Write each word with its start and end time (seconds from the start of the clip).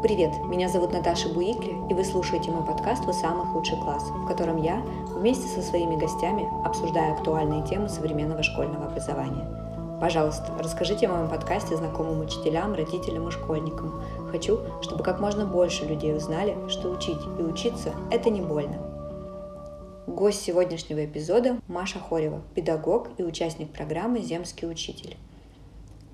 Привет, 0.00 0.30
меня 0.44 0.68
зовут 0.68 0.92
Наташа 0.92 1.28
Буикли, 1.28 1.74
и 1.90 1.92
вы 1.92 2.04
слушаете 2.04 2.52
мой 2.52 2.64
подкаст 2.64 3.04
«Вы 3.04 3.12
самый 3.12 3.44
худший 3.48 3.76
класс», 3.78 4.04
в 4.04 4.28
котором 4.28 4.62
я 4.62 4.80
вместе 5.08 5.48
со 5.48 5.60
своими 5.60 5.96
гостями 5.96 6.48
обсуждаю 6.64 7.14
актуальные 7.14 7.66
темы 7.66 7.88
современного 7.88 8.44
школьного 8.44 8.86
образования. 8.86 9.44
Пожалуйста, 10.00 10.52
расскажите 10.56 11.08
о 11.08 11.14
моем 11.14 11.28
подкасте 11.28 11.76
знакомым 11.76 12.20
учителям, 12.20 12.74
родителям 12.74 13.26
и 13.26 13.32
школьникам. 13.32 14.00
Хочу, 14.30 14.60
чтобы 14.82 15.02
как 15.02 15.18
можно 15.18 15.44
больше 15.44 15.84
людей 15.84 16.14
узнали, 16.14 16.56
что 16.68 16.90
учить 16.90 17.18
и 17.36 17.42
учиться– 17.42 17.92
это 18.12 18.30
не 18.30 18.40
больно. 18.40 18.78
Гость 20.06 20.42
сегодняшнего 20.42 21.04
эпизода– 21.04 21.58
Маша 21.66 21.98
Хорева, 21.98 22.40
педагог 22.54 23.08
и 23.18 23.24
участник 23.24 23.72
программы 23.72 24.20
«Земский 24.20 24.70
учитель». 24.70 25.16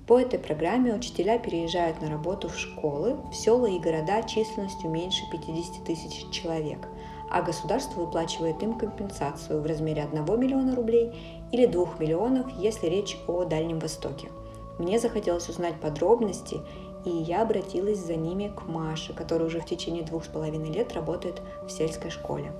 По 0.07 0.19
этой 0.19 0.37
программе 0.37 0.93
учителя 0.93 1.39
переезжают 1.39 1.99
на 1.99 2.11
работу 2.11 2.47
в 2.47 2.59
школы, 2.59 3.15
в 3.31 3.33
села 3.33 3.65
и 3.65 3.79
города 3.79 4.21
численностью 4.21 4.91
меньше 4.91 5.23
50 5.31 5.83
тысяч 5.83 6.29
человек, 6.29 6.87
а 7.31 7.41
государство 7.41 8.01
выплачивает 8.01 8.61
им 8.61 8.77
компенсацию 8.77 9.61
в 9.61 9.65
размере 9.65 10.03
1 10.03 10.39
миллиона 10.39 10.75
рублей 10.75 11.11
или 11.51 11.65
2 11.65 11.95
миллионов, 11.97 12.45
если 12.59 12.85
речь 12.85 13.17
о 13.27 13.45
Дальнем 13.45 13.79
Востоке. 13.79 14.29
Мне 14.77 14.99
захотелось 14.99 15.49
узнать 15.49 15.81
подробности, 15.81 16.59
и 17.03 17.09
я 17.09 17.41
обратилась 17.41 17.97
за 17.97 18.15
ними 18.15 18.53
к 18.55 18.67
Маше, 18.67 19.13
которая 19.13 19.47
уже 19.47 19.59
в 19.59 19.65
течение 19.65 20.03
двух 20.03 20.25
с 20.25 20.27
половиной 20.27 20.71
лет 20.71 20.93
работает 20.93 21.41
в 21.65 21.71
сельской 21.71 22.11
школе. 22.11 22.51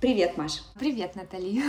Привет, 0.00 0.38
Маш. 0.38 0.62
Привет, 0.78 1.14
Натали. 1.14 1.60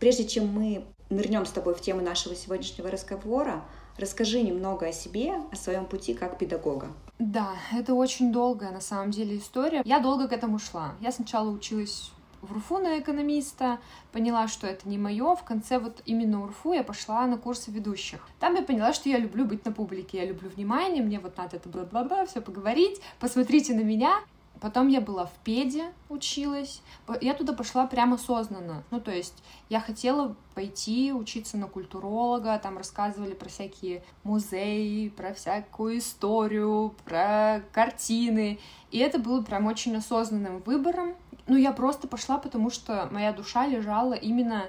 Прежде 0.00 0.26
чем 0.26 0.46
мы 0.46 0.84
нырнем 1.10 1.44
с 1.44 1.50
тобой 1.50 1.74
в 1.74 1.80
тему 1.80 2.00
нашего 2.00 2.34
сегодняшнего 2.34 2.90
разговора, 2.90 3.64
Расскажи 3.98 4.42
немного 4.42 4.86
о 4.86 4.92
себе, 4.92 5.34
о 5.50 5.56
своем 5.56 5.84
пути 5.84 6.14
как 6.14 6.38
педагога. 6.38 6.88
Да, 7.18 7.50
это 7.72 7.94
очень 7.94 8.32
долгая 8.32 8.70
на 8.70 8.80
самом 8.80 9.10
деле 9.10 9.38
история. 9.38 9.82
Я 9.84 9.98
долго 9.98 10.28
к 10.28 10.32
этому 10.32 10.60
шла. 10.60 10.94
Я 11.00 11.10
сначала 11.10 11.50
училась 11.50 12.12
в 12.40 12.52
РУФУ 12.52 12.78
на 12.78 13.00
экономиста, 13.00 13.78
поняла, 14.12 14.46
что 14.46 14.68
это 14.68 14.88
не 14.88 14.98
мое. 14.98 15.34
В 15.34 15.42
конце 15.42 15.80
вот 15.80 16.00
именно 16.06 16.44
УРФУ 16.44 16.74
я 16.74 16.84
пошла 16.84 17.26
на 17.26 17.36
курсы 17.36 17.72
ведущих. 17.72 18.20
Там 18.38 18.54
я 18.54 18.62
поняла, 18.62 18.92
что 18.92 19.08
я 19.08 19.18
люблю 19.18 19.44
быть 19.44 19.64
на 19.64 19.72
публике, 19.72 20.18
я 20.18 20.26
люблю 20.26 20.48
внимание, 20.48 21.02
мне 21.02 21.18
вот 21.18 21.36
надо 21.36 21.56
это 21.56 21.68
бла-бла-бла, 21.68 22.26
все 22.26 22.40
поговорить, 22.40 23.00
посмотрите 23.18 23.74
на 23.74 23.80
меня. 23.80 24.20
Потом 24.60 24.88
я 24.88 25.00
была 25.00 25.26
в 25.26 25.32
педе, 25.44 25.92
училась. 26.08 26.82
Я 27.20 27.34
туда 27.34 27.52
пошла 27.52 27.86
прямо 27.86 28.16
осознанно. 28.16 28.82
Ну, 28.90 29.00
то 29.00 29.10
есть 29.10 29.42
я 29.68 29.80
хотела 29.80 30.34
пойти 30.54 31.12
учиться 31.12 31.56
на 31.56 31.68
культуролога, 31.68 32.58
там 32.58 32.76
рассказывали 32.76 33.34
про 33.34 33.48
всякие 33.48 34.02
музеи, 34.24 35.08
про 35.08 35.32
всякую 35.34 35.98
историю, 35.98 36.94
про 37.04 37.62
картины. 37.72 38.58
И 38.90 38.98
это 38.98 39.18
было 39.18 39.42
прям 39.42 39.66
очень 39.66 39.96
осознанным 39.96 40.60
выбором. 40.60 41.14
Ну, 41.46 41.56
я 41.56 41.72
просто 41.72 42.08
пошла, 42.08 42.38
потому 42.38 42.70
что 42.70 43.08
моя 43.10 43.32
душа 43.32 43.66
лежала 43.66 44.14
именно, 44.14 44.64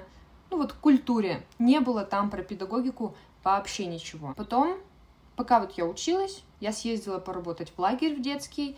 ну, 0.50 0.58
вот 0.58 0.72
к 0.72 0.76
культуре. 0.76 1.44
Не 1.58 1.80
было 1.80 2.04
там 2.04 2.30
про 2.30 2.42
педагогику 2.42 3.14
вообще 3.42 3.86
ничего. 3.86 4.34
Потом, 4.36 4.78
пока 5.36 5.60
вот 5.60 5.72
я 5.72 5.84
училась, 5.84 6.42
я 6.60 6.72
съездила 6.72 7.18
поработать 7.18 7.72
в 7.74 7.78
лагерь 7.78 8.14
в 8.14 8.22
детский, 8.22 8.76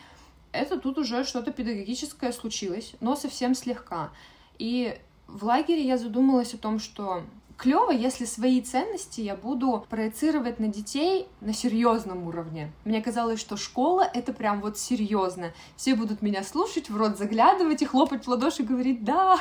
это 0.53 0.79
тут 0.79 0.99
уже 0.99 1.25
что-то 1.25 1.51
педагогическое 1.51 2.33
случилось, 2.33 2.95
но 3.01 3.17
совсем 3.17 3.55
слегка. 3.55 4.11
И 4.59 4.99
в 5.27 5.45
лагере 5.45 5.83
я 5.83 5.99
задумалась 5.99 6.55
о 6.55 6.59
том, 6.59 6.79
что 6.79 7.23
клево, 7.57 7.91
если 7.91 8.25
свои 8.25 8.61
ценности 8.61 9.21
я 9.21 9.37
буду 9.37 9.87
проецировать 9.89 10.59
на 10.59 10.69
детей 10.69 11.29
на 11.41 11.55
серьезном 11.55 12.27
уровне. 12.27 12.73
Мне 12.85 13.01
казалось, 13.01 13.41
что 13.41 13.57
школа 13.57 14.03
это 14.03 14.33
прям 14.33 14.61
вот 14.61 14.79
серьезно. 14.79 15.53
Все 15.77 15.95
будут 15.95 16.23
меня 16.23 16.43
слушать, 16.43 16.91
в 16.91 16.97
рот 16.97 17.17
заглядывать 17.17 17.81
и 17.83 17.87
хлопать 17.87 18.25
в 18.25 18.29
ладоши 18.29 18.63
и 18.63 18.67
говорить, 18.67 19.05
да, 19.05 19.39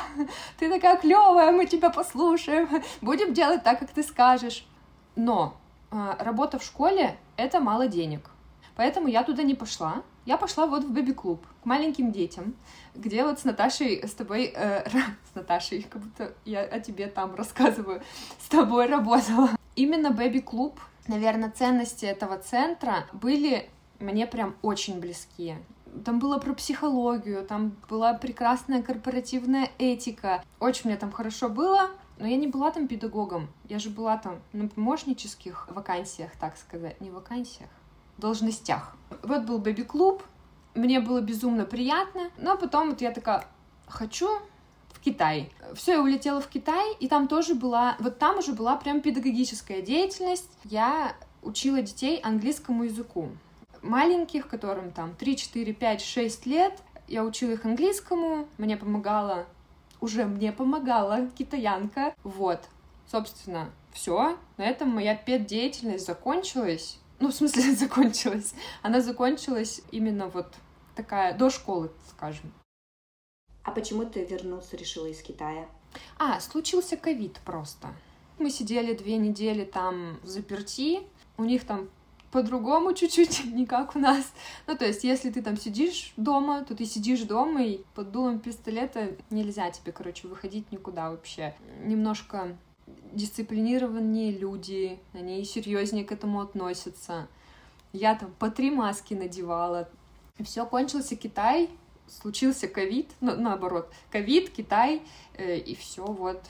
ты 0.58 0.70
такая 0.70 0.96
клевая, 0.98 1.52
мы 1.52 1.66
тебя 1.66 1.90
послушаем, 1.90 2.68
будем 3.00 3.34
делать 3.34 3.64
так, 3.64 3.80
как 3.80 3.90
ты 3.90 4.02
скажешь. 4.02 4.64
Но 5.16 5.56
э, 5.90 6.14
работа 6.20 6.58
в 6.58 6.64
школе 6.64 7.18
это 7.36 7.60
мало 7.60 7.88
денег. 7.88 8.30
Поэтому 8.76 9.08
я 9.08 9.24
туда 9.24 9.42
не 9.42 9.54
пошла. 9.54 10.02
Я 10.24 10.36
пошла 10.36 10.66
вот 10.66 10.84
в 10.84 10.92
бэби-клуб 10.92 11.44
к 11.62 11.66
маленьким 11.66 12.12
детям, 12.12 12.54
где 12.94 13.24
вот 13.24 13.40
с 13.40 13.44
Наташей, 13.44 14.06
с 14.06 14.12
тобой, 14.12 14.52
э, 14.54 14.88
с 15.32 15.34
Наташей, 15.34 15.82
как 15.82 16.02
будто 16.02 16.34
я 16.44 16.60
о 16.60 16.78
тебе 16.78 17.08
там 17.08 17.34
рассказываю, 17.34 18.02
с 18.38 18.48
тобой 18.48 18.86
работала. 18.86 19.50
Именно 19.74 20.10
бэби-клуб, 20.10 20.78
наверное, 21.08 21.50
ценности 21.50 22.04
этого 22.04 22.38
центра 22.38 23.06
были 23.12 23.68
мне 23.98 24.26
прям 24.26 24.54
очень 24.62 25.00
близкие. 25.00 25.62
Там 26.04 26.18
было 26.18 26.38
про 26.38 26.54
психологию, 26.54 27.44
там 27.44 27.76
была 27.88 28.14
прекрасная 28.14 28.82
корпоративная 28.82 29.70
этика. 29.78 30.42
Очень 30.58 30.90
мне 30.90 30.96
там 30.96 31.12
хорошо 31.12 31.48
было, 31.48 31.90
но 32.18 32.26
я 32.26 32.36
не 32.36 32.46
была 32.46 32.70
там 32.70 32.88
педагогом. 32.88 33.48
Я 33.68 33.78
же 33.78 33.90
была 33.90 34.16
там 34.16 34.40
на 34.52 34.68
помощнических 34.68 35.68
вакансиях, 35.70 36.30
так 36.38 36.56
сказать. 36.56 37.00
Не 37.00 37.10
вакансиях, 37.10 37.68
должностях. 38.18 38.96
Вот 39.22 39.42
был 39.42 39.58
бэби-клуб, 39.58 40.22
мне 40.74 41.00
было 41.00 41.20
безумно 41.20 41.64
приятно, 41.64 42.30
но 42.38 42.56
потом 42.56 42.90
вот 42.90 43.00
я 43.00 43.10
такая, 43.10 43.44
хочу 43.86 44.28
в 44.92 45.00
Китай. 45.00 45.52
Все, 45.74 45.92
я 45.92 46.02
улетела 46.02 46.40
в 46.40 46.48
Китай, 46.48 46.94
и 46.98 47.08
там 47.08 47.28
тоже 47.28 47.54
была, 47.54 47.96
вот 47.98 48.18
там 48.18 48.38
уже 48.38 48.52
была 48.52 48.76
прям 48.76 49.00
педагогическая 49.00 49.82
деятельность. 49.82 50.50
Я 50.64 51.14
учила 51.42 51.82
детей 51.82 52.20
английскому 52.20 52.84
языку. 52.84 53.28
Маленьких, 53.82 54.48
которым 54.48 54.92
там 54.92 55.14
3, 55.14 55.36
4, 55.36 55.72
5, 55.72 56.00
6 56.00 56.46
лет, 56.46 56.80
я 57.08 57.24
учила 57.24 57.50
их 57.50 57.64
английскому, 57.64 58.46
мне 58.58 58.76
помогала, 58.76 59.46
уже 60.00 60.24
мне 60.24 60.52
помогала 60.52 61.28
китаянка. 61.36 62.14
Вот, 62.22 62.60
собственно, 63.10 63.70
все. 63.92 64.38
На 64.56 64.62
этом 64.62 64.88
моя 64.88 65.16
педдеятельность 65.16 66.06
закончилась. 66.06 66.98
Ну, 67.22 67.28
в 67.28 67.34
смысле, 67.34 67.72
закончилась. 67.76 68.52
Она 68.82 69.00
закончилась 69.00 69.80
именно 69.92 70.26
вот 70.26 70.56
такая 70.96 71.38
до 71.38 71.50
школы, 71.50 71.92
скажем. 72.10 72.52
А 73.62 73.70
почему 73.70 74.04
ты 74.04 74.24
вернуться 74.24 74.76
решила 74.76 75.06
из 75.06 75.22
Китая? 75.22 75.68
А, 76.18 76.40
случился 76.40 76.96
ковид 76.96 77.38
просто. 77.44 77.94
Мы 78.40 78.50
сидели 78.50 78.92
две 78.92 79.18
недели 79.18 79.64
там 79.64 80.18
в 80.24 80.26
заперти. 80.26 81.02
У 81.36 81.44
них 81.44 81.64
там 81.64 81.88
по-другому 82.32 82.92
чуть-чуть, 82.94 83.44
не 83.44 83.66
как 83.66 83.94
у 83.94 84.00
нас. 84.00 84.32
Ну, 84.66 84.76
то 84.76 84.84
есть, 84.84 85.04
если 85.04 85.30
ты 85.30 85.42
там 85.42 85.56
сидишь 85.56 86.14
дома, 86.16 86.64
то 86.64 86.74
ты 86.74 86.84
сидишь 86.86 87.20
дома, 87.20 87.62
и 87.62 87.84
под 87.94 88.10
дулом 88.10 88.40
пистолета 88.40 89.14
нельзя 89.30 89.70
тебе, 89.70 89.92
короче, 89.92 90.26
выходить 90.26 90.72
никуда 90.72 91.10
вообще. 91.10 91.54
Немножко 91.84 92.58
дисциплинированнее 93.12 94.32
люди, 94.32 94.98
они 95.12 95.44
серьезнее 95.44 96.04
к 96.04 96.12
этому 96.12 96.40
относятся. 96.40 97.28
Я 97.92 98.14
там 98.14 98.32
по 98.38 98.50
три 98.50 98.70
маски 98.70 99.14
надевала. 99.14 99.88
Все, 100.40 100.64
кончился 100.64 101.14
Китай, 101.16 101.68
случился 102.08 102.68
ковид, 102.68 103.10
ну, 103.20 103.36
наоборот, 103.36 103.90
ковид, 104.10 104.50
Китай, 104.50 105.02
э, 105.36 105.58
и 105.58 105.74
все, 105.74 106.04
вот. 106.04 106.42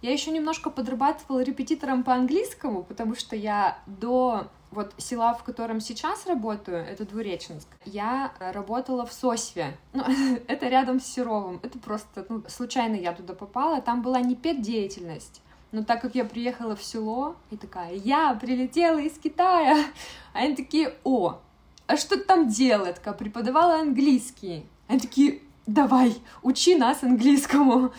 Я 0.00 0.12
еще 0.12 0.30
немножко 0.30 0.70
подрабатывала 0.70 1.42
репетитором 1.42 2.04
по 2.04 2.12
английскому, 2.12 2.82
потому 2.82 3.14
что 3.14 3.36
я 3.36 3.78
до 3.86 4.48
вот 4.74 4.92
села, 4.98 5.34
в 5.34 5.44
котором 5.44 5.80
сейчас 5.80 6.26
работаю, 6.26 6.84
это 6.84 7.06
Двуреченск, 7.06 7.68
я 7.84 8.32
работала 8.38 9.06
в 9.06 9.12
Сосве. 9.12 9.76
Ну, 9.92 10.04
это 10.48 10.68
рядом 10.68 11.00
с 11.00 11.06
Серовым. 11.06 11.60
Это 11.62 11.78
просто, 11.78 12.26
ну, 12.28 12.42
случайно 12.48 12.96
я 12.96 13.12
туда 13.12 13.34
попала. 13.34 13.80
Там 13.80 14.02
была 14.02 14.20
не 14.20 14.34
педдеятельность, 14.34 15.40
но 15.74 15.82
так 15.82 16.00
как 16.00 16.14
я 16.14 16.24
приехала 16.24 16.76
в 16.76 16.82
село 16.82 17.34
и 17.50 17.56
такая, 17.56 17.94
я 17.94 18.32
прилетела 18.34 18.98
из 18.98 19.18
Китая, 19.18 19.84
они 20.32 20.54
такие, 20.54 20.94
о, 21.02 21.40
а 21.88 21.96
что 21.96 22.16
ты 22.16 22.22
там 22.22 22.48
делала? 22.48 22.94
Я 23.04 23.12
преподавала 23.12 23.80
английский. 23.80 24.66
Они 24.86 25.00
такие, 25.00 25.42
давай, 25.66 26.16
учи 26.42 26.76
нас 26.76 27.02
английскому. 27.02 27.92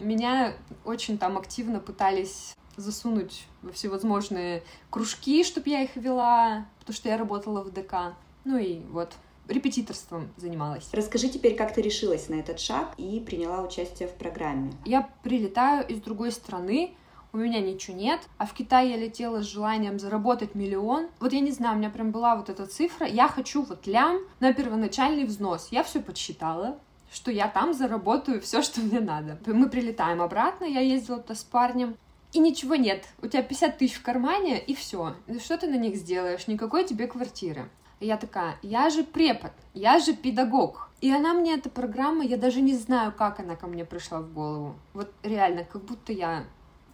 Меня 0.00 0.54
очень 0.84 1.18
там 1.18 1.38
активно 1.38 1.78
пытались 1.78 2.56
засунуть 2.76 3.46
во 3.62 3.70
всевозможные 3.70 4.64
кружки, 4.90 5.44
чтобы 5.44 5.70
я 5.70 5.82
их 5.82 5.94
вела, 5.94 6.66
потому 6.80 6.96
что 6.96 7.08
я 7.08 7.16
работала 7.16 7.62
в 7.62 7.72
ДК. 7.72 8.16
Ну 8.44 8.58
и 8.58 8.80
вот, 8.90 9.14
репетиторством 9.48 10.28
занималась. 10.36 10.88
Расскажи 10.92 11.28
теперь, 11.28 11.54
как 11.54 11.74
ты 11.74 11.82
решилась 11.82 12.28
на 12.28 12.34
этот 12.34 12.60
шаг 12.60 12.92
и 12.96 13.20
приняла 13.20 13.62
участие 13.62 14.08
в 14.08 14.12
программе. 14.12 14.72
Я 14.84 15.08
прилетаю 15.22 15.86
из 15.86 16.00
другой 16.00 16.32
страны, 16.32 16.94
у 17.32 17.38
меня 17.38 17.60
ничего 17.60 17.96
нет, 17.96 18.20
а 18.38 18.46
в 18.46 18.54
Китай 18.54 18.88
я 18.90 18.96
летела 18.96 19.42
с 19.42 19.46
желанием 19.46 19.98
заработать 19.98 20.54
миллион. 20.54 21.08
Вот 21.20 21.32
я 21.32 21.40
не 21.40 21.50
знаю, 21.50 21.76
у 21.76 21.78
меня 21.78 21.90
прям 21.90 22.10
была 22.10 22.34
вот 22.34 22.48
эта 22.48 22.66
цифра, 22.66 23.06
я 23.06 23.28
хочу 23.28 23.62
вот 23.62 23.86
лям 23.86 24.20
на 24.40 24.52
первоначальный 24.52 25.24
взнос. 25.24 25.68
Я 25.70 25.82
все 25.82 26.00
подсчитала, 26.00 26.78
что 27.12 27.30
я 27.30 27.48
там 27.48 27.74
заработаю 27.74 28.40
все, 28.40 28.62
что 28.62 28.80
мне 28.80 29.00
надо. 29.00 29.38
Мы 29.46 29.68
прилетаем 29.68 30.22
обратно, 30.22 30.64
я 30.64 30.80
ездила 30.80 31.18
туда 31.18 31.34
с 31.34 31.44
парнем, 31.44 31.96
и 32.32 32.38
ничего 32.38 32.74
нет. 32.74 33.04
У 33.22 33.26
тебя 33.26 33.42
50 33.42 33.78
тысяч 33.78 33.94
в 33.96 34.02
кармане, 34.02 34.58
и 34.58 34.74
все. 34.74 35.14
Что 35.42 35.58
ты 35.58 35.68
на 35.68 35.76
них 35.76 35.96
сделаешь? 35.96 36.46
Никакой 36.48 36.84
тебе 36.84 37.06
квартиры. 37.06 37.68
Я 38.00 38.16
такая, 38.16 38.56
я 38.62 38.90
же 38.90 39.04
препод, 39.04 39.52
я 39.72 39.98
же 39.98 40.14
педагог. 40.14 40.90
И 41.00 41.10
она 41.10 41.34
мне, 41.34 41.54
эта 41.54 41.70
программа, 41.70 42.24
я 42.24 42.36
даже 42.36 42.60
не 42.60 42.74
знаю, 42.74 43.12
как 43.12 43.40
она 43.40 43.56
ко 43.56 43.66
мне 43.66 43.84
пришла 43.84 44.20
в 44.20 44.32
голову. 44.32 44.74
Вот 44.94 45.12
реально, 45.22 45.64
как 45.64 45.82
будто 45.82 46.12
я 46.12 46.44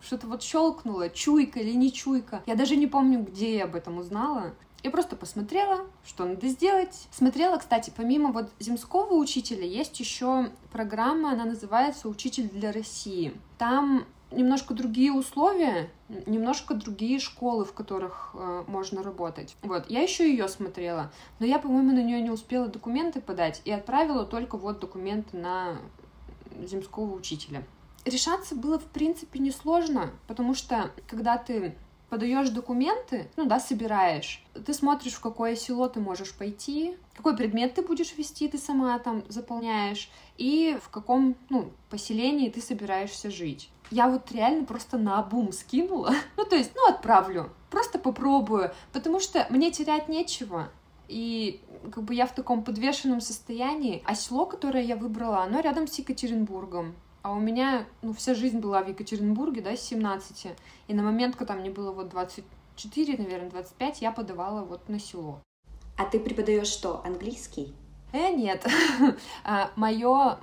что-то 0.00 0.26
вот 0.26 0.43
щелкнула, 0.43 1.08
чуйка 1.08 1.60
или 1.60 1.72
не 1.72 1.93
чуйка. 1.93 2.43
Я 2.46 2.56
даже 2.56 2.76
не 2.76 2.87
помню, 2.87 3.22
где 3.22 3.56
я 3.56 3.64
об 3.64 3.75
этом 3.75 3.99
узнала. 3.99 4.54
Я 4.82 4.90
просто 4.90 5.14
посмотрела, 5.14 5.87
что 6.04 6.25
надо 6.25 6.49
сделать. 6.49 7.06
Смотрела, 7.12 7.56
кстати, 7.56 7.93
помимо 7.94 8.32
вот 8.32 8.50
земского 8.58 9.14
учителя, 9.14 9.64
есть 9.64 10.00
еще 10.00 10.50
программа, 10.72 11.32
она 11.32 11.44
называется 11.44 12.08
«Учитель 12.08 12.48
для 12.48 12.72
России». 12.72 13.32
Там 13.58 14.05
немножко 14.32 14.75
другие 14.75 15.12
условия, 15.12 15.90
немножко 16.26 16.75
другие 16.75 17.19
школы, 17.19 17.64
в 17.64 17.73
которых 17.73 18.31
э, 18.34 18.64
можно 18.67 19.02
работать. 19.02 19.56
Вот, 19.62 19.88
я 19.88 20.00
еще 20.00 20.29
ее 20.29 20.49
смотрела, 20.49 21.12
но 21.38 21.46
я, 21.46 21.58
по-моему, 21.58 21.93
на 21.93 22.02
нее 22.02 22.20
не 22.20 22.31
успела 22.31 22.69
документы 22.69 23.20
подать 23.20 23.62
и 23.64 23.70
отправила 23.70 24.25
только 24.25 24.56
вот 24.56 24.81
документы 24.81 25.37
на 25.37 25.76
земского 26.64 27.14
учителя. 27.14 27.62
Решаться 28.05 28.56
было, 28.56 28.79
в 28.79 28.87
принципе, 28.87 29.38
несложно, 29.38 30.11
потому 30.26 30.55
что, 30.55 30.90
когда 31.06 31.38
ты 31.38 31.75
подаешь 32.12 32.50
документы, 32.50 33.31
ну 33.37 33.46
да, 33.46 33.58
собираешь, 33.58 34.44
ты 34.67 34.75
смотришь, 34.75 35.14
в 35.14 35.20
какое 35.20 35.56
село 35.56 35.88
ты 35.88 35.99
можешь 35.99 36.34
пойти, 36.34 36.96
какой 37.14 37.34
предмет 37.34 37.75
ты 37.75 37.81
будешь 37.81 38.14
вести, 38.19 38.49
ты 38.49 38.58
сама 38.58 38.99
там 38.99 39.25
заполняешь, 39.29 40.11
и 40.37 40.76
в 40.82 40.90
каком, 40.90 41.37
ну, 41.49 41.73
поселении 41.88 42.50
ты 42.50 42.61
собираешься 42.61 43.31
жить. 43.31 43.70
Я 43.92 44.08
вот 44.08 44.32
реально 44.32 44.64
просто 44.64 44.96
на 44.96 45.22
бум 45.22 45.52
скинула. 45.52 46.14
Ну, 46.38 46.46
то 46.46 46.56
есть, 46.56 46.72
ну, 46.74 46.88
отправлю. 46.88 47.50
Просто 47.70 47.98
попробую. 47.98 48.72
Потому 48.92 49.20
что 49.20 49.46
мне 49.50 49.70
терять 49.70 50.08
нечего. 50.08 50.70
И 51.08 51.60
как 51.92 52.02
бы 52.04 52.14
я 52.14 52.26
в 52.26 52.34
таком 52.34 52.64
подвешенном 52.64 53.20
состоянии. 53.20 54.02
А 54.06 54.14
село, 54.14 54.46
которое 54.46 54.82
я 54.82 54.96
выбрала, 54.96 55.42
оно 55.42 55.60
рядом 55.60 55.86
с 55.86 55.98
Екатеринбургом. 55.98 56.94
А 57.20 57.32
у 57.32 57.38
меня, 57.38 57.84
ну, 58.00 58.14
вся 58.14 58.34
жизнь 58.34 58.60
была 58.60 58.82
в 58.82 58.88
Екатеринбурге, 58.88 59.60
да, 59.60 59.76
с 59.76 59.82
17. 59.82 60.46
И 60.88 60.94
на 60.94 61.02
момент, 61.02 61.36
когда 61.36 61.54
мне 61.54 61.70
было 61.70 61.92
вот 61.92 62.08
24, 62.08 63.18
наверное, 63.18 63.50
25, 63.50 64.00
я 64.00 64.10
подавала 64.10 64.64
вот 64.64 64.88
на 64.88 64.98
село. 64.98 65.42
А 65.98 66.06
ты 66.06 66.18
преподаешь 66.18 66.68
что, 66.68 67.02
английский? 67.04 67.74
Э, 68.12 68.30
нет. 68.30 68.66
А, 69.44 69.70
Мое 69.76 70.38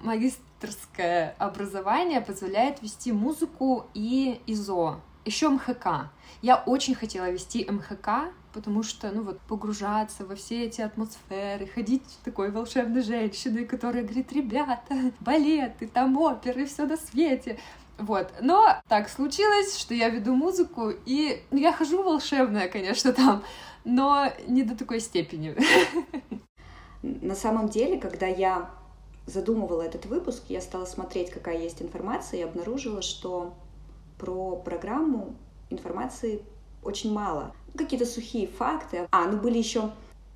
магистрское 0.60 1.36
образование 1.38 2.22
позволяет 2.22 2.82
вести 2.82 3.12
музыку 3.12 3.88
и 3.94 4.42
ИЗО. 4.46 5.02
Еще 5.26 5.50
МХК. 5.50 6.12
Я 6.42 6.58
очень 6.66 6.96
хотела 6.96 7.30
вести 7.30 7.66
МХК, 7.70 8.32
потому 8.54 8.84
что, 8.84 9.12
ну 9.12 9.24
вот, 9.24 9.40
погружаться 9.42 10.26
во 10.26 10.36
все 10.36 10.66
эти 10.66 10.82
атмосферы, 10.82 11.68
ходить 11.68 12.04
такой 12.24 12.52
волшебной 12.52 13.02
женщиной, 13.02 13.66
которая 13.66 14.04
говорит, 14.04 14.32
ребята, 14.34 15.12
балеты, 15.20 15.88
там 15.88 16.18
оперы, 16.18 16.66
все 16.66 16.86
на 16.86 16.98
свете. 16.98 17.60
Вот. 17.98 18.32
Но 18.42 18.82
так 18.88 19.10
случилось, 19.10 19.78
что 19.78 19.94
я 19.94 20.10
веду 20.10 20.34
музыку, 20.34 20.92
и 21.06 21.44
я 21.52 21.74
хожу 21.74 22.02
волшебная, 22.02 22.70
конечно, 22.70 23.14
там, 23.14 23.44
но 23.84 24.32
не 24.48 24.64
до 24.64 24.76
такой 24.76 25.00
степени. 25.00 25.56
На 27.02 27.36
самом 27.36 27.70
деле, 27.70 27.98
когда 28.00 28.26
я 28.26 28.72
задумывала 29.30 29.81
этот 29.84 30.06
выпуск, 30.06 30.44
я 30.50 30.62
стала 30.62 30.86
смотреть, 30.86 31.30
какая 31.30 31.58
есть 31.58 31.81
информация, 31.81 32.40
и 32.40 32.44
обнаружила, 32.44 33.02
что 33.02 33.54
про 34.18 34.56
программу 34.56 35.36
информации 35.70 36.42
очень 36.84 37.14
мало. 37.14 37.54
Какие-то 37.76 38.06
сухие 38.06 38.48
факты. 38.48 39.08
А, 39.12 39.26
ну 39.28 39.38
были 39.38 39.58
еще 39.58 39.92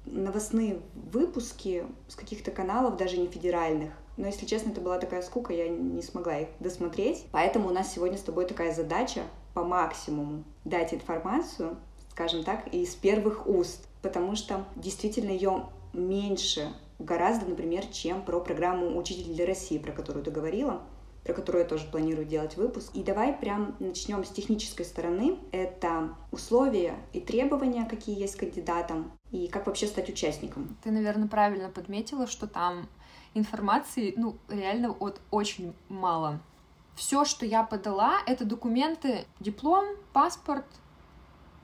новостные 0.06 0.80
выпуски 0.94 1.86
с 2.08 2.16
каких-то 2.16 2.52
каналов, 2.52 2.98
даже 2.98 3.18
не 3.18 3.28
федеральных. 3.28 3.92
Но, 4.16 4.28
если 4.28 4.46
честно, 4.46 4.70
это 4.70 4.82
была 4.82 5.00
такая 5.00 5.22
скука, 5.24 5.54
я 5.54 5.68
не 5.70 6.02
смогла 6.02 6.40
их 6.40 6.50
досмотреть. 6.60 7.26
Поэтому 7.32 7.70
у 7.70 7.72
нас 7.72 7.94
сегодня 7.94 8.18
с 8.18 8.22
тобой 8.22 8.46
такая 8.46 8.74
задача 8.74 9.24
по 9.54 9.64
максимуму 9.64 10.44
дать 10.66 10.94
информацию, 10.94 11.78
скажем 12.12 12.44
так, 12.44 12.68
из 12.68 12.94
первых 12.94 13.48
уст. 13.48 13.88
Потому 14.02 14.36
что 14.36 14.66
действительно 14.76 15.32
ее 15.32 15.66
меньше 15.94 16.74
гораздо, 17.04 17.46
например, 17.46 17.86
чем 17.88 18.24
про 18.24 18.40
программу 18.40 18.98
«Учитель 18.98 19.34
для 19.34 19.46
России», 19.46 19.78
про 19.78 19.92
которую 19.92 20.24
ты 20.24 20.32
говорила 20.32 20.82
про 21.24 21.34
которую 21.34 21.64
я 21.64 21.68
тоже 21.68 21.86
планирую 21.86 22.26
делать 22.26 22.58
выпуск. 22.58 22.92
И 22.94 23.04
давай 23.04 23.34
прям 23.34 23.76
начнем 23.80 24.24
с 24.24 24.30
технической 24.30 24.86
стороны. 24.86 25.38
Это 25.52 26.16
условия 26.32 26.96
и 27.14 27.20
требования, 27.20 27.86
какие 27.86 28.20
есть 28.20 28.36
кандидатам, 28.36 29.12
и 29.32 29.48
как 29.48 29.68
вообще 29.68 29.88
стать 29.88 30.10
участником. 30.10 30.78
Ты, 30.84 30.92
наверное, 30.92 31.28
правильно 31.28 31.70
подметила, 31.70 32.28
что 32.28 32.48
там 32.48 32.88
информации, 33.34 34.14
ну, 34.18 34.38
реально 34.50 34.92
вот 34.92 35.22
очень 35.32 35.74
мало. 35.90 36.40
Все, 36.96 37.26
что 37.26 37.46
я 37.46 37.64
подала, 37.64 38.20
это 38.28 38.46
документы, 38.46 39.26
диплом, 39.40 39.86
паспорт, 40.12 40.66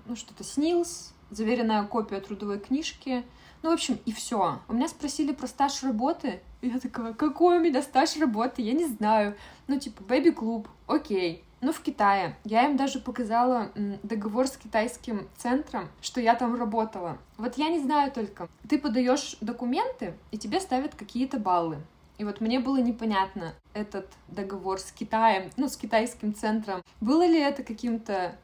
ну, 0.05 0.15
что-то 0.15 0.43
СНИЛС, 0.43 1.13
заверенная 1.29 1.83
копия 1.83 2.19
трудовой 2.19 2.59
книжки, 2.59 3.23
ну, 3.61 3.71
в 3.71 3.73
общем, 3.73 3.99
и 4.05 4.11
все. 4.11 4.59
У 4.67 4.73
меня 4.73 4.87
спросили 4.87 5.33
про 5.33 5.47
стаж 5.47 5.83
работы, 5.83 6.41
я 6.61 6.79
такая, 6.79 7.13
какой 7.13 7.57
у 7.57 7.61
меня 7.61 7.81
стаж 7.81 8.17
работы, 8.17 8.61
я 8.61 8.73
не 8.73 8.85
знаю. 8.85 9.35
Ну, 9.67 9.79
типа, 9.79 10.03
бэби-клуб, 10.03 10.67
окей. 10.87 11.43
Ну, 11.61 11.73
в 11.73 11.81
Китае. 11.81 12.37
Я 12.45 12.65
им 12.65 12.77
даже 12.77 12.99
показала 12.99 13.71
договор 14.03 14.47
с 14.47 14.55
китайским 14.55 15.27
центром, 15.35 15.89
что 16.01 16.21
я 16.21 16.35
там 16.35 16.55
работала. 16.55 17.17
Вот 17.37 17.57
я 17.57 17.67
не 17.67 17.79
знаю 17.79 18.11
только. 18.13 18.47
Ты 18.69 18.79
подаешь 18.79 19.35
документы, 19.41 20.13
и 20.31 20.37
тебе 20.37 20.61
ставят 20.61 20.95
какие-то 20.95 21.37
баллы. 21.37 21.77
И 22.17 22.23
вот 22.23 22.39
мне 22.41 22.59
было 22.59 22.77
непонятно 22.77 23.53
этот 23.73 24.09
договор 24.27 24.79
с 24.79 24.91
Китаем, 24.91 25.51
ну, 25.57 25.67
с 25.67 25.75
китайским 25.77 26.33
центром. 26.33 26.81
Было 27.01 27.25
ли 27.25 27.39
это 27.39 27.63
каким-то 27.63 28.35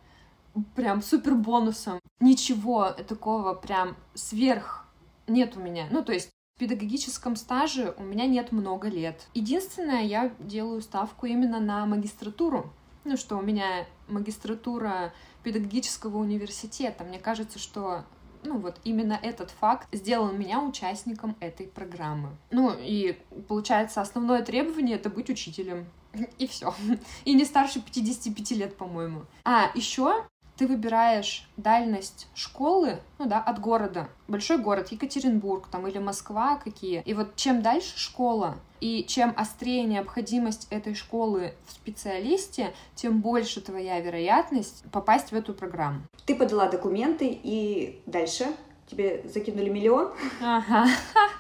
прям 0.76 1.02
супер 1.02 1.36
бонусом? 1.36 2.00
Ничего 2.20 2.92
такого 2.92 3.54
прям 3.54 3.96
сверх 4.14 4.85
нет 5.27 5.56
у 5.57 5.60
меня. 5.60 5.88
Ну, 5.91 6.03
то 6.03 6.13
есть 6.13 6.29
в 6.55 6.60
педагогическом 6.60 7.36
стаже 7.36 7.94
у 7.98 8.03
меня 8.03 8.25
нет 8.27 8.51
много 8.51 8.88
лет. 8.88 9.27
Единственное, 9.34 10.03
я 10.03 10.32
делаю 10.39 10.82
ставку 10.82 11.25
именно 11.25 11.60
на 11.60 11.86
магистратуру. 11.86 12.72
Ну, 13.03 13.17
что 13.17 13.38
у 13.38 13.41
меня 13.41 13.86
магистратура 14.08 15.13
педагогического 15.44 16.17
университета. 16.17 17.03
Мне 17.03 17.20
кажется, 17.20 17.60
что 17.60 18.03
ну 18.46 18.60
вот 18.60 18.79
именно 18.84 19.20
этот 19.22 19.51
факт 19.51 19.88
сделал 19.91 20.32
меня 20.32 20.62
участником 20.62 21.36
этой 21.39 21.67
программы. 21.67 22.29
Ну 22.51 22.75
и 22.77 23.17
получается 23.48 24.01
основное 24.01 24.44
требование 24.44 24.96
это 24.96 25.10
быть 25.10 25.29
учителем. 25.29 25.88
И 26.38 26.48
все. 26.48 26.74
И 27.25 27.34
не 27.34 27.46
старше 27.46 27.82
55 27.82 28.51
лет, 28.51 28.77
по-моему. 28.77 29.25
А, 29.44 29.72
еще 29.75 30.25
ты 30.58 30.68
выбираешь 30.68 31.48
дальность 31.58 32.28
школы, 32.34 33.00
ну 33.20 33.26
да, 33.26 33.40
от 33.40 33.60
города. 33.60 34.10
Большой 34.28 34.58
город, 34.58 34.90
Екатеринбург 34.92 35.68
там 35.68 35.88
или 35.88 35.98
Москва 35.98 36.58
какие. 36.58 37.02
И 37.06 37.14
вот 37.14 37.36
чем 37.36 37.62
дальше 37.62 37.98
школа, 37.98 38.56
и 38.80 39.04
чем 39.06 39.34
острее 39.36 39.84
необходимость 39.84 40.68
этой 40.70 40.96
школы 40.96 41.54
в 41.68 41.72
специалисте, 41.72 42.74
тем 42.96 43.22
больше 43.22 43.62
твоя 43.62 44.00
вероятность 44.00 44.84
попасть 44.92 45.32
в 45.32 45.36
эту 45.36 45.54
программу. 45.54 46.02
Ты 46.26 46.36
подала 46.36 46.70
документы, 46.70 47.40
и 47.44 48.02
дальше 48.06 48.48
тебе 48.90 49.24
закинули 49.26 49.70
миллион? 49.70 50.12
Ага, 50.42 50.88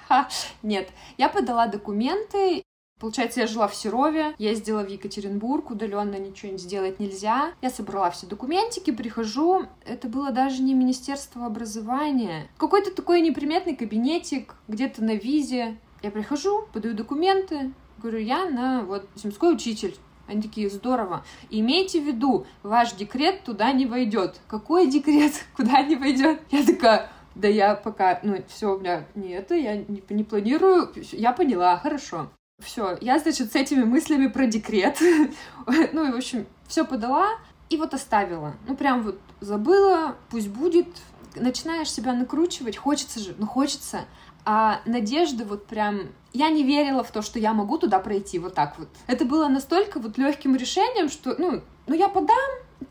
нет. 0.63 0.89
Я 1.17 1.29
подала 1.29 1.67
документы, 1.67 2.63
Получается, 2.97 3.41
я 3.41 3.47
жила 3.47 3.67
в 3.67 3.75
Серове, 3.75 4.35
ездила 4.37 4.81
в 4.81 4.87
Екатеринбург, 4.87 5.69
удаленно 5.69 6.15
ничего 6.15 6.53
не 6.53 6.57
сделать 6.57 6.97
нельзя. 6.97 7.51
Я 7.61 7.69
собрала 7.69 8.09
все 8.09 8.25
документики, 8.25 8.91
прихожу. 8.91 9.65
Это 9.85 10.07
было 10.07 10.31
даже 10.31 10.61
не 10.61 10.73
Министерство 10.73 11.45
образования. 11.45 12.47
Какой-то 12.57 12.91
такой 12.91 13.19
неприметный 13.19 13.75
кабинетик, 13.75 14.55
где-то 14.69 15.03
на 15.03 15.15
визе. 15.15 15.77
Я 16.03 16.11
прихожу, 16.11 16.67
подаю 16.71 16.93
документы, 16.93 17.73
говорю, 17.97 18.19
я 18.19 18.49
на 18.49 18.83
вот 18.83 19.09
земской 19.15 19.53
учитель. 19.53 19.95
Они 20.27 20.41
такие, 20.41 20.69
здорово. 20.69 21.25
имейте 21.49 21.99
в 21.99 22.05
виду, 22.05 22.47
ваш 22.63 22.93
декрет 22.93 23.43
туда 23.43 23.73
не 23.73 23.85
войдет. 23.85 24.39
Какой 24.47 24.87
декрет? 24.87 25.33
Куда 25.55 25.81
не 25.81 25.97
войдет? 25.97 26.41
Я 26.49 26.65
такая, 26.65 27.11
да 27.35 27.49
я 27.49 27.75
пока, 27.75 28.21
ну, 28.23 28.37
все, 28.47 28.73
у 28.73 28.79
меня 28.79 29.05
не 29.15 29.31
это, 29.31 29.53
я 29.53 29.75
не, 29.75 30.01
не 30.09 30.23
планирую. 30.23 30.91
Я 31.11 31.33
поняла, 31.33 31.77
хорошо. 31.77 32.29
Все, 32.65 32.97
я, 32.99 33.19
значит, 33.19 33.51
с 33.51 33.55
этими 33.55 33.83
мыслями 33.83 34.27
про 34.27 34.47
декрет, 34.47 34.99
ну 35.93 36.07
и, 36.07 36.11
в 36.11 36.15
общем, 36.15 36.47
все 36.67 36.83
подала 36.83 37.29
и 37.69 37.77
вот 37.77 37.93
оставила. 37.93 38.53
Ну, 38.67 38.75
прям 38.75 39.03
вот 39.03 39.19
забыла, 39.39 40.15
пусть 40.29 40.49
будет. 40.49 40.87
Начинаешь 41.35 41.91
себя 41.91 42.13
накручивать, 42.13 42.77
хочется 42.77 43.19
же, 43.19 43.35
ну, 43.37 43.45
хочется. 43.45 44.05
А 44.45 44.79
надежды 44.85 45.43
вот 45.43 45.67
прям... 45.67 46.09
Я 46.33 46.49
не 46.49 46.63
верила 46.63 47.03
в 47.03 47.11
то, 47.11 47.21
что 47.21 47.39
я 47.39 47.53
могу 47.53 47.77
туда 47.77 47.99
пройти 47.99 48.39
вот 48.39 48.55
так 48.55 48.79
вот. 48.79 48.87
Это 49.07 49.25
было 49.25 49.47
настолько 49.47 49.99
вот 49.99 50.17
легким 50.17 50.55
решением, 50.55 51.09
что, 51.09 51.35
ну, 51.37 51.61
ну 51.87 51.95
я 51.95 52.07
подам, 52.09 52.37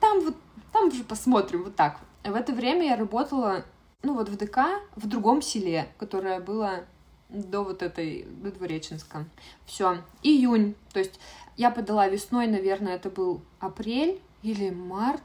там 0.00 0.20
вот, 0.20 0.36
там 0.72 0.88
уже 0.88 1.04
посмотрим, 1.04 1.64
вот 1.64 1.74
так. 1.74 2.00
В 2.22 2.34
это 2.34 2.52
время 2.52 2.86
я 2.86 2.96
работала 2.96 3.64
ну 4.02 4.14
вот 4.14 4.28
в 4.28 4.36
ДК, 4.36 4.58
в 4.94 5.06
другом 5.08 5.42
селе, 5.42 5.88
которое 5.98 6.40
было 6.40 6.84
до 7.34 7.62
вот 7.62 7.82
этой, 7.82 8.26
до 8.42 8.50
Двореченска. 8.52 9.26
Все, 9.66 9.98
июнь, 10.22 10.74
то 10.92 11.00
есть 11.00 11.20
я 11.56 11.70
подала 11.70 12.08
весной, 12.08 12.46
наверное, 12.46 12.96
это 12.96 13.10
был 13.10 13.42
апрель 13.60 14.20
или 14.42 14.70
март, 14.70 15.22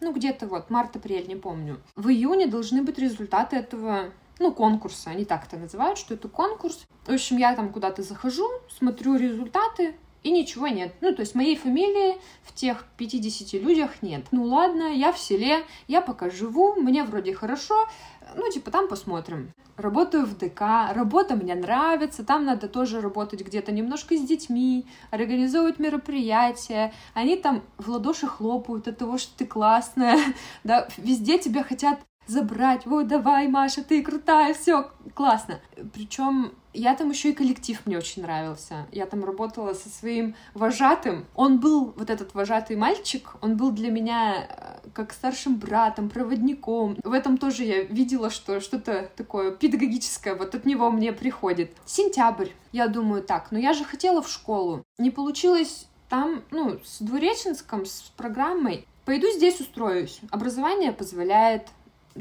ну 0.00 0.12
где-то 0.12 0.46
вот, 0.46 0.70
март-апрель, 0.70 1.26
не 1.28 1.36
помню. 1.36 1.80
В 1.96 2.08
июне 2.08 2.46
должны 2.46 2.82
быть 2.82 2.98
результаты 2.98 3.56
этого 3.56 4.10
ну, 4.38 4.52
конкурса, 4.52 5.10
они 5.10 5.24
так 5.24 5.46
это 5.46 5.56
называют, 5.56 5.98
что 5.98 6.14
это 6.14 6.28
конкурс. 6.28 6.86
В 7.06 7.12
общем, 7.12 7.38
я 7.38 7.54
там 7.54 7.72
куда-то 7.72 8.02
захожу, 8.02 8.48
смотрю 8.68 9.16
результаты, 9.16 9.96
и 10.22 10.30
ничего 10.30 10.68
нет. 10.68 10.94
Ну, 11.00 11.14
то 11.14 11.20
есть 11.20 11.34
моей 11.34 11.56
фамилии 11.56 12.16
в 12.42 12.52
тех 12.54 12.84
50 12.96 13.60
людях 13.62 14.02
нет. 14.02 14.26
Ну 14.30 14.44
ладно, 14.44 14.92
я 14.92 15.12
в 15.12 15.18
селе, 15.18 15.64
я 15.86 16.00
пока 16.00 16.30
живу, 16.30 16.74
мне 16.74 17.04
вроде 17.04 17.34
хорошо, 17.34 17.86
ну, 18.34 18.50
типа, 18.50 18.70
там 18.70 18.88
посмотрим. 18.88 19.52
Работаю 19.76 20.26
в 20.26 20.36
ДК, 20.36 20.60
работа 20.92 21.36
мне 21.36 21.54
нравится, 21.54 22.24
там 22.24 22.44
надо 22.44 22.68
тоже 22.68 23.00
работать 23.00 23.42
где-то 23.42 23.70
немножко 23.70 24.16
с 24.16 24.20
детьми, 24.20 24.86
организовывать 25.10 25.78
мероприятия, 25.78 26.92
они 27.14 27.36
там 27.36 27.62
в 27.78 27.88
ладоши 27.88 28.26
хлопают 28.26 28.88
от 28.88 28.98
того, 28.98 29.18
что 29.18 29.36
ты 29.38 29.46
классная, 29.46 30.18
да, 30.64 30.88
везде 30.98 31.38
тебя 31.38 31.62
хотят 31.62 32.00
забрать, 32.28 32.86
ой, 32.86 33.04
давай, 33.04 33.48
Маша, 33.48 33.82
ты 33.82 34.02
крутая, 34.02 34.54
все, 34.54 34.90
классно. 35.14 35.60
Причем 35.92 36.52
я 36.74 36.94
там 36.94 37.10
еще 37.10 37.30
и 37.30 37.34
коллектив 37.34 37.80
мне 37.86 37.98
очень 37.98 38.22
нравился. 38.22 38.86
Я 38.92 39.06
там 39.06 39.24
работала 39.24 39.72
со 39.72 39.88
своим 39.88 40.36
вожатым. 40.54 41.26
Он 41.34 41.58
был, 41.58 41.92
вот 41.96 42.10
этот 42.10 42.34
вожатый 42.34 42.76
мальчик, 42.76 43.34
он 43.40 43.56
был 43.56 43.72
для 43.72 43.90
меня 43.90 44.46
э, 44.48 44.88
как 44.92 45.12
старшим 45.12 45.56
братом, 45.56 46.08
проводником. 46.08 46.96
В 47.02 47.12
этом 47.12 47.38
тоже 47.38 47.64
я 47.64 47.82
видела, 47.82 48.30
что 48.30 48.60
что-то 48.60 49.10
такое 49.16 49.50
педагогическое 49.50 50.34
вот 50.34 50.54
от 50.54 50.66
него 50.66 50.90
мне 50.90 51.12
приходит. 51.12 51.72
Сентябрь. 51.84 52.50
Я 52.70 52.88
думаю, 52.88 53.22
так, 53.22 53.48
ну 53.50 53.58
я 53.58 53.72
же 53.72 53.84
хотела 53.84 54.22
в 54.22 54.28
школу. 54.28 54.84
Не 54.98 55.10
получилось 55.10 55.88
там, 56.08 56.42
ну, 56.50 56.78
с 56.84 57.00
Двуреченском, 57.00 57.86
с 57.86 58.12
программой. 58.16 58.86
Пойду 59.04 59.26
здесь 59.30 59.58
устроюсь. 59.60 60.20
Образование 60.30 60.92
позволяет, 60.92 61.68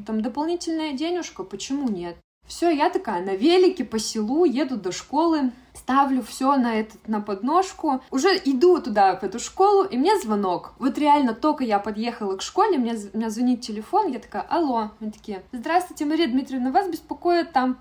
там 0.06 0.22
дополнительная 0.22 0.94
денежка, 0.94 1.44
почему 1.44 1.90
нет? 1.90 2.18
Все, 2.48 2.70
я 2.70 2.90
такая 2.90 3.24
на 3.24 3.36
велике 3.36 3.84
по 3.84 4.00
селу, 4.00 4.46
еду 4.46 4.78
до 4.78 4.94
школы, 4.94 5.52
ставлю 5.74 6.24
все 6.24 6.56
на, 6.56 6.80
этот, 6.80 7.06
на 7.06 7.20
подножку, 7.20 8.02
уже 8.10 8.30
иду 8.46 8.82
туда, 8.82 9.18
в 9.18 9.24
эту 9.24 9.38
школу, 9.40 9.84
и 9.84 9.98
мне 9.98 10.18
звонок. 10.18 10.74
Вот 10.80 10.98
реально, 10.98 11.34
только 11.34 11.66
я 11.66 11.78
подъехала 11.78 12.38
к 12.38 12.42
школе, 12.42 12.78
мне, 12.78 12.96
мне 13.14 13.30
звонит 13.30 13.62
телефон, 13.62 14.12
я 14.12 14.20
такая, 14.20 14.44
алло, 14.44 14.92
они 15.02 15.12
такие, 15.12 15.44
здравствуйте, 15.52 16.06
Мария 16.06 16.28
Дмитриевна, 16.28 16.72
вас 16.72 16.90
беспокоит 16.90 17.52
там, 17.52 17.78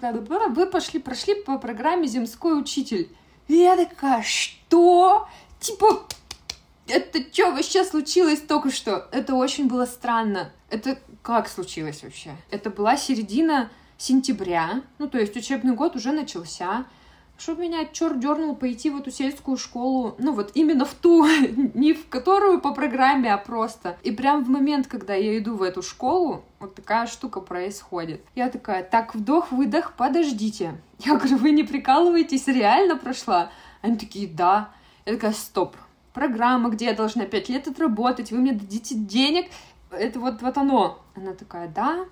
вы 0.50 0.66
пошли, 0.66 0.98
прошли 0.98 1.36
по 1.36 1.58
программе 1.58 2.08
«Земской 2.08 2.58
учитель». 2.58 3.08
И 3.46 3.54
я 3.54 3.76
такая, 3.76 4.22
что? 4.22 5.28
Типа, 5.60 6.02
это 6.88 7.20
что 7.32 7.52
вообще 7.52 7.84
случилось 7.84 8.40
только 8.40 8.70
что? 8.70 9.08
Это 9.12 9.34
очень 9.34 9.68
было 9.68 9.86
странно. 9.86 10.52
Это 10.68 10.98
как 11.26 11.48
случилось 11.48 12.04
вообще? 12.04 12.36
Это 12.52 12.70
была 12.70 12.96
середина 12.96 13.68
сентября, 13.98 14.82
ну, 15.00 15.08
то 15.08 15.18
есть 15.18 15.36
учебный 15.36 15.74
год 15.74 15.96
уже 15.96 16.12
начался, 16.12 16.86
что 17.36 17.56
меня 17.56 17.84
черт 17.86 18.20
дернул 18.20 18.54
пойти 18.54 18.90
в 18.90 19.00
эту 19.00 19.10
сельскую 19.10 19.56
школу, 19.56 20.14
ну 20.20 20.32
вот 20.32 20.52
именно 20.54 20.84
в 20.84 20.94
ту, 20.94 21.26
не 21.74 21.94
в 21.94 22.08
которую 22.08 22.60
по 22.60 22.72
программе, 22.72 23.34
а 23.34 23.38
просто. 23.38 23.98
И 24.04 24.12
прям 24.12 24.44
в 24.44 24.48
момент, 24.48 24.86
когда 24.86 25.14
я 25.14 25.36
иду 25.36 25.56
в 25.56 25.64
эту 25.64 25.82
школу, 25.82 26.44
вот 26.60 26.76
такая 26.76 27.08
штука 27.08 27.40
происходит. 27.40 28.20
Я 28.36 28.48
такая, 28.48 28.84
так, 28.84 29.16
вдох-выдох, 29.16 29.94
подождите. 29.96 30.80
Я 31.00 31.16
говорю, 31.16 31.38
вы 31.38 31.50
не 31.50 31.64
прикалываетесь, 31.64 32.46
реально 32.46 32.96
прошла? 32.96 33.50
Они 33.82 33.96
такие, 33.96 34.28
да. 34.28 34.70
Я 35.04 35.14
такая, 35.14 35.32
стоп, 35.32 35.74
программа, 36.14 36.70
где 36.70 36.84
я 36.84 36.94
должна 36.94 37.26
пять 37.26 37.48
лет 37.48 37.66
отработать, 37.66 38.30
вы 38.30 38.38
мне 38.38 38.52
дадите 38.52 38.94
денег, 38.94 39.50
это 39.90 40.18
вот, 40.20 40.42
вот 40.42 40.56
оно. 40.58 41.02
Она 41.14 41.34
такая, 41.34 41.68
да, 41.68 42.06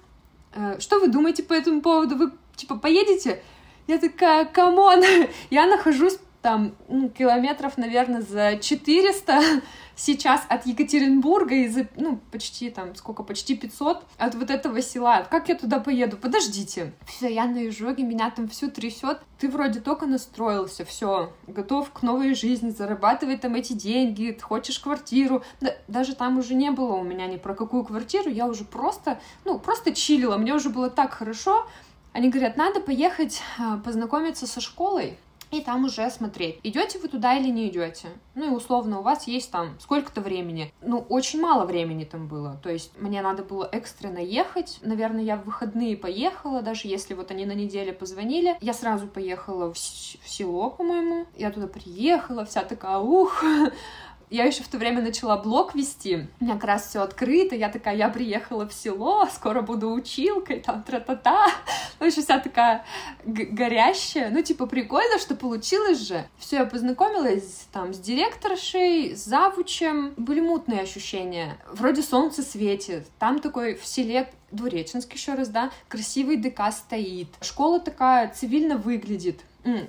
Э, 0.54 0.78
что 0.78 1.00
вы 1.00 1.08
думаете 1.08 1.42
по 1.42 1.52
этому 1.52 1.80
поводу? 1.80 2.16
Вы, 2.16 2.32
типа, 2.56 2.76
поедете? 2.76 3.42
Я 3.86 3.98
такая, 3.98 4.44
come 4.44 4.77
on, 4.77 5.02
я 5.50 5.66
нахожусь 5.66 6.18
там 6.44 6.74
ну, 6.88 7.08
километров, 7.08 7.78
наверное, 7.78 8.20
за 8.20 8.58
400 8.58 9.40
сейчас 9.96 10.42
от 10.50 10.66
Екатеринбурга 10.66 11.54
и 11.54 11.68
за, 11.68 11.88
ну, 11.96 12.20
почти 12.30 12.68
там, 12.68 12.94
сколько, 12.96 13.22
почти 13.22 13.56
500 13.56 14.04
от 14.18 14.34
вот 14.34 14.50
этого 14.50 14.82
села. 14.82 15.26
Как 15.30 15.48
я 15.48 15.54
туда 15.54 15.80
поеду? 15.80 16.18
Подождите. 16.18 16.92
Все, 17.06 17.32
я 17.32 17.46
на 17.46 17.66
изжоге, 17.66 18.02
меня 18.02 18.30
там 18.30 18.46
всю 18.48 18.70
трясет. 18.70 19.20
Ты 19.38 19.48
вроде 19.48 19.80
только 19.80 20.04
настроился, 20.04 20.84
все, 20.84 21.32
готов 21.46 21.90
к 21.90 22.02
новой 22.02 22.34
жизни, 22.34 22.68
зарабатывай 22.68 23.38
там 23.38 23.54
эти 23.54 23.72
деньги, 23.72 24.38
хочешь 24.38 24.78
квартиру. 24.78 25.42
Да, 25.62 25.74
даже 25.88 26.14
там 26.14 26.38
уже 26.38 26.52
не 26.52 26.70
было 26.72 26.92
у 26.96 27.04
меня 27.04 27.26
ни 27.26 27.36
про 27.38 27.54
какую 27.54 27.84
квартиру, 27.84 28.28
я 28.28 28.46
уже 28.46 28.64
просто, 28.64 29.18
ну, 29.46 29.58
просто 29.58 29.94
чилила, 29.94 30.36
мне 30.36 30.52
уже 30.52 30.68
было 30.68 30.90
так 30.90 31.14
хорошо. 31.14 31.66
Они 32.12 32.28
говорят, 32.28 32.58
надо 32.58 32.80
поехать 32.80 33.40
а, 33.58 33.78
познакомиться 33.78 34.46
со 34.46 34.60
школой 34.60 35.18
и 35.58 35.64
там 35.64 35.84
уже 35.84 36.08
смотреть, 36.10 36.60
идете 36.62 36.98
вы 36.98 37.08
туда 37.08 37.36
или 37.36 37.48
не 37.48 37.68
идете. 37.68 38.08
Ну 38.34 38.46
и 38.46 38.54
условно 38.54 39.00
у 39.00 39.02
вас 39.02 39.26
есть 39.26 39.50
там 39.50 39.76
сколько-то 39.80 40.20
времени. 40.20 40.72
Ну, 40.80 41.04
очень 41.08 41.40
мало 41.40 41.64
времени 41.64 42.04
там 42.04 42.28
было. 42.28 42.58
То 42.62 42.70
есть 42.70 42.92
мне 42.98 43.22
надо 43.22 43.42
было 43.42 43.68
экстренно 43.70 44.18
ехать. 44.18 44.78
Наверное, 44.82 45.22
я 45.22 45.36
в 45.36 45.44
выходные 45.44 45.96
поехала, 45.96 46.62
даже 46.62 46.88
если 46.88 47.14
вот 47.14 47.30
они 47.30 47.46
на 47.46 47.52
неделе 47.52 47.92
позвонили. 47.92 48.56
Я 48.60 48.74
сразу 48.74 49.06
поехала 49.06 49.72
в, 49.72 49.76
в 49.76 50.28
село, 50.28 50.70
по-моему. 50.70 51.26
Я 51.36 51.50
туда 51.50 51.66
приехала, 51.66 52.44
вся 52.44 52.64
такая, 52.64 52.98
ух, 52.98 53.44
я 54.34 54.44
еще 54.44 54.64
в 54.64 54.68
то 54.68 54.78
время 54.78 55.00
начала 55.00 55.36
блог 55.36 55.74
вести. 55.74 56.26
У 56.40 56.44
меня 56.44 56.54
как 56.54 56.64
раз 56.64 56.88
все 56.88 57.02
открыто. 57.02 57.54
Я 57.54 57.68
такая, 57.68 57.96
я 57.96 58.08
приехала 58.08 58.66
в 58.66 58.72
село, 58.72 59.28
скоро 59.32 59.62
буду 59.62 59.92
училкой, 59.92 60.60
там 60.60 60.82
тра-та-та. 60.82 61.46
Ну, 62.00 62.06
еще 62.06 62.22
вся 62.22 62.40
такая 62.40 62.84
горящая. 63.24 64.30
Ну, 64.30 64.42
типа, 64.42 64.66
прикольно, 64.66 65.18
что 65.20 65.36
получилось 65.36 66.00
же. 66.00 66.26
Все, 66.38 66.56
я 66.56 66.64
познакомилась 66.64 67.68
там 67.72 67.94
с 67.94 67.98
директоршей, 67.98 69.16
с 69.16 69.24
завучем. 69.24 70.12
Были 70.16 70.40
мутные 70.40 70.82
ощущения. 70.82 71.56
Вроде 71.70 72.02
солнце 72.02 72.42
светит. 72.42 73.06
Там 73.18 73.38
такой 73.38 73.76
в 73.76 73.86
селе 73.86 74.28
Двуреченск 74.50 75.12
еще 75.12 75.34
раз, 75.34 75.48
да, 75.48 75.70
красивый 75.88 76.36
ДК 76.36 76.72
стоит. 76.72 77.28
Школа 77.40 77.80
такая 77.80 78.32
цивильно 78.32 78.76
выглядит 78.76 79.40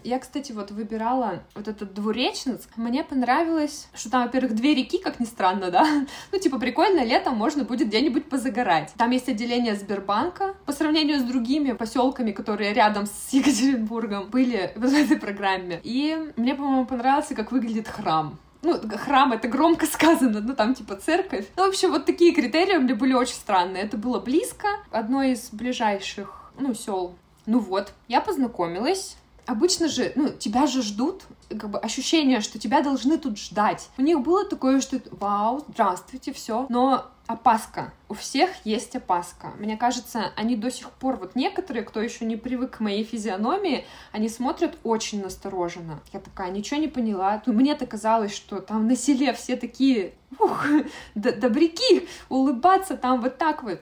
я, 0.03 0.19
кстати, 0.19 0.51
вот 0.51 0.71
выбирала 0.71 1.43
вот 1.53 1.67
этот 1.67 1.93
двуреченск. 1.93 2.69
Мне 2.77 3.03
понравилось, 3.03 3.87
что 3.93 4.09
там, 4.09 4.23
во-первых, 4.23 4.55
две 4.55 4.73
реки, 4.73 4.97
как 4.97 5.19
ни 5.19 5.25
странно, 5.25 5.71
да? 5.71 5.85
Ну, 6.31 6.39
типа, 6.39 6.59
прикольно, 6.59 7.03
летом 7.03 7.35
можно 7.35 7.63
будет 7.63 7.87
где-нибудь 7.87 8.25
позагорать. 8.29 8.93
Там 8.97 9.11
есть 9.11 9.29
отделение 9.29 9.75
Сбербанка. 9.75 10.55
По 10.65 10.71
сравнению 10.71 11.19
с 11.19 11.23
другими 11.23 11.73
поселками, 11.73 12.31
которые 12.31 12.73
рядом 12.73 13.05
с 13.05 13.29
Екатеринбургом 13.33 14.29
были 14.29 14.71
в 14.75 14.83
этой 14.83 15.17
программе. 15.17 15.79
И 15.83 16.33
мне, 16.35 16.55
по-моему, 16.55 16.85
понравился, 16.85 17.35
как 17.35 17.51
выглядит 17.51 17.87
храм 17.87 18.37
ну, 18.65 18.81
храм 18.97 19.31
это 19.31 19.47
громко 19.47 19.85
сказано, 19.91 20.41
ну 20.41 20.55
там 20.55 20.73
типа 20.73 20.95
церковь. 20.95 21.45
Ну, 21.55 21.65
в 21.65 21.69
общем, 21.69 21.91
вот 21.91 22.05
такие 22.05 22.33
критерии 22.33 22.77
мне 22.77 22.95
были 22.95 23.13
очень 23.13 23.35
странные. 23.35 23.83
Это 23.83 23.95
было 23.95 24.19
близко, 24.19 24.67
одно 24.91 25.21
из 25.21 25.49
ближайших, 25.51 26.51
ну, 26.57 26.73
сел. 26.73 27.15
Ну 27.45 27.59
вот, 27.59 27.93
я 28.07 28.21
познакомилась 28.21 29.17
обычно 29.45 29.87
же, 29.87 30.11
ну, 30.15 30.29
тебя 30.29 30.67
же 30.67 30.81
ждут, 30.81 31.23
как 31.49 31.69
бы 31.69 31.79
ощущение, 31.79 32.41
что 32.41 32.59
тебя 32.59 32.81
должны 32.81 33.17
тут 33.17 33.37
ждать. 33.37 33.89
У 33.97 34.01
них 34.01 34.21
было 34.21 34.45
такое, 34.45 34.81
что 34.81 34.99
вау, 35.11 35.63
здравствуйте, 35.67 36.33
все, 36.33 36.65
но 36.69 37.05
опаска. 37.27 37.93
У 38.07 38.13
всех 38.13 38.49
есть 38.65 38.95
опаска. 38.95 39.53
Мне 39.57 39.77
кажется, 39.77 40.31
они 40.35 40.55
до 40.55 40.69
сих 40.69 40.91
пор, 40.91 41.15
вот 41.17 41.35
некоторые, 41.35 41.83
кто 41.83 42.01
еще 42.01 42.25
не 42.25 42.35
привык 42.35 42.77
к 42.77 42.79
моей 42.79 43.03
физиономии, 43.03 43.85
они 44.11 44.29
смотрят 44.29 44.77
очень 44.83 45.23
настороженно. 45.23 45.99
Я 46.13 46.19
такая, 46.19 46.51
ничего 46.51 46.79
не 46.79 46.87
поняла. 46.87 47.41
Ну, 47.45 47.53
мне-то 47.53 47.87
казалось, 47.87 48.33
что 48.35 48.59
там 48.61 48.87
на 48.87 48.95
селе 48.95 49.33
все 49.33 49.55
такие, 49.55 50.13
ух, 50.39 50.65
добряки, 51.15 52.07
улыбаться 52.29 52.95
там 52.95 53.21
вот 53.21 53.37
так 53.37 53.63
вот. 53.63 53.81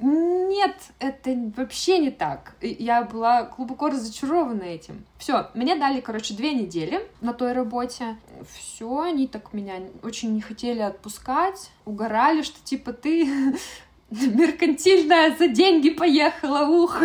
Нет, 0.00 0.76
это 0.98 1.52
вообще 1.56 1.98
не 1.98 2.10
так. 2.10 2.56
Я 2.60 3.02
была 3.04 3.44
глубоко 3.44 3.88
разочарована 3.88 4.62
этим. 4.62 5.04
Все, 5.18 5.50
мне 5.54 5.76
дали, 5.76 6.00
короче, 6.00 6.34
две 6.34 6.52
недели 6.52 7.08
на 7.20 7.32
той 7.32 7.52
работе. 7.52 8.16
Все, 8.52 9.00
они 9.00 9.28
так 9.28 9.52
меня 9.52 9.74
очень 10.02 10.34
не 10.34 10.40
хотели 10.40 10.80
отпускать, 10.80 11.70
угорали, 11.84 12.42
что 12.42 12.62
типа 12.64 12.92
ты 12.92 13.26
меркантильная 14.10 15.36
за 15.36 15.48
деньги 15.48 15.90
поехала, 15.90 16.66
ух. 16.66 17.00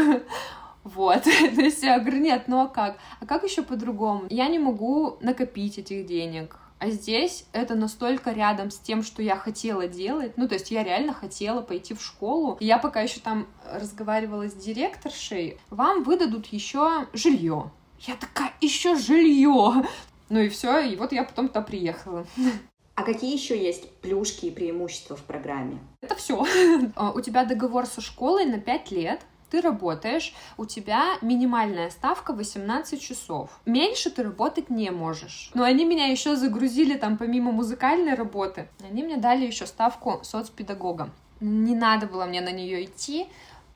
Вот, 0.84 1.24
то 1.24 1.62
есть 1.62 1.84
я 1.84 2.00
говорю, 2.00 2.20
нет, 2.20 2.46
ну 2.48 2.62
а 2.62 2.68
как? 2.68 2.98
А 3.20 3.26
как 3.26 3.44
еще 3.44 3.62
по-другому? 3.62 4.24
Я 4.30 4.48
не 4.48 4.58
могу 4.58 5.18
накопить 5.22 5.78
этих 5.78 6.08
денег 6.08 6.58
А 6.80 6.90
здесь 6.90 7.46
это 7.52 7.76
настолько 7.76 8.32
рядом 8.32 8.72
с 8.72 8.80
тем, 8.80 9.04
что 9.04 9.22
я 9.22 9.36
хотела 9.36 9.88
делать. 9.88 10.38
Ну, 10.38 10.48
то 10.48 10.54
есть 10.56 10.72
я 10.72 10.84
реально 10.84 11.14
хотела 11.14 11.62
пойти 11.62 11.94
в 11.94 12.02
школу. 12.02 12.58
И 12.62 12.66
я 12.66 12.78
пока 12.78 13.02
еще 13.02 13.20
там 13.20 13.48
разговаривала 13.70 14.50
с 14.50 14.54
директоршей, 14.54 15.58
вам 15.70 16.04
выдадут 16.04 16.48
еще 16.48 17.08
жилье. 17.12 17.72
Я 18.00 18.16
такая, 18.16 18.54
еще 18.62 18.96
жилье. 18.96 19.86
Ну 20.30 20.40
и 20.40 20.48
все, 20.48 20.80
и 20.80 20.96
вот 20.96 21.12
я 21.12 21.24
потом 21.24 21.50
туда 21.50 21.62
приехала. 21.62 22.26
А 22.96 23.04
какие 23.04 23.34
еще 23.34 23.62
есть 23.62 23.90
плюшки 24.02 24.48
и 24.48 24.52
преимущества 24.52 25.16
в 25.16 25.24
программе? 25.24 25.80
Это 26.02 26.16
все. 26.16 26.46
А, 26.96 27.12
у 27.12 27.22
тебя 27.22 27.46
договор 27.46 27.86
со 27.86 28.02
школой 28.02 28.46
на 28.46 28.60
5 28.60 28.92
лет 28.92 29.22
ты 29.50 29.62
работаешь, 29.62 30.34
у 30.58 30.66
тебя 30.66 31.18
минимальная 31.22 31.90
ставка 31.90 32.34
18 32.34 33.02
часов. 33.02 33.60
Меньше 33.66 34.10
ты 34.10 34.24
работать 34.24 34.70
не 34.70 34.92
можешь. 34.92 35.52
Но 35.54 35.64
они 35.64 35.86
меня 35.86 36.08
еще 36.08 36.36
загрузили 36.36 36.96
там 36.96 37.18
помимо 37.18 37.52
музыкальной 37.52 38.14
работы. 38.14 38.68
Они 38.84 39.04
мне 39.04 39.18
дали 39.18 39.46
еще 39.46 39.66
ставку 39.66 40.20
соцпедагога. 40.24 41.10
Не 41.40 41.76
надо 41.76 42.08
было 42.08 42.26
мне 42.26 42.42
на 42.42 42.52
нее 42.52 42.86
идти, 42.86 43.28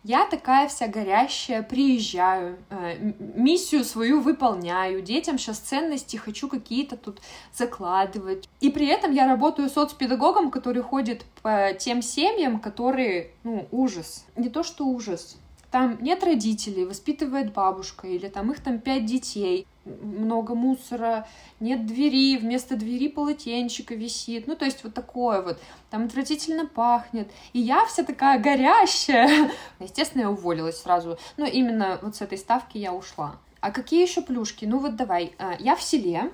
я 0.05 0.25
такая 0.25 0.67
вся 0.67 0.87
горящая, 0.87 1.63
приезжаю, 1.63 2.57
э, 2.69 2.97
миссию 3.19 3.85
свою 3.85 4.19
выполняю, 4.19 5.01
детям 5.01 5.37
сейчас 5.37 5.59
ценности 5.59 6.17
хочу 6.17 6.49
какие-то 6.49 6.97
тут 6.97 7.21
закладывать. 7.53 8.49
И 8.59 8.69
при 8.69 8.87
этом 8.87 9.13
я 9.13 9.27
работаю 9.27 9.69
соцпедагогом, 9.69 10.51
который 10.51 10.83
ходит 10.83 11.23
по 11.41 11.71
тем 11.79 12.01
семьям, 12.01 12.59
которые, 12.59 13.31
ну, 13.43 13.65
ужас. 13.71 14.25
Не 14.35 14.49
то, 14.49 14.63
что 14.63 14.85
ужас, 14.85 15.37
там 15.73 15.97
нет 16.03 16.23
родителей, 16.23 16.85
воспитывает 16.85 17.51
бабушка, 17.51 18.07
или 18.07 18.27
там 18.27 18.51
их 18.51 18.59
там 18.59 18.77
пять 18.77 19.07
детей, 19.07 19.65
много 19.85 20.53
мусора, 20.53 21.27
нет 21.59 21.87
двери, 21.87 22.37
вместо 22.37 22.75
двери 22.75 23.07
полотенчика 23.07 23.95
висит, 23.95 24.45
ну, 24.45 24.55
то 24.55 24.65
есть 24.65 24.83
вот 24.83 24.93
такое 24.93 25.41
вот, 25.41 25.59
там 25.89 26.05
отвратительно 26.05 26.67
пахнет, 26.67 27.31
и 27.53 27.59
я 27.59 27.87
вся 27.87 28.03
такая 28.03 28.37
горящая. 28.37 29.49
Естественно, 29.79 30.21
я 30.21 30.29
уволилась 30.29 30.79
сразу, 30.79 31.17
но 31.37 31.47
именно 31.47 31.97
вот 32.03 32.15
с 32.15 32.21
этой 32.21 32.37
ставки 32.37 32.77
я 32.77 32.93
ушла. 32.93 33.37
А 33.59 33.71
какие 33.71 34.03
еще 34.03 34.21
плюшки? 34.21 34.65
Ну 34.65 34.77
вот 34.77 34.95
давай, 34.95 35.33
а, 35.39 35.55
я 35.57 35.75
в 35.75 35.81
селе, 35.81 36.31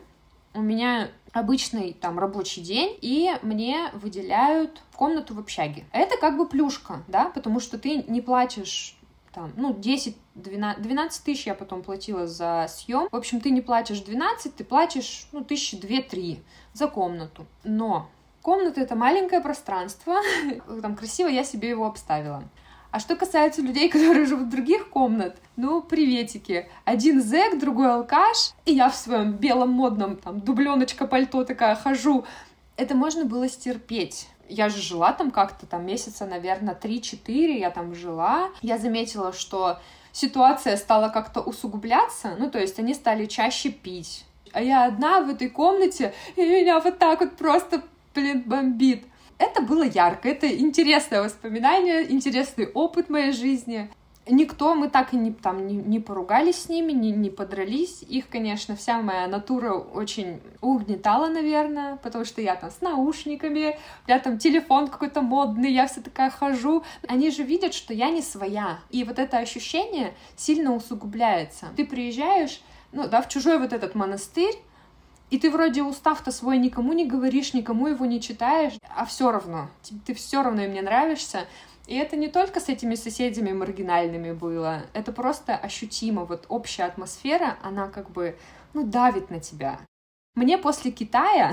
у 0.53 0.61
меня 0.61 1.11
обычный 1.31 1.93
там 1.93 2.19
рабочий 2.19 2.59
день, 2.59 2.97
и 2.99 3.33
мне 3.41 3.89
выделяют 3.93 4.81
комнату 4.95 5.33
в 5.33 5.39
общаге. 5.39 5.85
Это 5.93 6.17
как 6.17 6.35
бы 6.35 6.45
плюшка, 6.45 7.03
да, 7.07 7.29
потому 7.29 7.61
что 7.61 7.77
ты 7.77 8.03
не 8.03 8.19
платишь 8.19 8.98
там, 9.33 9.51
ну, 9.55 9.73
10, 9.73 10.15
12, 10.35 10.81
12 10.81 11.23
тысяч 11.23 11.47
я 11.47 11.55
потом 11.55 11.81
платила 11.81 12.27
за 12.27 12.65
съем. 12.69 13.07
В 13.11 13.15
общем, 13.15 13.41
ты 13.41 13.51
не 13.51 13.61
платишь 13.61 13.99
12, 14.01 14.55
ты 14.55 14.63
платишь, 14.63 15.27
ну, 15.31 15.43
тысячи 15.43 15.77
две-три 15.77 16.39
за 16.73 16.87
комнату. 16.87 17.45
Но 17.63 18.09
комната— 18.41 18.81
это 18.81 18.95
маленькое 18.95 19.41
пространство, 19.41 20.15
там 20.81 20.95
красиво 20.95 21.27
я 21.27 21.43
себе 21.43 21.69
его 21.69 21.85
обставила. 21.85 22.43
А 22.91 22.99
что 22.99 23.15
касается 23.15 23.61
людей, 23.61 23.89
которые 23.91 24.25
живут 24.25 24.47
в 24.47 24.49
других 24.49 24.89
комнат, 24.89 25.37
ну, 25.55 25.81
приветики. 25.81 26.67
Один 26.85 27.21
зэк, 27.21 27.59
другой 27.59 27.93
алкаш, 27.93 28.53
и 28.65 28.73
я 28.73 28.89
в 28.89 28.95
своем 28.95 29.33
белом 29.33 29.69
модном, 29.69 30.17
там, 30.17 30.41
дубленочка 30.41 31.05
пальто 31.05 31.43
такая 31.43 31.75
хожу. 31.75 32.25
Это 32.77 32.95
можно 32.95 33.25
было 33.25 33.47
стерпеть 33.49 34.29
я 34.49 34.69
же 34.69 34.81
жила 34.81 35.13
там 35.13 35.31
как-то, 35.31 35.65
там 35.65 35.85
месяца, 35.85 36.25
наверное, 36.25 36.75
3-4 36.75 37.57
я 37.59 37.69
там 37.69 37.95
жила. 37.95 38.49
Я 38.61 38.77
заметила, 38.77 39.31
что 39.31 39.79
ситуация 40.11 40.75
стала 40.77 41.09
как-то 41.09 41.41
усугубляться, 41.41 42.35
ну, 42.37 42.49
то 42.49 42.59
есть 42.59 42.79
они 42.79 42.93
стали 42.93 43.25
чаще 43.25 43.69
пить. 43.69 44.25
А 44.51 44.61
я 44.61 44.85
одна 44.85 45.21
в 45.21 45.29
этой 45.29 45.49
комнате, 45.49 46.13
и 46.35 46.41
меня 46.41 46.79
вот 46.79 46.97
так 46.97 47.19
вот 47.21 47.37
просто, 47.37 47.83
блин, 48.15 48.43
бомбит. 48.45 49.05
Это 49.37 49.61
было 49.61 49.83
ярко, 49.83 50.27
это 50.27 50.49
интересное 50.49 51.21
воспоминание, 51.21 52.11
интересный 52.11 52.67
опыт 52.67 53.09
моей 53.09 53.31
жизни 53.31 53.89
никто, 54.29 54.75
мы 54.75 54.89
так 54.89 55.13
и 55.13 55.17
не, 55.17 55.31
там, 55.31 55.67
не, 55.67 55.75
не 55.75 55.99
поругались 55.99 56.63
с 56.63 56.69
ними, 56.69 56.91
не, 56.91 57.11
не 57.11 57.29
подрались. 57.29 58.03
Их, 58.03 58.29
конечно, 58.29 58.75
вся 58.75 59.01
моя 59.01 59.27
натура 59.27 59.73
очень 59.73 60.41
угнетала, 60.61 61.27
наверное, 61.27 61.97
потому 61.97 62.25
что 62.25 62.41
я 62.41 62.55
там 62.55 62.71
с 62.71 62.81
наушниками, 62.81 63.77
у 64.05 64.09
меня 64.09 64.19
там 64.19 64.37
телефон 64.37 64.87
какой-то 64.87 65.21
модный, 65.21 65.71
я 65.71 65.87
вся 65.87 66.01
такая 66.01 66.29
хожу. 66.29 66.83
Они 67.07 67.31
же 67.31 67.43
видят, 67.43 67.73
что 67.73 67.93
я 67.93 68.09
не 68.09 68.21
своя. 68.21 68.79
И 68.89 69.03
вот 69.03 69.19
это 69.19 69.37
ощущение 69.37 70.13
сильно 70.35 70.75
усугубляется. 70.75 71.67
Ты 71.75 71.85
приезжаешь, 71.85 72.61
ну 72.91 73.07
да, 73.07 73.21
в 73.21 73.29
чужой 73.29 73.59
вот 73.59 73.73
этот 73.73 73.95
монастырь, 73.95 74.55
и 75.29 75.37
ты 75.37 75.51
вроде 75.51 75.83
устав-то 75.83 76.31
свой 76.31 76.57
никому 76.57 76.93
не 76.93 77.05
говоришь, 77.05 77.53
никому 77.53 77.87
его 77.87 78.05
не 78.05 78.19
читаешь, 78.19 78.73
а 78.95 79.05
все 79.05 79.31
равно, 79.31 79.69
ты 80.05 80.13
все 80.13 80.41
равно 80.41 80.63
им 80.63 80.73
не 80.73 80.81
нравишься. 80.81 81.45
И 81.89 81.95
это 81.95 82.15
не 82.15 82.27
только 82.27 82.59
с 82.59 82.69
этими 82.69 82.93
соседями 82.93 83.51
маргинальными 83.51 84.31
было, 84.31 84.83
это 84.93 85.11
просто 85.11 85.55
ощутимо. 85.55 86.23
Вот 86.23 86.45
общая 86.47 86.83
атмосфера, 86.83 87.57
она 87.63 87.87
как 87.87 88.11
бы, 88.11 88.37
ну, 88.75 88.85
давит 88.85 89.31
на 89.31 89.39
тебя. 89.39 89.79
Мне 90.35 90.59
после 90.59 90.91
Китая, 90.91 91.51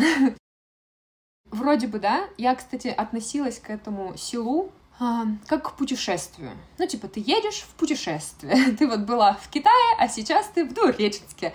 вроде 1.47 1.87
бы, 1.87 1.99
да, 1.99 2.29
я, 2.37 2.55
кстати, 2.55 2.89
относилась 2.89 3.59
к 3.59 3.71
этому 3.71 4.15
селу 4.19 4.73
а, 5.01 5.25
как 5.47 5.71
к 5.71 5.77
путешествию. 5.77 6.51
Ну, 6.77 6.87
типа, 6.87 7.09
ты 7.09 7.21
едешь 7.21 7.63
в 7.63 7.71
путешествие. 7.75 8.73
Ты 8.79 8.87
вот 8.87 9.01
была 9.01 9.35
в 9.35 9.49
Китае, 9.49 9.97
а 9.99 10.07
сейчас 10.07 10.49
ты 10.49 10.67
в 10.67 10.75
Двуреченске. 10.75 11.55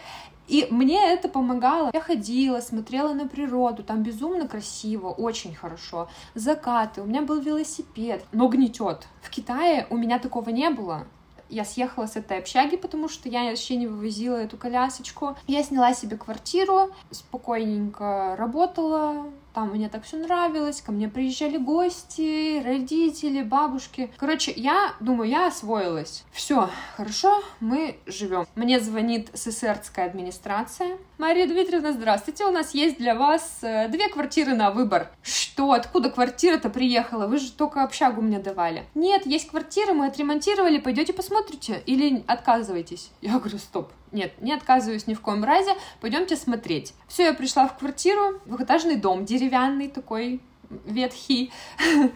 И 0.51 0.67
мне 0.69 1.13
это 1.13 1.29
помогало. 1.29 1.91
Я 1.93 2.01
ходила, 2.01 2.59
смотрела 2.59 3.13
на 3.13 3.25
природу, 3.25 3.83
там 3.83 4.03
безумно 4.03 4.49
красиво, 4.49 5.07
очень 5.07 5.55
хорошо. 5.55 6.09
Закаты, 6.35 7.01
у 7.01 7.05
меня 7.05 7.21
был 7.21 7.39
велосипед, 7.39 8.25
но 8.33 8.49
гнетет. 8.49 9.07
В 9.21 9.29
Китае 9.29 9.87
у 9.89 9.95
меня 9.95 10.19
такого 10.19 10.49
не 10.49 10.69
было. 10.69 11.07
Я 11.47 11.63
съехала 11.63 12.05
с 12.05 12.17
этой 12.17 12.39
общаги, 12.39 12.75
потому 12.75 13.07
что 13.07 13.29
я 13.29 13.45
вообще 13.45 13.77
не 13.77 13.87
вывозила 13.87 14.35
эту 14.35 14.57
колясочку. 14.57 15.37
Я 15.47 15.63
сняла 15.63 15.93
себе 15.93 16.17
квартиру, 16.17 16.89
спокойненько 17.11 18.35
работала, 18.37 19.31
там 19.53 19.71
мне 19.71 19.89
так 19.89 20.03
все 20.03 20.17
нравилось, 20.17 20.81
ко 20.81 20.91
мне 20.91 21.07
приезжали 21.07 21.57
гости, 21.57 22.61
родители, 22.63 23.41
бабушки. 23.41 24.11
Короче, 24.17 24.51
я 24.51 24.93
думаю, 24.99 25.29
я 25.29 25.47
освоилась. 25.47 26.23
Все, 26.31 26.69
хорошо, 26.95 27.43
мы 27.59 27.97
живем. 28.05 28.45
Мне 28.55 28.79
звонит 28.79 29.29
СССРская 29.33 30.05
администрация. 30.05 30.97
Мария 31.17 31.47
Дмитриевна, 31.47 31.93
здравствуйте, 31.93 32.45
у 32.45 32.51
нас 32.51 32.73
есть 32.73 32.97
для 32.97 33.15
вас 33.15 33.59
э, 33.61 33.87
две 33.89 34.09
квартиры 34.09 34.55
на 34.55 34.71
выбор. 34.71 35.09
Что, 35.21 35.71
откуда 35.73 36.09
квартира-то 36.09 36.69
приехала? 36.69 37.27
Вы 37.27 37.37
же 37.37 37.51
только 37.51 37.83
общагу 37.83 38.21
мне 38.21 38.39
давали. 38.39 38.85
Нет, 38.95 39.25
есть 39.25 39.49
квартира, 39.49 39.93
мы 39.93 40.07
отремонтировали, 40.07 40.79
пойдете 40.79 41.13
посмотрите 41.13 41.81
или 41.85 42.23
отказываетесь? 42.27 43.11
Я 43.21 43.37
говорю, 43.37 43.57
стоп, 43.57 43.91
нет, 44.11 44.33
не 44.41 44.53
отказываюсь 44.53 45.07
ни 45.07 45.13
в 45.13 45.21
коем 45.21 45.43
разе, 45.43 45.71
пойдемте 45.99 46.35
смотреть. 46.35 46.93
Все, 47.07 47.25
я 47.25 47.33
пришла 47.33 47.67
в 47.67 47.77
квартиру, 47.77 48.39
двухэтажный 48.45 48.95
дом, 48.95 49.25
деревянный 49.25 49.87
такой, 49.87 50.41
ветхий. 50.85 51.51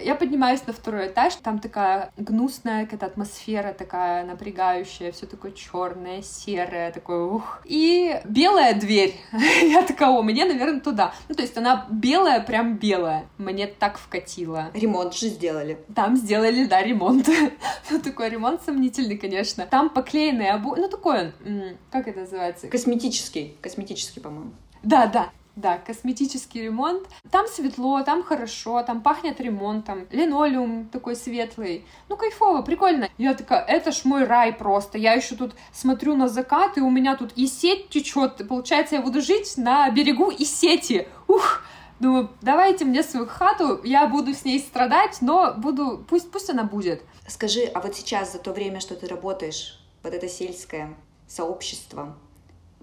Я 0.00 0.14
поднимаюсь 0.14 0.66
на 0.66 0.72
второй 0.72 1.08
этаж, 1.08 1.34
там 1.36 1.58
такая 1.58 2.10
гнусная 2.16 2.84
какая-то 2.84 3.06
атмосфера, 3.06 3.72
такая 3.72 4.24
напрягающая, 4.24 5.12
все 5.12 5.26
такое 5.26 5.52
черное, 5.52 6.22
серое, 6.22 6.92
такое 6.92 7.24
ух. 7.24 7.60
И 7.64 8.20
белая 8.24 8.74
дверь. 8.74 9.14
Я 9.62 9.82
такая, 9.82 10.10
о, 10.10 10.22
мне, 10.22 10.44
наверное, 10.44 10.80
туда. 10.80 11.12
Ну, 11.28 11.34
то 11.34 11.42
есть 11.42 11.56
она 11.56 11.86
белая, 11.90 12.40
прям 12.40 12.76
белая. 12.76 13.26
Мне 13.38 13.66
так 13.66 13.98
вкатило. 13.98 14.70
Ремонт 14.74 15.14
же 15.14 15.28
сделали. 15.28 15.78
Там 15.94 16.16
сделали, 16.16 16.64
да, 16.64 16.82
ремонт. 16.82 17.28
ну, 17.90 18.00
такой 18.00 18.30
ремонт 18.30 18.62
сомнительный, 18.62 19.16
конечно. 19.16 19.66
Там 19.66 19.90
поклеенные 19.90 20.52
обои, 20.52 20.80
ну, 20.80 20.88
такой 20.88 21.18
он, 21.18 21.76
как 21.90 22.08
это 22.08 22.20
называется? 22.20 22.68
Косметический, 22.68 23.56
косметический, 23.60 24.20
по-моему. 24.20 24.52
Да, 24.82 25.06
да, 25.06 25.30
да, 25.58 25.78
косметический 25.78 26.62
ремонт. 26.62 27.06
Там 27.30 27.46
светло, 27.46 28.02
там 28.02 28.22
хорошо, 28.22 28.82
там 28.82 29.02
пахнет 29.02 29.40
ремонтом. 29.40 30.06
Линолеум 30.10 30.88
такой 30.88 31.16
светлый. 31.16 31.84
Ну, 32.08 32.16
кайфово, 32.16 32.62
прикольно. 32.62 33.08
Я 33.18 33.34
такая, 33.34 33.64
это 33.64 33.92
ж 33.92 34.04
мой 34.04 34.24
рай 34.24 34.52
просто. 34.52 34.98
Я 34.98 35.14
еще 35.14 35.34
тут 35.34 35.54
смотрю 35.72 36.14
на 36.14 36.28
закат, 36.28 36.78
и 36.78 36.80
у 36.80 36.90
меня 36.90 37.16
тут 37.16 37.32
и 37.36 37.46
сеть 37.46 37.88
течет. 37.88 38.46
Получается, 38.48 38.96
я 38.96 39.02
буду 39.02 39.20
жить 39.20 39.54
на 39.56 39.90
берегу 39.90 40.30
и 40.30 40.44
сети. 40.44 41.08
Ух! 41.26 41.62
Думаю, 42.00 42.30
давайте 42.42 42.84
мне 42.84 43.02
свою 43.02 43.26
хату, 43.26 43.80
я 43.82 44.06
буду 44.06 44.32
с 44.32 44.44
ней 44.44 44.60
страдать, 44.60 45.18
но 45.20 45.54
буду, 45.54 46.04
пусть, 46.08 46.30
пусть 46.30 46.48
она 46.48 46.62
будет. 46.62 47.02
Скажи, 47.26 47.64
а 47.64 47.80
вот 47.80 47.96
сейчас, 47.96 48.32
за 48.32 48.38
то 48.38 48.52
время, 48.52 48.78
что 48.78 48.94
ты 48.94 49.08
работаешь, 49.08 49.80
вот 50.04 50.14
это 50.14 50.28
сельское 50.28 50.94
сообщество, 51.26 52.16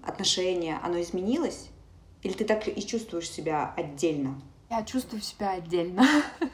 отношения, 0.02 0.78
оно 0.82 1.00
изменилось? 1.00 1.70
Или 2.26 2.32
ты 2.32 2.44
так 2.44 2.66
и 2.66 2.84
чувствуешь 2.84 3.30
себя 3.30 3.72
отдельно? 3.76 4.40
Я 4.68 4.82
чувствую 4.82 5.22
себя 5.22 5.52
отдельно. 5.52 6.04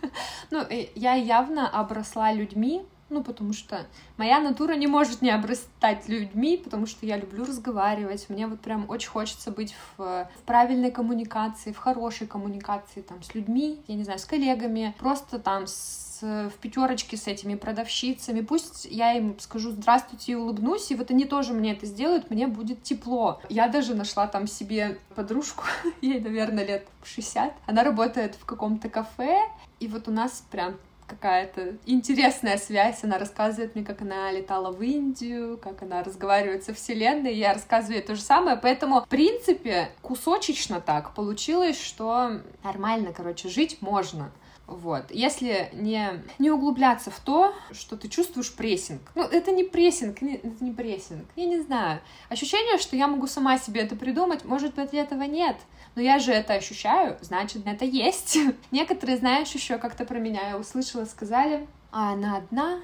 ну, 0.50 0.66
я 0.94 1.14
явно 1.14 1.66
обросла 1.66 2.30
людьми, 2.30 2.82
ну, 3.08 3.24
потому 3.24 3.54
что 3.54 3.86
моя 4.18 4.38
натура 4.38 4.74
не 4.74 4.86
может 4.86 5.22
не 5.22 5.30
обрастать 5.30 6.08
людьми, 6.08 6.58
потому 6.58 6.84
что 6.84 7.06
я 7.06 7.16
люблю 7.16 7.46
разговаривать, 7.46 8.28
мне 8.28 8.46
вот 8.46 8.60
прям 8.60 8.84
очень 8.90 9.08
хочется 9.08 9.50
быть 9.50 9.74
в, 9.96 10.28
в 10.36 10.42
правильной 10.44 10.90
коммуникации, 10.90 11.72
в 11.72 11.78
хорошей 11.78 12.26
коммуникации 12.26 13.00
там 13.00 13.22
с 13.22 13.34
людьми, 13.34 13.82
я 13.88 13.94
не 13.94 14.04
знаю, 14.04 14.18
с 14.18 14.26
коллегами, 14.26 14.94
просто 14.98 15.38
там 15.38 15.66
с 15.66 16.11
в 16.22 16.52
пятерочке 16.60 17.16
с 17.16 17.26
этими 17.26 17.54
продавщицами. 17.54 18.40
Пусть 18.40 18.86
я 18.90 19.12
им 19.14 19.38
скажу 19.38 19.70
здравствуйте 19.70 20.32
и 20.32 20.34
улыбнусь, 20.34 20.90
и 20.90 20.94
вот 20.94 21.10
они 21.10 21.24
тоже 21.24 21.52
мне 21.52 21.72
это 21.72 21.86
сделают, 21.86 22.30
мне 22.30 22.46
будет 22.46 22.82
тепло. 22.82 23.40
Я 23.48 23.68
даже 23.68 23.94
нашла 23.94 24.26
там 24.26 24.46
себе 24.46 24.98
подружку, 25.14 25.64
ей, 26.00 26.20
наверное, 26.20 26.64
лет 26.64 26.86
60. 27.04 27.52
Она 27.66 27.84
работает 27.84 28.36
в 28.36 28.44
каком-то 28.44 28.88
кафе, 28.88 29.40
и 29.80 29.88
вот 29.88 30.08
у 30.08 30.12
нас 30.12 30.44
прям 30.50 30.76
какая-то 31.12 31.76
интересная 31.86 32.56
связь. 32.56 33.04
Она 33.04 33.18
рассказывает 33.18 33.74
мне, 33.74 33.84
как 33.84 34.02
она 34.02 34.30
летала 34.32 34.70
в 34.70 34.82
Индию, 34.82 35.58
как 35.58 35.82
она 35.82 36.02
разговаривает 36.02 36.64
со 36.64 36.72
Вселенной. 36.72 37.34
Я 37.34 37.52
рассказываю 37.52 38.02
то 38.02 38.14
же 38.14 38.20
самое. 38.20 38.56
Поэтому, 38.56 39.02
в 39.02 39.08
принципе, 39.08 39.90
кусочечно 40.00 40.80
так 40.80 41.14
получилось, 41.14 41.80
что 41.80 42.40
нормально, 42.64 43.12
короче, 43.12 43.48
жить 43.48 43.78
можно. 43.80 44.30
Вот. 44.78 45.10
Если 45.10 45.68
не, 45.72 46.22
не 46.38 46.50
углубляться 46.50 47.10
в 47.10 47.20
то, 47.20 47.54
что 47.72 47.96
ты 47.96 48.08
чувствуешь 48.08 48.52
прессинг. 48.54 49.00
Ну, 49.14 49.22
это 49.22 49.52
не 49.52 49.64
прессинг, 49.64 50.22
не, 50.22 50.36
это 50.36 50.64
не 50.64 50.72
прессинг. 50.72 51.26
Я 51.36 51.46
не 51.46 51.60
знаю. 51.60 52.00
Ощущение, 52.28 52.78
что 52.78 52.96
я 52.96 53.06
могу 53.06 53.26
сама 53.26 53.58
себе 53.58 53.82
это 53.82 53.96
придумать, 53.96 54.44
может 54.44 54.74
быть, 54.74 54.94
этого 54.94 55.22
нет. 55.22 55.56
Но 55.94 56.02
я 56.02 56.18
же 56.18 56.32
это 56.32 56.54
ощущаю, 56.54 57.18
значит, 57.20 57.66
это 57.66 57.84
есть. 57.84 58.38
Некоторые, 58.70 59.18
знаешь, 59.18 59.50
еще 59.50 59.78
как-то 59.78 60.04
про 60.04 60.18
меня 60.18 60.50
я 60.50 60.58
услышала, 60.58 61.04
сказали, 61.04 61.66
а 61.90 62.12
она 62.12 62.38
одна, 62.38 62.80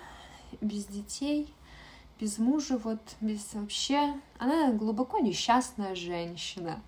без 0.60 0.84
детей, 0.86 1.52
без 2.20 2.38
мужа, 2.38 2.78
вот, 2.78 3.00
без 3.20 3.54
вообще... 3.54 4.14
Она 4.38 4.70
глубоко 4.72 5.18
несчастная 5.18 5.94
женщина. 5.94 6.80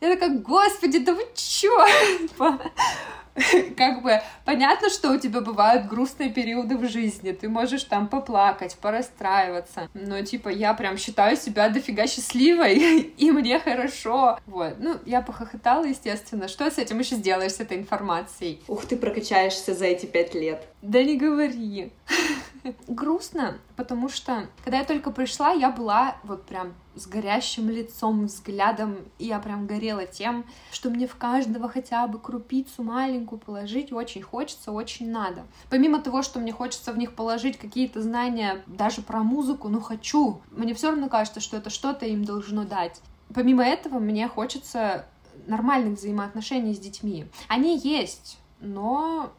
Я 0.00 0.14
такая, 0.14 0.38
господи, 0.38 0.98
да 0.98 1.14
вы 1.14 1.26
чё? 1.34 1.86
как 3.76 4.02
бы 4.02 4.20
понятно, 4.44 4.90
что 4.90 5.12
у 5.12 5.18
тебя 5.18 5.40
бывают 5.40 5.86
грустные 5.86 6.30
периоды 6.30 6.76
в 6.76 6.88
жизни, 6.88 7.32
ты 7.32 7.48
можешь 7.48 7.84
там 7.84 8.08
поплакать, 8.08 8.76
порастраиваться, 8.80 9.88
но 9.94 10.20
типа 10.22 10.48
я 10.48 10.74
прям 10.74 10.96
считаю 10.96 11.36
себя 11.36 11.68
дофига 11.68 12.06
счастливой, 12.06 12.74
и 13.16 13.30
мне 13.30 13.58
хорошо. 13.58 14.38
Вот, 14.46 14.76
ну, 14.78 14.98
я 15.04 15.20
похохотала, 15.20 15.84
естественно. 15.84 16.48
Что 16.48 16.70
с 16.70 16.78
этим 16.78 16.98
еще 16.98 17.16
сделаешь, 17.16 17.54
с 17.54 17.60
этой 17.60 17.76
информацией? 17.78 18.62
Ух, 18.68 18.86
ты 18.86 18.96
прокачаешься 18.96 19.74
за 19.74 19.86
эти 19.86 20.06
пять 20.06 20.34
лет. 20.34 20.66
Да 20.82 21.02
не 21.02 21.16
говори. 21.16 21.92
Грустно, 22.88 23.58
потому 23.76 24.08
что, 24.08 24.48
когда 24.64 24.78
я 24.78 24.84
только 24.84 25.10
пришла, 25.10 25.52
я 25.52 25.70
была 25.70 26.16
вот 26.22 26.46
прям 26.46 26.72
с 26.94 27.06
горящим 27.06 27.68
лицом, 27.68 28.26
взглядом, 28.26 28.96
и 29.18 29.26
я 29.26 29.38
прям 29.38 29.66
горела 29.66 30.06
тем, 30.06 30.46
что 30.70 30.88
мне 30.88 31.06
в 31.06 31.16
каждого 31.16 31.68
хотя 31.68 32.06
бы 32.06 32.18
крупицу 32.18 32.82
маленькую 32.82 33.38
положить 33.38 33.92
очень 33.92 34.22
хочется, 34.22 34.72
очень 34.72 35.10
надо. 35.10 35.42
Помимо 35.68 36.00
того, 36.00 36.22
что 36.22 36.38
мне 36.38 36.52
хочется 36.52 36.92
в 36.92 36.98
них 36.98 37.14
положить 37.14 37.58
какие-то 37.58 38.00
знания 38.00 38.62
даже 38.66 39.02
про 39.02 39.22
музыку, 39.22 39.68
ну 39.68 39.80
хочу, 39.80 40.40
мне 40.50 40.72
все 40.72 40.90
равно 40.90 41.08
кажется, 41.08 41.40
что 41.40 41.58
это 41.58 41.68
что-то 41.68 42.06
им 42.06 42.24
должно 42.24 42.64
дать. 42.64 43.00
Помимо 43.34 43.64
этого, 43.64 43.98
мне 43.98 44.26
хочется 44.28 45.06
нормальных 45.46 45.98
взаимоотношений 45.98 46.74
с 46.74 46.78
детьми. 46.78 47.26
Они 47.48 47.76
есть, 47.76 48.38
но 48.60 49.32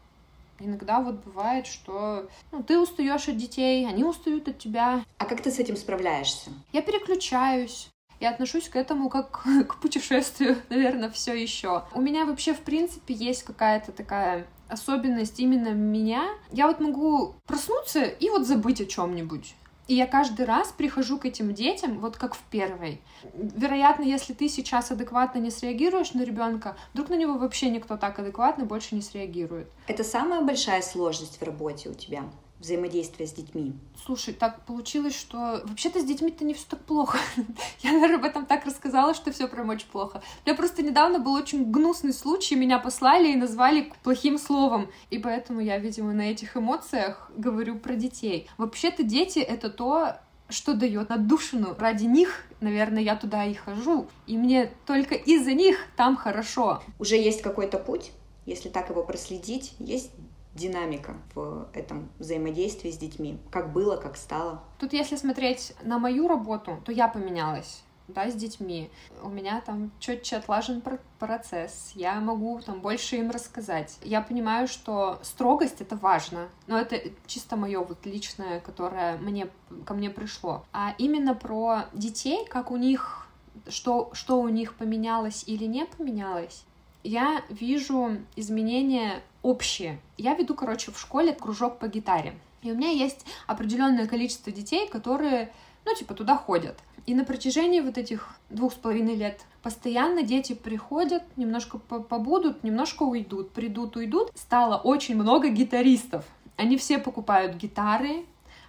Иногда 0.60 1.02
вот 1.02 1.24
бывает, 1.24 1.68
что 1.68 2.30
ну, 2.52 2.64
ты 2.64 2.80
устаешь 2.80 3.28
от 3.28 3.38
детей, 3.38 3.88
они 3.88 4.04
устают 4.04 4.48
от 4.48 4.58
тебя. 4.58 5.04
А 5.18 5.26
как 5.26 5.42
ты 5.42 5.52
с 5.52 5.60
этим 5.60 5.76
справляешься? 5.76 6.52
Я 6.72 6.82
переключаюсь. 6.82 7.90
Я 8.22 8.30
отношусь 8.30 8.70
к 8.70 8.76
этому 8.78 9.10
как 9.10 9.44
к 9.68 9.76
путешествию, 9.82 10.58
наверное, 10.70 11.10
все 11.10 11.34
еще. 11.34 11.84
У 11.94 12.02
меня 12.02 12.26
вообще, 12.26 12.54
в 12.54 12.62
принципе, 12.62 13.14
есть 13.14 13.44
какая-то 13.44 13.92
такая 13.92 14.48
особенность 14.68 15.40
именно 15.40 15.70
меня. 15.70 16.28
Я 16.52 16.68
вот 16.68 16.80
могу 16.80 17.36
проснуться 17.46 18.04
и 18.04 18.30
вот 18.30 18.48
забыть 18.48 18.82
о 18.82 18.86
чем-нибудь. 18.86 19.56
И 19.88 19.96
я 19.96 20.08
каждый 20.08 20.46
раз 20.46 20.72
прихожу 20.72 21.20
к 21.20 21.26
этим 21.26 21.54
детям, 21.54 22.00
вот 22.00 22.18
как 22.18 22.34
в 22.34 22.42
первой. 22.50 23.02
Вероятно, 23.34 24.04
если 24.04 24.34
ты 24.34 24.50
сейчас 24.50 24.92
адекватно 24.92 25.40
не 25.40 25.52
среагируешь 25.52 26.14
на 26.14 26.24
ребенка, 26.24 26.76
вдруг 26.94 27.10
на 27.10 27.16
него 27.16 27.38
вообще 27.38 27.70
никто 27.70 27.98
так 27.98 28.18
адекватно 28.18 28.66
больше 28.66 28.96
не 28.96 29.02
среагирует. 29.02 29.70
Это 29.88 30.04
самая 30.04 30.42
большая 30.42 30.82
сложность 30.82 31.40
в 31.40 31.44
работе 31.44 31.90
у 31.90 31.94
тебя? 31.94 32.24
Взаимодействия 32.60 33.28
с 33.28 33.34
детьми? 33.34 33.74
Слушай, 34.06 34.34
так 34.34 34.66
получилось, 34.66 35.18
что 35.18 35.62
вообще-то 35.66 36.00
с 36.00 36.06
детьми-то 36.06 36.46
не 36.46 36.54
все 36.54 36.66
так 36.70 36.82
плохо. 36.82 37.18
Я, 37.82 37.94
наверное, 37.94 38.18
об 38.18 38.26
этом 38.26 38.46
так 38.46 38.66
рассказала, 38.66 39.14
что 39.14 39.32
все 39.32 39.48
прям 39.48 39.70
очень 39.70 39.88
плохо. 39.88 40.22
У 40.44 40.50
меня 40.50 40.56
просто 40.56 40.84
недавно 40.84 41.20
был 41.20 41.34
очень 41.34 41.72
гнусный 41.72 42.14
случай, 42.14 42.56
меня 42.56 42.80
послали 42.80 43.32
и 43.32 43.36
назвали 43.36 43.92
плохим 44.04 44.38
словом. 44.38 44.90
И 45.10 45.20
поэтому 45.20 45.60
я, 45.60 45.78
видимо, 45.78 46.14
на 46.14 46.32
этих 46.32 46.58
эмоциях 46.58 47.32
говорю 47.36 47.78
про 47.80 47.96
детей. 47.96 48.50
Вообще-то 48.58 49.04
дети— 49.04 49.40
это 49.40 49.70
то, 49.70 50.18
что 50.50 50.74
дает 50.74 51.12
отдушину. 51.12 51.76
Ради 51.78 52.06
них, 52.06 52.46
наверное, 52.62 53.02
я 53.02 53.16
туда 53.16 53.46
и 53.46 53.54
хожу. 53.54 54.08
И 54.28 54.38
мне 54.38 54.72
только 54.86 55.16
из-за 55.16 55.54
них 55.54 55.78
там 55.96 56.16
хорошо. 56.16 56.84
Уже 57.00 57.16
есть 57.16 57.42
какой-то 57.42 57.78
путь? 57.80 58.12
Если 58.46 58.70
так 58.70 58.90
его 58.90 59.04
проследить, 59.04 59.74
есть 59.80 60.12
динамика 60.56 61.16
в 61.36 61.68
этом 61.74 62.10
взаимодействии 62.18 62.90
с 62.90 62.98
детьми? 62.98 63.38
Как 63.52 63.72
было, 63.72 63.98
как 63.98 64.18
стало? 64.18 64.64
Тут, 64.80 64.94
если 64.94 65.16
смотреть 65.16 65.74
на 65.84 66.00
мою 66.00 66.28
работу, 66.28 66.82
то 66.86 66.92
я 66.92 67.08
поменялась 67.08 67.84
да, 68.08 68.30
с 68.30 68.36
детьми. 68.36 68.90
У 69.24 69.30
меня 69.30 69.62
там 69.62 69.92
четче 70.00 70.38
отлажен 70.38 70.82
процесс, 71.20 71.92
я 71.96 72.20
могу 72.20 72.60
там 72.62 72.82
больше 72.82 73.18
им 73.18 73.32
рассказать. 73.32 73.98
Я 74.04 74.22
понимаю, 74.22 74.68
что 74.68 75.20
строгость 75.24 75.82
это 75.82 75.96
важно, 75.96 76.50
но 76.68 76.78
это 76.80 76.98
чисто 77.28 77.56
мое 77.56 77.80
вот 77.80 78.06
личное, 78.06 78.60
которое 78.60 79.18
мне, 79.18 79.48
ко 79.86 79.94
мне 79.94 80.10
пришло. 80.10 80.66
А 80.72 80.94
именно 80.98 81.34
про 81.34 81.86
детей, 81.94 82.46
как 82.48 82.72
у 82.72 82.78
них, 82.78 83.28
что, 83.68 84.10
что 84.14 84.40
у 84.40 84.50
них 84.50 84.76
поменялось 84.76 85.44
или 85.48 85.66
не 85.66 85.86
поменялось, 85.86 86.66
я 87.04 87.44
вижу 87.50 88.18
изменения 88.36 89.22
общие. 89.46 90.00
Я 90.18 90.34
веду, 90.34 90.56
короче, 90.56 90.92
в 90.92 91.00
школе 91.00 91.34
кружок 91.34 91.78
по 91.80 91.88
гитаре. 91.88 92.34
И 92.64 92.72
у 92.72 92.76
меня 92.76 92.90
есть 92.90 93.26
определенное 93.46 94.08
количество 94.08 94.52
детей, 94.52 94.90
которые, 94.90 95.54
ну, 95.86 95.94
типа, 95.94 96.16
туда 96.16 96.36
ходят. 96.36 96.80
И 97.06 97.14
на 97.14 97.24
протяжении 97.24 97.80
вот 97.80 98.00
этих 98.00 98.36
двух 98.50 98.74
с 98.74 98.76
половиной 98.76 99.16
лет 99.16 99.42
постоянно 99.62 100.24
дети 100.24 100.54
приходят, 100.54 101.24
немножко 101.38 101.78
побудут, 101.78 102.64
немножко 102.64 103.04
уйдут, 103.04 103.52
придут, 103.52 103.96
уйдут. 103.96 104.32
Стало 104.34 104.78
очень 104.78 105.16
много 105.16 105.50
гитаристов. 105.50 106.26
Они 106.58 106.78
все 106.78 106.98
покупают 106.98 107.58
гитары, 107.58 108.26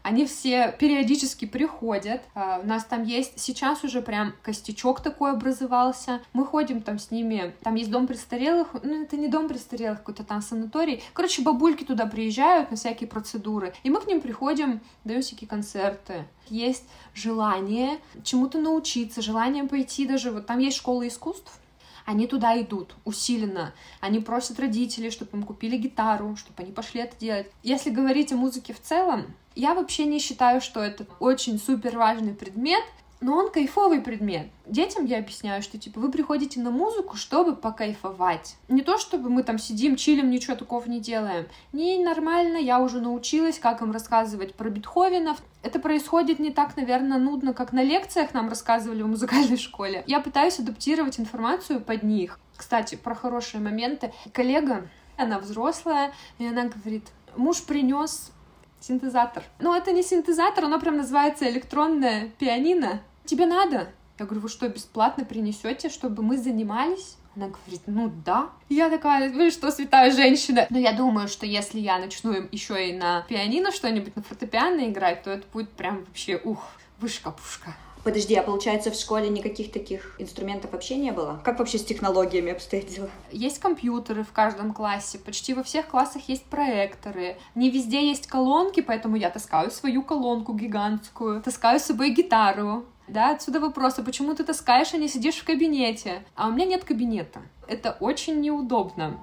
они 0.07 0.25
все 0.25 0.73
периодически 0.79 1.47
приходят. 1.47 2.23
А, 2.33 2.61
у 2.63 2.67
нас 2.67 2.85
там 2.85 3.03
есть 3.03 3.41
сейчас 3.41 3.83
уже 3.83 4.01
прям 4.01 4.35
костячок 4.43 5.01
такой 5.01 5.33
образовался. 5.33 6.21
Мы 6.33 6.47
ходим 6.47 6.81
там 6.81 7.01
с 7.01 7.11
ними. 7.11 7.57
Там 7.65 7.75
есть 7.75 7.91
дом 7.91 8.07
престарелых. 8.07 8.69
Ну, 8.85 9.03
это 9.03 9.17
не 9.17 9.27
дом 9.27 9.49
престарелых, 9.49 9.99
какой-то 9.99 10.23
там 10.23 10.43
санаторий. 10.43 11.03
Короче, 11.13 11.43
бабульки 11.43 11.83
туда 11.83 12.07
приезжают 12.07 12.71
на 12.71 12.77
всякие 12.77 13.09
процедуры. 13.09 13.75
И 13.83 13.91
мы 13.91 14.01
к 14.01 14.07
ним 14.07 14.21
приходим, 14.21 14.81
даем 15.03 15.23
всякие 15.23 15.49
концерты. 15.49 16.25
Есть 16.49 16.85
желание 17.13 17.99
чему-то 18.23 18.59
научиться, 18.59 19.23
желание 19.23 19.65
пойти 19.65 20.07
даже... 20.07 20.31
Вот 20.31 20.47
там 20.47 20.61
есть 20.61 20.77
школа 20.77 21.09
искусств, 21.09 21.59
они 22.07 22.27
туда 22.27 22.59
идут 22.61 22.95
усиленно. 23.05 23.75
Они 24.01 24.21
просят 24.21 24.59
родителей, 24.59 25.11
чтобы 25.11 25.37
им 25.37 25.43
купили 25.43 25.77
гитару, 25.77 26.37
чтобы 26.37 26.63
они 26.63 26.73
пошли 26.73 27.03
это 27.03 27.19
делать. 27.19 27.51
Если 27.63 27.91
говорить 27.91 28.33
о 28.33 28.37
музыке 28.37 28.73
в 28.73 28.81
целом, 28.81 29.35
я 29.57 29.75
вообще 29.75 30.07
не 30.07 30.21
считаю, 30.21 30.61
что 30.61 30.81
это 30.81 31.07
очень 31.19 31.59
супер 31.59 31.99
важный 31.99 32.33
предмет, 32.33 32.85
но 33.27 33.37
он 33.37 33.51
кайфовый 33.51 34.01
предмет. 34.01 34.47
Детям 34.67 35.05
я 35.05 35.19
объясняю, 35.19 35.61
что 35.61 35.79
типа 35.79 35.99
вы 35.99 36.13
приходите 36.13 36.61
на 36.61 36.71
музыку, 36.71 37.17
чтобы 37.17 37.57
покайфовать. 37.57 38.57
Не 38.69 38.83
то, 38.83 38.99
чтобы 38.99 39.31
мы 39.31 39.43
там 39.43 39.59
сидим, 39.59 39.97
чилим, 39.97 40.31
ничего 40.31 40.55
такого 40.55 40.89
не 40.89 41.01
делаем. 41.01 41.47
Не, 41.73 41.99
нормально, 41.99 42.57
я 42.57 42.79
уже 42.79 43.01
научилась, 43.01 43.59
как 43.59 43.83
им 43.83 43.91
рассказывать 43.91 44.55
про 44.55 44.71
Бетховена. 44.71 45.35
Это 45.65 45.81
происходит 45.81 46.39
не 46.39 46.53
так, 46.53 46.77
наверное, 46.77 47.19
нудно, 47.19 47.53
как 47.53 47.73
на 47.73 47.83
лекциях 47.83 48.33
нам 48.33 48.49
рассказывали 48.49 49.03
в 49.03 49.09
музыкальной 49.09 49.57
школе. 49.57 50.05
Я 50.07 50.21
пытаюсь 50.21 50.61
адаптировать 50.61 51.19
информацию 51.19 51.81
под 51.81 52.05
них. 52.05 52.39
Кстати, 52.57 52.95
про 52.95 53.17
хорошие 53.17 53.61
моменты. 53.61 54.13
Коллега, 54.33 54.87
она 55.17 55.41
взрослая, 55.41 56.13
и 56.39 56.47
она 56.47 56.67
говорит, 56.67 57.09
муж 57.37 57.65
принес 57.65 58.31
синтезатор. 58.79 59.43
Но 59.59 59.77
это 59.77 59.91
не 59.91 60.05
синтезатор, 60.05 60.67
оно 60.67 60.79
прям 60.79 60.99
называется 60.99 61.51
электронное 61.51 62.29
пианино. 62.39 63.01
Тебе 63.27 63.47
надо? 63.47 63.89
Я 64.19 64.25
говорю, 64.25 64.41
вы 64.43 64.49
что, 64.49 64.69
бесплатно 64.69 65.25
принесете, 65.25 65.91
чтобы 65.91 66.23
мы 66.23 66.39
занимались? 66.39 67.17
Она 67.35 67.49
говорит, 67.49 67.83
ну 67.87 68.11
да. 68.25 68.51
Я 68.69 68.89
такая, 68.89 69.31
вы 69.31 69.51
что, 69.51 69.71
святая 69.71 70.11
женщина? 70.11 70.67
Но 70.71 70.79
я 70.79 70.93
думаю, 70.93 71.29
что 71.29 71.45
если 71.45 71.81
я 71.81 71.99
начну 71.99 72.33
им 72.33 72.49
еще 72.51 72.89
и 72.89 72.97
на 72.97 73.23
пианино 73.29 73.73
что-нибудь, 73.73 74.17
на 74.17 74.23
фортепиано 74.23 74.89
играть, 74.89 75.23
то 75.23 75.31
это 75.31 75.45
будет 75.53 75.71
прям 75.71 76.05
вообще, 76.05 76.41
ух, 76.43 76.63
вышка-пушка. 76.99 77.75
Подожди, 78.07 78.37
а 78.37 78.43
получается 78.45 78.93
в 78.93 78.95
школе 78.95 79.29
никаких 79.29 79.73
таких 79.73 80.15
инструментов 80.21 80.71
вообще 80.71 80.95
не 80.95 81.11
было? 81.11 81.41
Как 81.43 81.59
вообще 81.59 81.77
с 81.77 81.85
технологиями 81.85 82.53
обстоят 82.53 82.87
дела? 82.87 83.11
Есть 83.33 83.59
компьютеры 83.59 84.23
в 84.23 84.31
каждом 84.31 84.73
классе, 84.73 85.19
почти 85.19 85.55
во 85.55 85.65
всех 85.65 85.89
классах 85.89 86.29
есть 86.29 86.45
проекторы. 86.45 87.37
Не 87.57 87.69
везде 87.69 88.09
есть 88.09 88.29
колонки, 88.29 88.81
поэтому 88.81 89.17
я 89.17 89.29
таскаю 89.29 89.73
свою 89.73 90.05
колонку 90.05 90.55
гигантскую, 90.55 91.43
таскаю 91.43 91.81
с 91.81 91.83
собой 91.83 92.11
гитару. 92.11 92.85
Да, 93.09 93.31
отсюда 93.31 93.61
вопрос, 93.61 93.99
а 93.99 94.03
почему 94.03 94.35
ты 94.35 94.43
таскаешь, 94.43 94.93
а 94.93 94.97
не 94.97 95.09
сидишь 95.09 95.37
в 95.37 95.45
кабинете? 95.45 96.25
А 96.35 96.49
у 96.49 96.53
меня 96.53 96.67
нет 96.67 96.85
кабинета. 96.85 97.41
Это 97.69 97.97
очень 98.01 98.41
неудобно. 98.41 99.19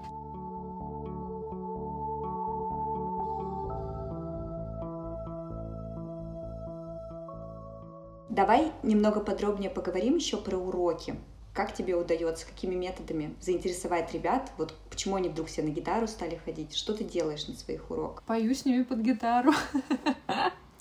Давай 8.30 8.72
немного 8.82 9.20
подробнее 9.20 9.70
поговорим 9.70 10.16
еще 10.16 10.38
про 10.38 10.58
уроки. 10.58 11.16
Как 11.54 11.72
тебе 11.72 11.96
удается, 11.96 12.48
какими 12.48 12.74
методами 12.74 13.36
заинтересовать 13.40 14.12
ребят? 14.12 14.52
Вот 14.58 14.74
почему 14.90 15.18
они 15.18 15.30
вдруг 15.30 15.50
все 15.50 15.62
на 15.62 15.70
гитару 15.70 16.08
стали 16.08 16.40
ходить? 16.44 16.74
Что 16.74 16.96
ты 16.96 17.04
делаешь 17.04 17.48
на 17.48 17.54
своих 17.54 17.92
уроках? 17.92 18.24
Пою 18.24 18.56
с 18.56 18.66
ними 18.66 18.84
под 18.84 19.00
гитару. 19.00 19.52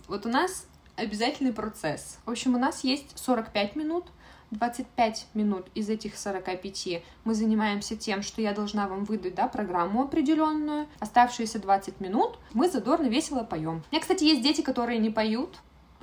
Вот 0.08 0.26
у 0.26 0.28
нас 0.28 0.66
обязательный 1.02 1.52
процесс. 1.52 2.18
В 2.24 2.30
общем, 2.30 2.54
у 2.54 2.58
нас 2.58 2.84
есть 2.84 3.18
45 3.18 3.76
минут, 3.76 4.06
25 4.52 5.28
минут 5.34 5.66
из 5.74 5.88
этих 5.88 6.16
45 6.16 7.02
мы 7.24 7.34
занимаемся 7.34 7.96
тем, 7.96 8.22
что 8.22 8.42
я 8.42 8.52
должна 8.52 8.86
вам 8.86 9.04
выдать 9.04 9.34
да, 9.34 9.48
программу 9.48 10.02
определенную. 10.02 10.86
Оставшиеся 11.00 11.58
20 11.58 12.00
минут 12.00 12.38
мы 12.52 12.68
задорно 12.68 13.06
весело 13.06 13.44
поем. 13.44 13.82
У 13.90 13.94
меня, 13.94 14.00
кстати, 14.00 14.24
есть 14.24 14.42
дети, 14.42 14.60
которые 14.60 14.98
не 14.98 15.10
поют, 15.10 15.58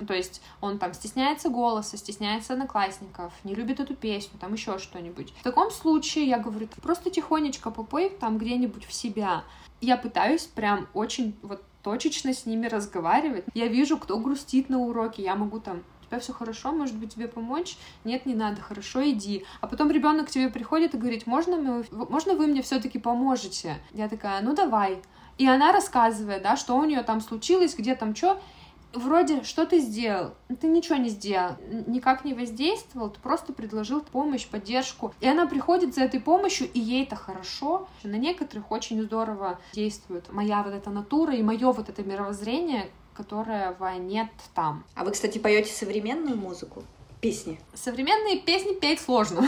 то 0.06 0.14
есть 0.14 0.42
он 0.60 0.78
там 0.78 0.94
стесняется 0.94 1.48
голоса, 1.48 1.96
стесняется 1.96 2.54
одноклассников, 2.54 3.32
не 3.44 3.54
любит 3.54 3.80
эту 3.80 3.94
песню, 3.94 4.38
там 4.40 4.52
еще 4.54 4.78
что-нибудь. 4.78 5.32
В 5.32 5.42
таком 5.42 5.70
случае 5.70 6.26
я 6.26 6.38
говорю, 6.38 6.68
просто 6.82 7.10
тихонечко 7.10 7.70
попой 7.70 8.10
там 8.10 8.38
где-нибудь 8.38 8.84
в 8.84 8.92
себя. 8.92 9.44
Я 9.80 9.96
пытаюсь 9.96 10.44
прям 10.44 10.88
очень 10.92 11.36
вот 11.42 11.62
точечно 11.82 12.32
с 12.32 12.46
ними 12.46 12.66
разговаривать. 12.66 13.44
Я 13.54 13.68
вижу, 13.68 13.98
кто 13.98 14.18
грустит 14.18 14.68
на 14.68 14.78
уроке, 14.78 15.22
я 15.22 15.34
могу 15.34 15.60
там 15.60 15.82
тебя 16.10 16.20
все 16.20 16.32
хорошо, 16.32 16.72
может 16.72 16.96
быть, 16.96 17.14
тебе 17.14 17.28
помочь? 17.28 17.76
Нет, 18.04 18.26
не 18.26 18.34
надо, 18.34 18.60
хорошо, 18.60 19.08
иди. 19.08 19.44
А 19.60 19.66
потом 19.66 19.90
ребенок 19.90 20.26
к 20.26 20.30
тебе 20.30 20.48
приходит 20.48 20.94
и 20.94 20.98
говорит, 20.98 21.26
можно, 21.26 21.56
мы, 21.56 21.84
можно 21.90 22.34
вы 22.34 22.48
мне 22.48 22.62
все-таки 22.62 22.98
поможете? 22.98 23.76
Я 23.92 24.08
такая, 24.08 24.42
ну 24.42 24.54
давай. 24.54 25.00
И 25.38 25.46
она 25.46 25.72
рассказывает, 25.72 26.42
да, 26.42 26.56
что 26.56 26.76
у 26.76 26.84
нее 26.84 27.02
там 27.02 27.20
случилось, 27.20 27.74
где 27.76 27.94
там 27.94 28.14
что 28.14 28.40
вроде 28.92 29.42
что 29.44 29.66
ты 29.66 29.80
сделал? 29.80 30.34
Ты 30.60 30.66
ничего 30.66 30.96
не 30.96 31.08
сделал, 31.08 31.56
никак 31.86 32.24
не 32.24 32.34
воздействовал, 32.34 33.10
ты 33.10 33.20
просто 33.20 33.52
предложил 33.52 34.00
помощь, 34.00 34.46
поддержку. 34.46 35.14
И 35.20 35.28
она 35.28 35.46
приходит 35.46 35.94
за 35.94 36.02
этой 36.02 36.20
помощью, 36.20 36.70
и 36.72 36.80
ей-то 36.80 37.16
хорошо. 37.16 37.88
На 38.02 38.16
некоторых 38.16 38.70
очень 38.70 39.02
здорово 39.02 39.58
действует 39.72 40.32
моя 40.32 40.62
вот 40.62 40.74
эта 40.74 40.90
натура 40.90 41.34
и 41.34 41.42
мое 41.42 41.72
вот 41.72 41.88
это 41.88 42.02
мировоззрение, 42.02 42.90
которого 43.14 43.94
нет 43.98 44.30
там. 44.54 44.84
А 44.94 45.04
вы, 45.04 45.12
кстати, 45.12 45.38
поете 45.38 45.72
современную 45.72 46.36
музыку? 46.36 46.82
Песни? 47.20 47.60
Современные 47.74 48.38
песни 48.38 48.72
петь 48.72 49.00
сложно. 49.00 49.46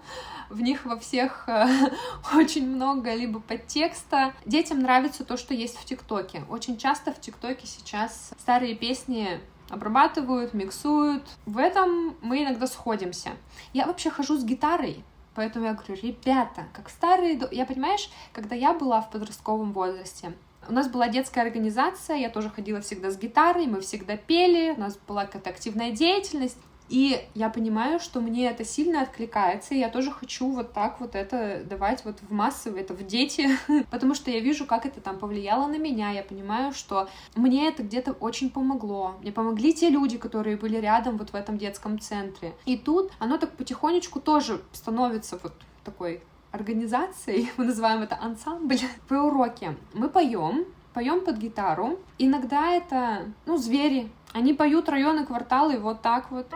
в 0.52 0.60
них 0.60 0.84
во 0.84 0.98
всех 0.98 1.44
э, 1.48 1.66
очень 2.34 2.68
много 2.68 3.14
либо 3.14 3.40
подтекста. 3.40 4.34
Детям 4.44 4.80
нравится 4.80 5.24
то, 5.24 5.36
что 5.36 5.54
есть 5.54 5.76
в 5.76 5.84
ТикТоке. 5.84 6.44
Очень 6.48 6.76
часто 6.76 7.12
в 7.12 7.20
ТикТоке 7.20 7.66
сейчас 7.66 8.32
старые 8.38 8.74
песни 8.74 9.40
обрабатывают, 9.70 10.54
миксуют. 10.54 11.24
В 11.46 11.58
этом 11.58 12.16
мы 12.20 12.42
иногда 12.42 12.66
сходимся. 12.66 13.30
Я 13.72 13.86
вообще 13.86 14.10
хожу 14.10 14.36
с 14.36 14.44
гитарой, 14.44 15.02
поэтому 15.34 15.66
я 15.66 15.74
говорю, 15.74 15.94
ребята, 16.02 16.64
как 16.72 16.90
старые... 16.90 17.40
Я, 17.50 17.64
понимаешь, 17.64 18.10
когда 18.32 18.54
я 18.54 18.74
была 18.74 19.00
в 19.00 19.10
подростковом 19.10 19.72
возрасте, 19.72 20.34
у 20.68 20.72
нас 20.72 20.88
была 20.88 21.08
детская 21.08 21.40
организация, 21.40 22.16
я 22.16 22.30
тоже 22.30 22.50
ходила 22.50 22.80
всегда 22.80 23.10
с 23.10 23.18
гитарой, 23.18 23.66
мы 23.66 23.80
всегда 23.80 24.16
пели, 24.16 24.74
у 24.76 24.80
нас 24.80 24.96
была 25.08 25.24
какая-то 25.26 25.50
активная 25.50 25.90
деятельность. 25.90 26.58
И 26.92 27.26
я 27.34 27.48
понимаю, 27.48 28.00
что 28.00 28.20
мне 28.20 28.50
это 28.50 28.66
сильно 28.66 29.00
откликается, 29.00 29.72
и 29.74 29.78
я 29.78 29.88
тоже 29.88 30.10
хочу 30.10 30.52
вот 30.52 30.74
так 30.74 31.00
вот 31.00 31.14
это 31.14 31.64
давать 31.64 32.04
вот 32.04 32.18
в 32.20 32.30
массовые, 32.30 32.84
это 32.84 32.92
в 32.92 33.06
дети, 33.06 33.48
потому 33.90 34.14
что 34.14 34.30
я 34.30 34.40
вижу, 34.40 34.66
как 34.66 34.84
это 34.84 35.00
там 35.00 35.18
повлияло 35.18 35.66
на 35.68 35.78
меня, 35.78 36.10
я 36.10 36.22
понимаю, 36.22 36.74
что 36.74 37.08
мне 37.34 37.66
это 37.66 37.82
где-то 37.82 38.12
очень 38.12 38.50
помогло. 38.50 39.14
Мне 39.22 39.32
помогли 39.32 39.72
те 39.72 39.88
люди, 39.88 40.18
которые 40.18 40.58
были 40.58 40.76
рядом 40.76 41.16
вот 41.16 41.30
в 41.30 41.34
этом 41.34 41.56
детском 41.56 41.98
центре. 41.98 42.52
И 42.66 42.76
тут 42.76 43.10
оно 43.18 43.38
так 43.38 43.56
потихонечку 43.56 44.20
тоже 44.20 44.60
становится 44.72 45.38
вот 45.42 45.54
такой 45.84 46.20
организацией, 46.50 47.50
мы 47.56 47.64
называем 47.64 48.02
это 48.02 48.18
ансамбль, 48.20 48.80
по 49.08 49.14
уроке. 49.14 49.78
Мы 49.94 50.10
поем, 50.10 50.66
поем 50.92 51.24
под 51.24 51.38
гитару. 51.38 51.98
Иногда 52.18 52.70
это, 52.72 53.32
ну, 53.46 53.56
звери. 53.56 54.12
Они 54.34 54.52
поют 54.52 54.90
районы, 54.90 55.24
кварталы 55.24 55.78
вот 55.78 56.02
так 56.02 56.30
вот. 56.30 56.46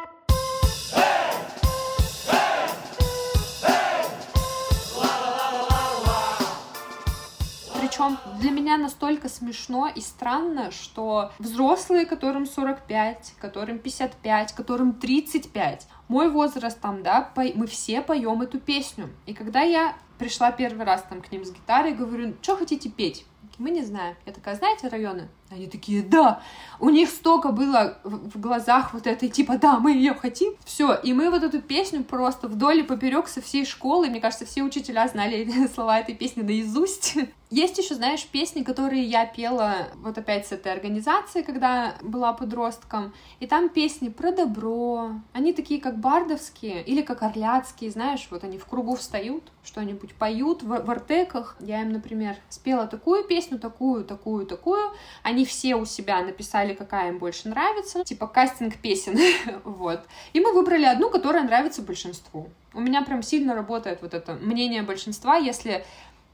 Причем 7.96 8.18
для 8.40 8.50
меня 8.50 8.76
настолько 8.76 9.30
смешно 9.30 9.88
и 9.88 10.02
странно, 10.02 10.70
что 10.70 11.32
взрослые, 11.38 12.04
которым 12.04 12.44
45, 12.44 13.36
которым 13.40 13.78
55, 13.78 14.52
которым 14.52 14.92
35, 14.92 15.88
мой 16.08 16.30
возраст 16.30 16.78
там, 16.78 17.02
да, 17.02 17.32
мы 17.34 17.66
все 17.66 18.02
поем 18.02 18.42
эту 18.42 18.60
песню. 18.60 19.08
И 19.24 19.32
когда 19.32 19.62
я 19.62 19.96
пришла 20.18 20.52
первый 20.52 20.84
раз 20.84 21.04
там 21.08 21.22
к 21.22 21.32
ним 21.32 21.46
с 21.46 21.50
гитарой, 21.50 21.94
говорю, 21.94 22.34
что 22.42 22.56
хотите 22.56 22.90
петь? 22.90 23.24
Мы 23.56 23.70
не 23.70 23.82
знаем. 23.82 24.14
Я 24.26 24.32
такая, 24.34 24.56
знаете 24.56 24.88
районы? 24.88 25.28
Они 25.50 25.66
такие, 25.66 26.02
да, 26.02 26.42
у 26.80 26.90
них 26.90 27.08
столько 27.08 27.52
было 27.52 27.98
в 28.02 28.38
глазах 28.40 28.92
вот 28.92 29.06
этой, 29.06 29.28
типа, 29.28 29.58
да, 29.58 29.78
мы 29.78 29.92
ее 29.92 30.12
хотим. 30.12 30.54
Все, 30.64 30.94
и 30.94 31.12
мы 31.12 31.30
вот 31.30 31.44
эту 31.44 31.62
песню 31.62 32.02
просто 32.02 32.48
вдоль 32.48 32.80
и 32.80 32.82
поперек 32.82 33.28
со 33.28 33.40
всей 33.40 33.64
школы, 33.64 34.08
мне 34.08 34.20
кажется, 34.20 34.44
все 34.44 34.62
учителя 34.62 35.06
знали 35.06 35.68
слова 35.74 36.00
этой 36.00 36.14
песни 36.14 36.42
наизусть. 36.42 37.16
Есть 37.48 37.78
еще, 37.78 37.94
знаешь, 37.94 38.26
песни, 38.26 38.64
которые 38.64 39.04
я 39.04 39.24
пела 39.24 39.86
вот 40.02 40.18
опять 40.18 40.48
с 40.48 40.52
этой 40.52 40.72
организацией, 40.72 41.44
когда 41.44 41.94
была 42.02 42.32
подростком, 42.32 43.14
и 43.38 43.46
там 43.46 43.68
песни 43.68 44.08
про 44.08 44.32
добро, 44.32 45.12
они 45.32 45.52
такие 45.52 45.80
как 45.80 46.00
бардовские 46.00 46.82
или 46.82 47.02
как 47.02 47.22
орляцкие, 47.22 47.92
знаешь, 47.92 48.26
вот 48.30 48.42
они 48.42 48.58
в 48.58 48.66
кругу 48.66 48.96
встают, 48.96 49.44
что-нибудь 49.62 50.14
поют 50.14 50.64
в, 50.64 50.84
в 50.84 50.90
артеках. 50.90 51.56
Я 51.60 51.82
им, 51.82 51.92
например, 51.92 52.36
спела 52.48 52.88
такую 52.88 53.22
песню, 53.22 53.60
такую, 53.60 54.04
такую, 54.04 54.44
такую, 54.46 54.90
они 55.22 55.35
они 55.36 55.44
все 55.44 55.76
у 55.76 55.84
себя 55.84 56.22
написали, 56.22 56.72
какая 56.72 57.10
им 57.10 57.18
больше 57.18 57.48
нравится, 57.48 58.04
типа 58.04 58.26
кастинг 58.26 58.76
песен, 58.76 59.18
вот. 59.64 60.00
И 60.32 60.40
мы 60.40 60.52
выбрали 60.54 60.86
одну, 60.86 61.10
которая 61.10 61.44
нравится 61.44 61.82
большинству. 61.82 62.48
У 62.72 62.80
меня 62.80 63.02
прям 63.02 63.22
сильно 63.22 63.54
работает 63.54 64.00
вот 64.00 64.14
это 64.14 64.32
мнение 64.32 64.82
большинства, 64.82 65.36
если 65.36 65.84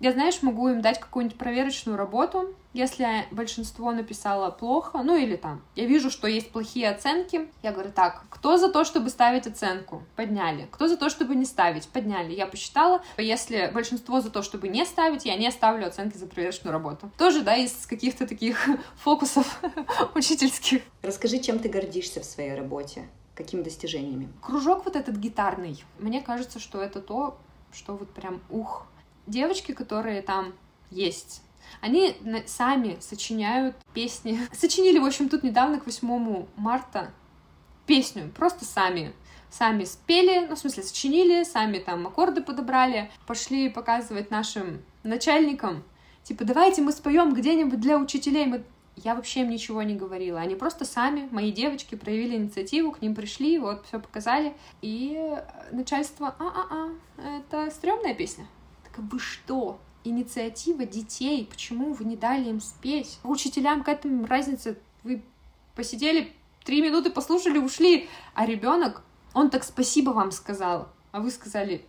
я, 0.03 0.11
знаешь, 0.11 0.43
могу 0.43 0.69
им 0.69 0.83
дать 0.83 0.99
какую-нибудь 0.99 1.39
проверочную 1.39 1.97
работу, 1.97 2.57
если 2.73 3.25
большинство 3.31 3.93
написало 3.93 4.51
плохо, 4.51 5.01
ну 5.05 5.15
или 5.15 5.37
там, 5.37 5.63
я 5.77 5.87
вижу, 5.87 6.11
что 6.11 6.27
есть 6.27 6.51
плохие 6.51 6.91
оценки, 6.91 7.49
я 7.63 7.71
говорю, 7.71 7.93
так, 7.93 8.25
кто 8.29 8.57
за 8.57 8.69
то, 8.69 8.83
чтобы 8.83 9.11
ставить 9.11 9.47
оценку? 9.47 10.03
Подняли. 10.17 10.67
Кто 10.73 10.89
за 10.89 10.97
то, 10.97 11.09
чтобы 11.09 11.37
не 11.37 11.45
ставить? 11.45 11.87
Подняли. 11.87 12.33
Я 12.33 12.47
посчитала, 12.47 13.03
если 13.17 13.71
большинство 13.73 14.21
за 14.21 14.31
то, 14.31 14.43
чтобы 14.43 14.67
не 14.67 14.85
ставить, 14.85 15.25
я 15.25 15.37
не 15.37 15.49
ставлю 15.53 15.87
оценки 15.87 16.17
за 16.17 16.27
проверочную 16.27 16.73
работу. 16.73 17.09
Тоже, 17.17 17.43
да, 17.43 17.55
из 17.55 17.87
каких-то 17.87 18.27
таких 18.27 18.69
фокусов 18.97 19.61
учительских. 20.17 20.83
Расскажи, 21.03 21.39
чем 21.39 21.61
ты 21.61 21.69
гордишься 21.69 22.21
в 22.21 22.25
своей 22.25 22.55
работе? 22.57 23.09
Какими 23.37 23.63
достижениями? 23.63 24.33
Кружок 24.43 24.85
вот 24.85 24.97
этот 24.97 25.17
гитарный. 25.17 25.85
Мне 26.01 26.21
кажется, 26.21 26.59
что 26.59 26.83
это 26.83 27.01
то, 27.01 27.39
что 27.73 27.95
вот 27.95 28.11
прям 28.11 28.41
ух, 28.51 28.87
девочки, 29.27 29.73
которые 29.73 30.23
там 30.23 30.53
есть, 30.91 31.43
они 31.81 32.17
сами 32.47 32.99
сочиняют 33.01 33.77
песни. 33.95 34.39
Сочинили, 34.53 34.99
в 34.99 35.05
общем, 35.05 35.29
тут 35.29 35.43
недавно, 35.43 35.81
к 35.81 35.87
8 35.87 36.47
марта, 36.57 37.11
песню, 37.87 38.31
просто 38.35 38.65
сами. 38.65 39.13
Сами 39.51 39.85
спели, 39.85 40.47
ну, 40.47 40.57
в 40.57 40.59
смысле, 40.59 40.83
сочинили, 40.83 41.45
сами 41.45 41.79
там 41.79 42.07
аккорды 42.07 42.43
подобрали, 42.43 43.11
пошли 43.27 43.69
показывать 43.69 44.31
нашим 44.31 44.83
начальникам, 45.03 45.85
типа, 46.23 46.45
давайте 46.45 46.81
мы 46.81 46.93
споем 46.93 47.35
где-нибудь 47.35 47.81
для 47.81 47.99
учителей. 47.99 48.47
Мы... 48.47 48.65
Я 48.97 49.15
вообще 49.15 49.41
им 49.41 49.51
ничего 49.51 49.83
не 49.83 49.95
говорила. 49.95 50.41
Они 50.41 50.55
просто 50.55 50.85
сами, 50.85 51.29
мои 51.31 51.51
девочки, 51.51 51.97
проявили 51.97 52.37
инициативу, 52.37 52.93
к 52.93 53.03
ним 53.03 53.15
пришли, 53.15 53.59
вот 53.59 53.87
все 53.87 53.99
показали. 53.99 54.55
И 54.81 55.21
начальство, 55.71 56.35
а-а-а, 56.39 56.91
это 57.39 57.71
стрёмная 57.71 58.15
песня. 58.15 58.47
Так 58.95 59.05
вы 59.11 59.19
что? 59.19 59.81
Инициатива 60.05 60.85
детей, 60.85 61.47
почему 61.49 61.93
вы 61.93 62.05
не 62.05 62.17
дали 62.17 62.51
им 62.51 62.61
спеть? 62.61 63.19
Учителям 63.25 63.85
к 63.85 63.89
этому 63.89 64.27
разница. 64.27 64.77
Вы 65.05 65.23
посидели 65.75 66.33
три 66.65 66.83
минуты, 66.83 67.11
послушали, 67.11 67.59
ушли, 67.59 68.09
а 68.35 68.47
ребенок, 68.47 69.03
он 69.33 69.49
так 69.49 69.65
спасибо 69.65 70.11
вам 70.11 70.31
сказал, 70.31 70.89
а 71.13 71.21
вы 71.21 71.31
сказали, 71.31 71.85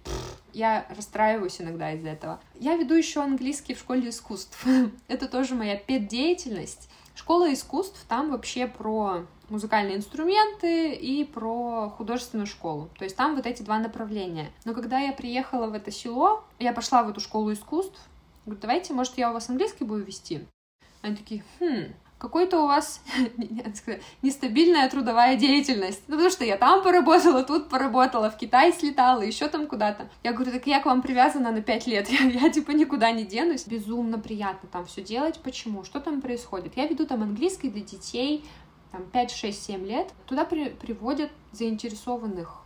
я 0.53 0.85
расстраиваюсь 0.95 1.59
иногда 1.59 1.91
из-за 1.93 2.09
этого. 2.09 2.39
Я 2.59 2.75
веду 2.75 2.93
еще 2.93 3.21
английский 3.21 3.73
в 3.73 3.79
школе 3.79 4.09
искусств. 4.09 4.65
Это 5.07 5.27
тоже 5.27 5.55
моя 5.55 5.75
педдеятельность. 5.75 6.89
Школа 7.15 7.53
искусств, 7.53 8.03
там 8.07 8.31
вообще 8.31 8.67
про 8.67 9.25
музыкальные 9.49 9.97
инструменты 9.97 10.93
и 10.93 11.23
про 11.23 11.89
художественную 11.89 12.47
школу. 12.47 12.89
То 12.97 13.03
есть 13.03 13.15
там 13.15 13.35
вот 13.35 13.45
эти 13.45 13.61
два 13.61 13.77
направления. 13.79 14.51
Но 14.65 14.73
когда 14.73 14.99
я 14.99 15.13
приехала 15.13 15.67
в 15.67 15.73
это 15.73 15.91
село, 15.91 16.43
я 16.59 16.73
пошла 16.73 17.03
в 17.03 17.09
эту 17.09 17.19
школу 17.19 17.53
искусств, 17.53 17.99
говорю, 18.45 18.61
давайте, 18.61 18.93
может, 18.93 19.17
я 19.17 19.29
у 19.29 19.33
вас 19.33 19.49
английский 19.49 19.83
буду 19.83 20.03
вести? 20.03 20.45
Они 21.01 21.15
такие, 21.15 21.43
хм, 21.59 21.93
какой-то 22.23 22.63
у 22.63 22.67
вас 22.67 23.01
нестабильная 24.21 24.89
трудовая 24.89 25.35
деятельность. 25.35 26.03
Ну, 26.07 26.15
потому 26.15 26.31
что 26.31 26.45
я 26.45 26.55
там 26.55 26.81
поработала, 26.81 27.43
тут 27.43 27.67
поработала, 27.67 28.31
в 28.31 28.37
Китай 28.37 28.71
слетала, 28.71 29.21
еще 29.21 29.49
там 29.49 29.67
куда-то. 29.67 30.07
Я 30.23 30.31
говорю, 30.31 30.53
так 30.53 30.65
я 30.65 30.79
к 30.79 30.85
вам 30.85 31.01
привязана 31.01 31.51
на 31.51 31.61
пять 31.61 31.85
лет, 31.85 32.07
я, 32.09 32.19
я 32.21 32.49
типа 32.49 32.71
никуда 32.71 33.11
не 33.11 33.25
денусь. 33.25 33.67
Безумно 33.67 34.17
приятно 34.17 34.69
там 34.71 34.85
все 34.85 35.01
делать. 35.01 35.41
Почему? 35.43 35.83
Что 35.83 35.99
там 35.99 36.21
происходит? 36.21 36.77
Я 36.77 36.87
веду 36.87 37.05
там 37.05 37.23
английский 37.23 37.69
для 37.69 37.81
детей, 37.81 38.45
там 38.93 39.03
5, 39.03 39.31
6, 39.31 39.63
7 39.65 39.85
лет. 39.85 40.07
Туда 40.25 40.45
при, 40.45 40.69
приводят 40.69 41.29
заинтересованных 41.51 42.62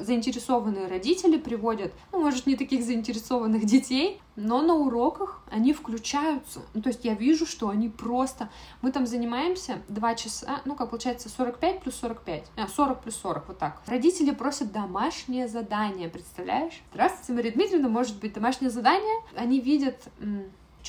заинтересованные 0.00 0.86
родители 0.86 1.36
приводят, 1.36 1.92
ну, 2.12 2.20
может, 2.20 2.46
не 2.46 2.56
таких 2.56 2.84
заинтересованных 2.84 3.64
детей, 3.64 4.20
но 4.36 4.62
на 4.62 4.74
уроках 4.74 5.42
они 5.50 5.72
включаются. 5.72 6.60
Ну, 6.74 6.82
то 6.82 6.88
есть 6.88 7.04
я 7.04 7.14
вижу, 7.14 7.46
что 7.46 7.68
они 7.68 7.88
просто... 7.88 8.48
Мы 8.82 8.92
там 8.92 9.06
занимаемся 9.06 9.82
2 9.88 10.14
часа, 10.14 10.60
ну, 10.64 10.74
как 10.74 10.90
получается, 10.90 11.28
45 11.28 11.80
плюс 11.80 11.96
45, 11.96 12.44
а, 12.56 12.68
40 12.68 13.02
плюс 13.02 13.16
40, 13.16 13.48
вот 13.48 13.58
так. 13.58 13.82
Родители 13.86 14.30
просят 14.30 14.72
домашнее 14.72 15.48
задание, 15.48 16.08
представляешь? 16.08 16.82
Здравствуйте, 16.92 17.32
Мария 17.32 17.52
Дмитриевна, 17.52 17.88
может 17.88 18.18
быть, 18.18 18.32
домашнее 18.32 18.70
задание? 18.70 19.22
Они 19.36 19.60
видят 19.60 20.08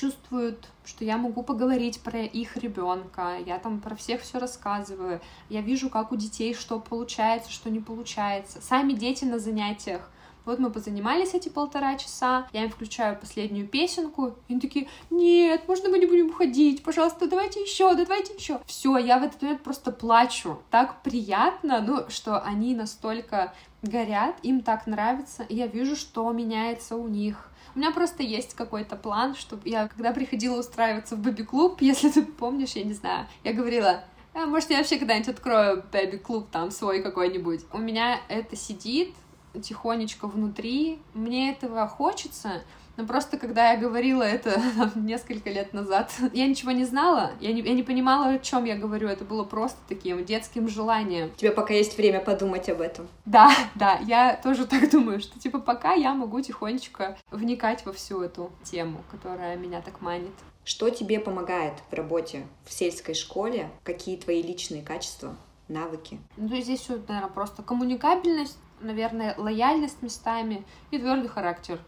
чувствуют, 0.00 0.68
что 0.84 1.04
я 1.04 1.18
могу 1.18 1.42
поговорить 1.42 2.00
про 2.00 2.20
их 2.20 2.56
ребенка, 2.56 3.36
я 3.44 3.58
там 3.58 3.80
про 3.80 3.94
всех 3.94 4.22
все 4.22 4.38
рассказываю, 4.38 5.20
я 5.48 5.60
вижу, 5.60 5.90
как 5.90 6.12
у 6.12 6.16
детей 6.16 6.54
что 6.54 6.80
получается, 6.80 7.50
что 7.50 7.70
не 7.70 7.80
получается. 7.80 8.60
Сами 8.62 8.92
дети 8.92 9.24
на 9.24 9.38
занятиях 9.38 10.10
вот 10.46 10.58
мы 10.58 10.70
позанимались 10.70 11.34
эти 11.34 11.48
полтора 11.48 11.96
часа, 11.96 12.48
я 12.52 12.64
им 12.64 12.70
включаю 12.70 13.18
последнюю 13.18 13.68
песенку, 13.68 14.34
и 14.48 14.52
они 14.52 14.60
такие, 14.60 14.88
нет, 15.10 15.68
можно 15.68 15.90
мы 15.90 15.98
не 15.98 16.06
будем 16.06 16.30
уходить, 16.30 16.82
пожалуйста, 16.82 17.28
давайте 17.28 17.60
еще, 17.60 17.94
да 17.94 18.04
давайте 18.04 18.34
еще. 18.34 18.60
Все, 18.66 18.96
я 18.96 19.18
в 19.18 19.22
этот 19.22 19.42
момент 19.42 19.62
просто 19.62 19.92
плачу. 19.92 20.58
Так 20.70 21.02
приятно, 21.02 21.82
ну, 21.82 22.08
что 22.08 22.40
они 22.40 22.74
настолько 22.74 23.52
горят, 23.82 24.36
им 24.42 24.62
так 24.62 24.86
нравится, 24.86 25.42
и 25.42 25.54
я 25.56 25.66
вижу, 25.66 25.94
что 25.94 26.30
меняется 26.32 26.96
у 26.96 27.06
них 27.06 27.49
у 27.74 27.78
меня 27.78 27.90
просто 27.90 28.22
есть 28.22 28.54
какой-то 28.54 28.96
план, 28.96 29.34
чтобы 29.34 29.68
я, 29.68 29.88
когда 29.88 30.12
приходила 30.12 30.58
устраиваться 30.58 31.16
в 31.16 31.20
бэби-клуб, 31.20 31.76
если 31.80 32.10
ты 32.10 32.22
помнишь, 32.22 32.72
я 32.72 32.84
не 32.84 32.94
знаю, 32.94 33.26
я 33.44 33.52
говорила, 33.52 34.04
а, 34.34 34.46
может, 34.46 34.70
я 34.70 34.78
вообще 34.78 34.98
когда-нибудь 34.98 35.28
открою 35.28 35.84
бэби-клуб 35.92 36.48
там 36.50 36.70
свой 36.70 37.02
какой-нибудь. 37.02 37.62
У 37.72 37.78
меня 37.78 38.20
это 38.28 38.56
сидит 38.56 39.14
тихонечко 39.60 40.28
внутри, 40.28 41.00
мне 41.14 41.52
этого 41.52 41.88
хочется, 41.88 42.62
но 43.00 43.06
просто 43.06 43.38
когда 43.38 43.72
я 43.72 43.78
говорила 43.78 44.22
это 44.22 44.60
там, 44.76 45.06
несколько 45.06 45.50
лет 45.50 45.72
назад, 45.72 46.12
я 46.34 46.46
ничего 46.46 46.70
не 46.72 46.84
знала, 46.84 47.32
я 47.40 47.52
не, 47.52 47.62
я 47.62 47.72
не 47.72 47.82
понимала, 47.82 48.34
о 48.34 48.38
чем 48.38 48.64
я 48.64 48.76
говорю. 48.76 49.08
Это 49.08 49.24
было 49.24 49.42
просто 49.42 49.78
таким 49.88 50.22
детским 50.24 50.68
желанием. 50.68 51.28
У 51.28 51.38
тебя 51.38 51.52
пока 51.52 51.72
есть 51.72 51.96
время 51.96 52.20
подумать 52.20 52.68
об 52.68 52.82
этом. 52.82 53.08
Да, 53.24 53.50
да, 53.74 53.98
я 54.06 54.36
тоже 54.42 54.66
так 54.66 54.90
думаю, 54.90 55.20
что 55.20 55.38
типа 55.38 55.60
пока 55.60 55.94
я 55.94 56.12
могу 56.12 56.40
тихонечко 56.40 57.16
вникать 57.30 57.86
во 57.86 57.92
всю 57.92 58.20
эту 58.20 58.52
тему, 58.64 59.02
которая 59.10 59.56
меня 59.56 59.80
так 59.80 60.00
манит. 60.02 60.32
Что 60.64 60.90
тебе 60.90 61.20
помогает 61.20 61.74
в 61.90 61.94
работе 61.94 62.46
в 62.66 62.72
сельской 62.72 63.14
школе? 63.14 63.70
Какие 63.82 64.18
твои 64.18 64.42
личные 64.42 64.82
качества, 64.82 65.34
навыки? 65.68 66.18
Ну, 66.36 66.54
здесь 66.60 66.86
наверное, 66.88 67.28
просто 67.28 67.62
коммуникабельность, 67.62 68.58
наверное, 68.80 69.34
лояльность 69.38 70.02
местами 70.02 70.64
и 70.90 70.98
твердый 70.98 71.28
характер 71.28 71.80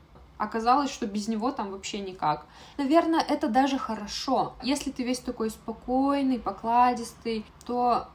оказалось, 0.42 0.90
что 0.90 1.06
без 1.06 1.28
него 1.28 1.52
там 1.52 1.70
вообще 1.70 2.00
никак. 2.00 2.46
Наверное, 2.76 3.20
это 3.20 3.48
даже 3.48 3.78
хорошо. 3.78 4.54
Если 4.62 4.90
ты 4.90 5.04
весь 5.04 5.20
такой 5.20 5.50
спокойный, 5.50 6.40
покладистый, 6.40 7.44
то 7.64 8.08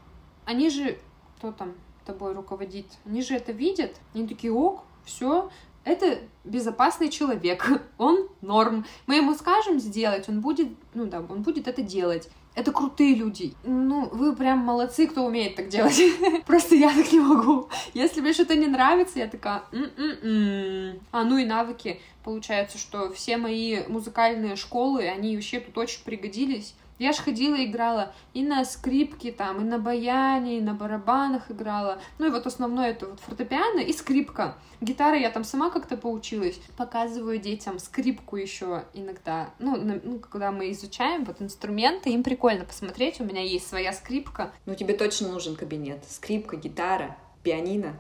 они 0.46 0.70
же, 0.70 0.98
кто 1.38 1.54
там 1.54 1.74
тобой 2.06 2.34
руководит, 2.34 2.86
они 3.06 3.22
же 3.22 3.36
это 3.36 3.54
видят, 3.54 3.96
они 4.14 4.28
такие, 4.28 4.52
ок, 4.52 4.84
все, 5.06 5.50
это 5.86 6.20
безопасный 6.44 7.10
человек, 7.10 7.66
он 7.98 8.28
норм. 8.42 8.86
Мы 9.06 9.16
ему 9.16 9.34
скажем 9.34 9.80
сделать, 9.80 10.28
он 10.28 10.42
будет, 10.42 10.70
ну 10.94 11.06
да, 11.06 11.20
он 11.20 11.44
будет 11.44 11.68
это 11.70 11.82
делать. 11.82 12.30
Это 12.58 12.72
крутые 12.72 13.14
люди. 13.14 13.54
Ну, 13.64 14.10
вы 14.12 14.36
прям 14.36 14.58
молодцы, 14.58 15.06
кто 15.06 15.24
умеет 15.26 15.56
так 15.56 15.68
делать. 15.68 16.02
Просто 16.48 16.74
я 16.74 16.92
так 16.92 17.12
не 17.12 17.20
могу. 17.20 17.70
Если 17.94 18.20
мне 18.20 18.34
что-то 18.34 18.56
не 18.56 18.66
нравится, 18.66 19.20
я 19.20 19.28
такая... 19.28 19.62
М-м-м. 19.72 21.00
А, 21.12 21.24
ну 21.24 21.38
и 21.38 21.46
навыки. 21.46 22.02
Получается, 22.24 22.80
что 22.80 23.14
все 23.14 23.38
мои 23.38 23.82
музыкальные 23.88 24.56
школы, 24.56 25.08
они 25.08 25.36
вообще 25.36 25.60
тут 25.60 25.78
очень 25.78 26.04
пригодились. 26.04 26.74
Я 27.00 27.14
ж 27.14 27.18
ходила 27.18 27.64
играла 27.64 28.14
и 28.34 28.44
на 28.44 28.66
скрипке 28.66 29.32
там, 29.32 29.62
и 29.62 29.64
на 29.64 29.78
баяне, 29.78 30.58
и 30.58 30.62
на 30.62 30.74
барабанах 30.74 31.52
играла. 31.52 32.00
Ну 32.18 32.28
и 32.28 32.30
вот 32.30 32.48
основное 32.48 32.92
это 32.92 33.08
вот 33.08 33.20
фортепиано 33.20 33.80
и 33.80 33.94
скрипка. 33.94 34.56
Гитара 34.82 35.18
я 35.18 35.30
там 35.30 35.44
сама 35.44 35.70
как-то 35.70 35.98
поучилась. 35.98 36.60
Показываю 36.76 37.40
детям 37.40 37.80
скрипку 37.80 38.36
еще 38.36 38.86
иногда. 38.94 39.50
Ну, 39.60 39.76
на, 39.76 40.00
ну, 40.04 40.20
когда 40.20 40.52
мы 40.52 40.72
изучаем 40.72 41.24
вот 41.26 41.42
инструменты, 41.42 42.10
им 42.12 42.24
прикольно 42.24 42.66
посмотреть. 42.66 43.20
У 43.22 43.24
меня 43.24 43.42
есть 43.42 43.68
своя 43.68 43.94
скрипка. 43.94 44.52
Ну, 44.66 44.76
тебе 44.76 44.94
точно 44.96 45.30
нужен 45.30 45.56
кабинет. 45.56 46.04
Скрипка, 46.10 46.58
гитара, 46.58 47.18
пианино. 47.44 47.94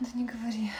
Да 0.00 0.08
не 0.14 0.24
говори. 0.24 0.70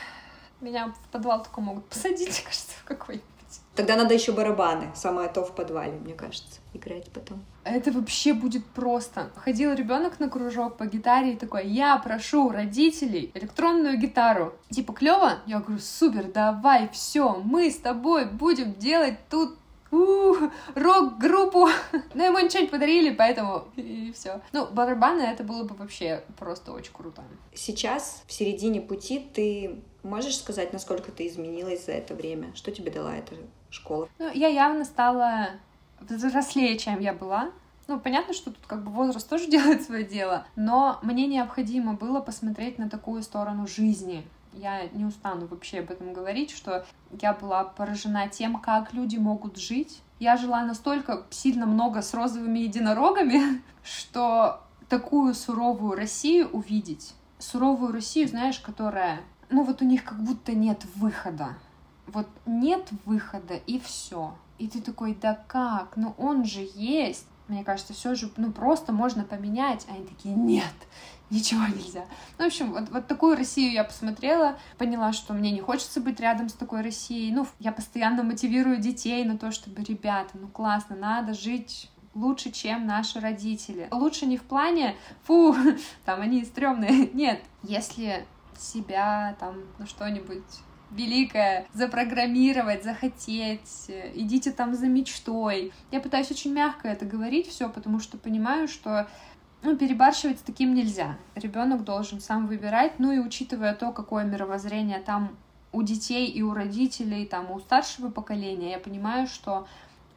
Меня 0.61 0.89
в 0.89 1.13
подвал 1.13 1.43
только 1.43 1.61
могут 1.61 1.87
посадить, 1.87 2.41
кажется, 2.45 2.73
в 2.81 2.85
какой-нибудь. 2.85 3.38
Тогда 3.79 3.95
надо 3.95 4.13
еще 4.13 4.33
барабаны, 4.33 4.91
самое 4.97 5.29
то 5.29 5.45
в 5.45 5.55
подвале, 5.55 5.93
мне 5.93 6.13
кажется, 6.13 6.59
играть 6.75 7.09
потом. 7.13 7.45
Это 7.63 7.93
вообще 7.93 8.33
будет 8.33 8.67
просто. 8.67 9.31
Ходил 9.37 9.73
ребенок 9.73 10.19
на 10.19 10.29
кружок 10.29 10.77
по 10.77 10.87
гитаре 10.87 11.35
и 11.35 11.37
такой, 11.37 11.69
я 11.69 11.97
прошу 11.99 12.51
родителей 12.51 13.31
электронную 13.35 13.97
гитару. 13.97 14.53
Типа, 14.71 14.93
клево? 14.93 15.35
Я 15.47 15.61
говорю, 15.61 15.81
супер, 15.81 16.25
давай, 16.25 16.89
все, 16.93 17.35
мы 17.45 17.71
с 17.71 17.77
тобой 17.77 18.27
будем 18.27 18.75
делать 18.75 19.17
тут 19.31 19.57
рок-группу. 19.93 21.69
Ну, 22.15 22.25
ему 22.25 22.41
ничего 22.41 22.67
подарили, 22.67 23.15
поэтому 23.15 23.69
и 23.77 24.13
все. 24.13 24.41
Ну, 24.51 24.67
барабаны 24.67 25.23
это 25.23 25.45
было 25.45 25.63
бы 25.63 25.77
вообще 25.77 26.25
просто 26.37 26.73
очень 26.73 26.93
круто. 26.93 27.23
Сейчас, 27.55 28.25
в 28.27 28.33
середине 28.33 28.81
пути, 28.81 29.25
ты 29.33 29.81
можешь 30.03 30.39
сказать, 30.39 30.73
насколько 30.73 31.13
ты 31.13 31.29
изменилась 31.29 31.87
за 31.87 31.93
это 31.93 32.15
время? 32.15 32.53
Что 32.57 32.73
тебе 32.73 32.91
дала 32.91 33.17
эта 33.17 33.37
школа? 33.71 34.09
Ну, 34.19 34.31
я 34.33 34.49
явно 34.49 34.85
стала 34.85 35.51
взрослее, 36.01 36.79
чем 36.79 37.01
я 37.01 37.13
была. 37.13 37.51
Ну, 37.89 37.99
понятно, 37.99 38.35
что 38.35 38.51
тут 38.51 38.67
как 38.67 38.85
бы 38.85 38.91
возраст 38.91 39.29
тоже 39.29 39.47
делает 39.51 39.83
свое 39.83 40.05
дело, 40.05 40.47
но 40.57 40.99
мне 41.03 41.27
необходимо 41.27 41.95
было 41.95 42.21
посмотреть 42.21 42.79
на 42.79 42.89
такую 42.89 43.23
сторону 43.23 43.67
жизни. 43.67 44.27
Я 44.53 44.89
не 44.89 45.05
устану 45.05 45.47
вообще 45.47 45.81
об 45.81 45.91
этом 45.91 46.13
говорить, 46.13 46.51
что 46.51 46.85
я 47.21 47.33
была 47.33 47.65
поражена 47.65 48.29
тем, 48.29 48.59
как 48.61 48.93
люди 48.93 49.17
могут 49.17 49.57
жить. 49.57 50.01
Я 50.19 50.37
жила 50.37 50.63
настолько 50.65 51.25
сильно 51.31 51.65
много 51.65 52.03
с 52.03 52.13
розовыми 52.13 52.59
единорогами, 52.59 53.63
что 53.83 54.61
такую 54.89 55.35
суровую 55.35 55.97
Россию 55.97 56.49
увидеть, 56.51 57.15
суровую 57.39 57.93
Россию, 57.93 58.29
знаешь, 58.29 58.59
которая, 58.59 59.21
ну 59.49 59.63
вот 59.63 59.81
у 59.81 59.85
них 59.85 60.05
как 60.05 60.23
будто 60.23 60.53
нет 60.53 60.85
выхода. 60.97 61.57
Вот 62.13 62.29
нет 62.47 62.89
выхода 63.05 63.55
и 63.55 63.79
все. 63.79 64.35
И 64.59 64.69
ты 64.69 64.81
такой, 64.81 65.15
да 65.15 65.39
как? 65.47 65.97
Ну 65.97 66.15
он 66.19 66.45
же 66.45 66.69
есть. 66.75 67.27
Мне 67.49 67.65
кажется, 67.65 67.95
все 67.95 68.15
же, 68.15 68.31
ну 68.37 68.53
просто 68.53 68.93
можно 68.93 69.25
поменять. 69.25 69.87
А 69.89 69.95
они 69.95 70.05
такие, 70.05 70.35
нет, 70.35 70.75
ничего 71.31 71.67
нельзя. 71.67 72.05
Ну, 72.37 72.45
в 72.45 72.47
общем, 72.49 72.73
вот, 72.73 72.91
вот 72.91 73.07
такую 73.07 73.37
Россию 73.37 73.73
я 73.73 73.85
посмотрела, 73.85 74.59
поняла, 74.77 75.13
что 75.13 75.33
мне 75.33 75.51
не 75.51 75.61
хочется 75.61 76.01
быть 76.01 76.21
рядом 76.21 76.49
с 76.49 76.53
такой 76.53 76.83
Россией. 76.83 77.33
Ну, 77.33 77.47
я 77.59 77.73
постоянно 77.73 78.23
мотивирую 78.23 78.79
детей 78.79 79.25
на 79.25 79.39
то, 79.39 79.51
чтобы, 79.51 79.83
ребята, 79.83 80.31
ну 80.35 80.49
классно, 80.49 80.97
надо 80.97 81.33
жить 81.35 81.91
лучше, 82.15 82.51
чем 82.51 82.87
наши 82.87 83.21
родители. 83.21 83.89
Лучше 83.91 84.27
не 84.27 84.37
в 84.37 84.43
плане, 84.43 84.97
фу, 85.25 85.55
там 86.05 86.21
они 86.21 86.45
стрёмные. 86.45 87.11
Нет, 87.13 87.43
если 87.63 88.27
себя 88.59 89.37
там 89.39 89.57
на 89.79 89.87
что-нибудь 89.87 90.43
великое 90.91 91.67
запрограммировать, 91.75 92.85
захотеть, 92.85 93.91
идите 94.15 94.53
там 94.53 94.75
за 94.75 94.87
мечтой. 94.87 95.73
Я 95.91 96.01
пытаюсь 96.01 96.31
очень 96.31 96.53
мягко 96.53 96.89
это 96.89 97.05
говорить 97.05 97.49
все, 97.49 97.69
потому 97.69 98.01
что 98.01 98.17
понимаю, 98.17 98.69
что 98.69 99.09
ну, 99.63 99.77
перебарщивать 99.77 100.39
с 100.39 100.43
таким 100.43 100.75
нельзя. 100.75 101.17
Ребенок 101.35 101.85
должен 101.85 102.21
сам 102.21 102.47
выбирать, 102.47 102.99
ну 102.99 103.13
и 103.13 103.19
учитывая 103.19 103.75
то, 103.75 103.93
какое 103.93 104.25
мировоззрение 104.25 105.01
там 105.01 105.37
у 105.73 105.83
детей 105.83 106.27
и 106.27 106.43
у 106.43 106.55
родителей, 106.55 107.27
там, 107.27 107.51
у 107.51 107.61
старшего 107.61 108.11
поколения, 108.11 108.73
я 108.73 108.79
понимаю, 108.79 109.27
что 109.27 109.67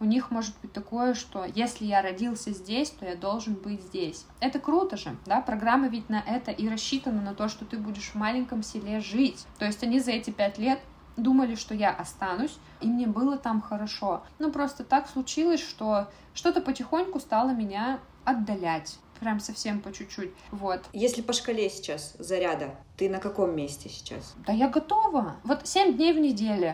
у 0.01 0.05
них 0.05 0.31
может 0.31 0.55
быть 0.61 0.73
такое, 0.73 1.13
что 1.13 1.45
если 1.45 1.85
я 1.85 2.01
родился 2.01 2.51
здесь, 2.51 2.89
то 2.89 3.05
я 3.05 3.15
должен 3.15 3.53
быть 3.53 3.81
здесь. 3.81 4.25
Это 4.39 4.59
круто 4.59 4.97
же, 4.97 5.15
да, 5.25 5.41
программа 5.41 5.87
ведь 5.87 6.09
на 6.09 6.21
это 6.25 6.51
и 6.51 6.67
рассчитана 6.67 7.21
на 7.21 7.35
то, 7.35 7.47
что 7.47 7.65
ты 7.65 7.77
будешь 7.77 8.09
в 8.09 8.15
маленьком 8.15 8.63
селе 8.63 8.99
жить. 8.99 9.45
То 9.59 9.65
есть 9.65 9.83
они 9.83 9.99
за 9.99 10.11
эти 10.11 10.31
пять 10.31 10.57
лет 10.57 10.79
думали, 11.17 11.55
что 11.55 11.75
я 11.75 11.91
останусь, 11.91 12.57
и 12.81 12.87
мне 12.87 13.05
было 13.05 13.37
там 13.37 13.61
хорошо. 13.61 14.23
Ну, 14.39 14.51
просто 14.51 14.83
так 14.83 15.07
случилось, 15.07 15.61
что 15.61 16.09
что-то 16.33 16.61
потихоньку 16.61 17.19
стало 17.19 17.51
меня 17.51 17.99
отдалять 18.25 18.97
прям 19.19 19.39
совсем 19.39 19.81
по 19.81 19.93
чуть-чуть, 19.93 20.31
вот. 20.49 20.81
Если 20.93 21.21
по 21.21 21.31
шкале 21.31 21.69
сейчас 21.69 22.15
заряда, 22.17 22.71
ты 22.97 23.07
на 23.07 23.19
каком 23.19 23.55
месте 23.55 23.87
сейчас? 23.87 24.33
Да 24.47 24.51
я 24.51 24.67
готова. 24.67 25.35
Вот 25.43 25.67
семь 25.67 25.95
дней 25.95 26.11
в 26.11 26.19
неделю. 26.19 26.73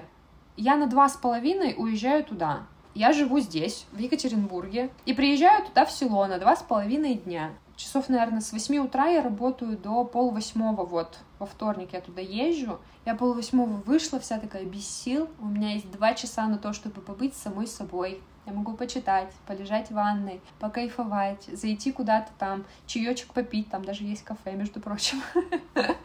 Я 0.56 0.78
на 0.78 0.88
два 0.88 1.10
с 1.10 1.18
половиной 1.18 1.76
уезжаю 1.78 2.24
туда. 2.24 2.66
Я 2.98 3.14
живу 3.14 3.40
здесь, 3.40 3.86
в 3.92 4.00
Екатеринбурге, 4.00 4.90
и 5.06 5.14
приезжаю 5.14 5.64
туда 5.64 5.86
в 5.86 5.92
село 5.92 6.26
на 6.26 6.40
два 6.40 6.56
с 6.56 6.64
половиной 6.64 7.14
дня. 7.14 7.52
Часов, 7.78 8.10
наверное, 8.10 8.42
с 8.42 8.52
8 8.52 8.80
утра 8.80 9.06
я 9.06 9.22
работаю 9.22 9.78
до 9.78 10.04
пол 10.04 10.32
восьмого, 10.32 10.84
вот, 10.84 11.20
во 11.38 11.46
вторник 11.46 11.90
я 11.94 12.02
туда 12.02 12.22
езжу. 12.22 12.80
Я 13.06 13.14
пол 13.14 13.34
восьмого 13.34 13.74
вышла, 13.86 14.20
вся 14.20 14.40
такая 14.40 14.66
без 14.66 14.88
сил. 14.88 15.30
У 15.40 15.46
меня 15.46 15.74
есть 15.74 15.92
два 15.92 16.16
часа 16.16 16.48
на 16.48 16.58
то, 16.58 16.74
чтобы 16.74 17.02
побыть 17.02 17.36
самой 17.36 17.68
собой, 17.68 18.20
я 18.48 18.54
могу 18.54 18.74
почитать, 18.74 19.30
полежать 19.46 19.90
в 19.90 19.94
ванной, 19.94 20.42
покайфовать, 20.60 21.44
зайти 21.52 21.92
куда-то 21.92 22.32
там, 22.40 22.64
чаечек 22.86 23.34
попить, 23.34 23.70
там 23.70 23.84
даже 23.84 24.06
есть 24.06 24.24
кафе, 24.24 24.54
между 24.54 24.80
прочим. 24.80 25.22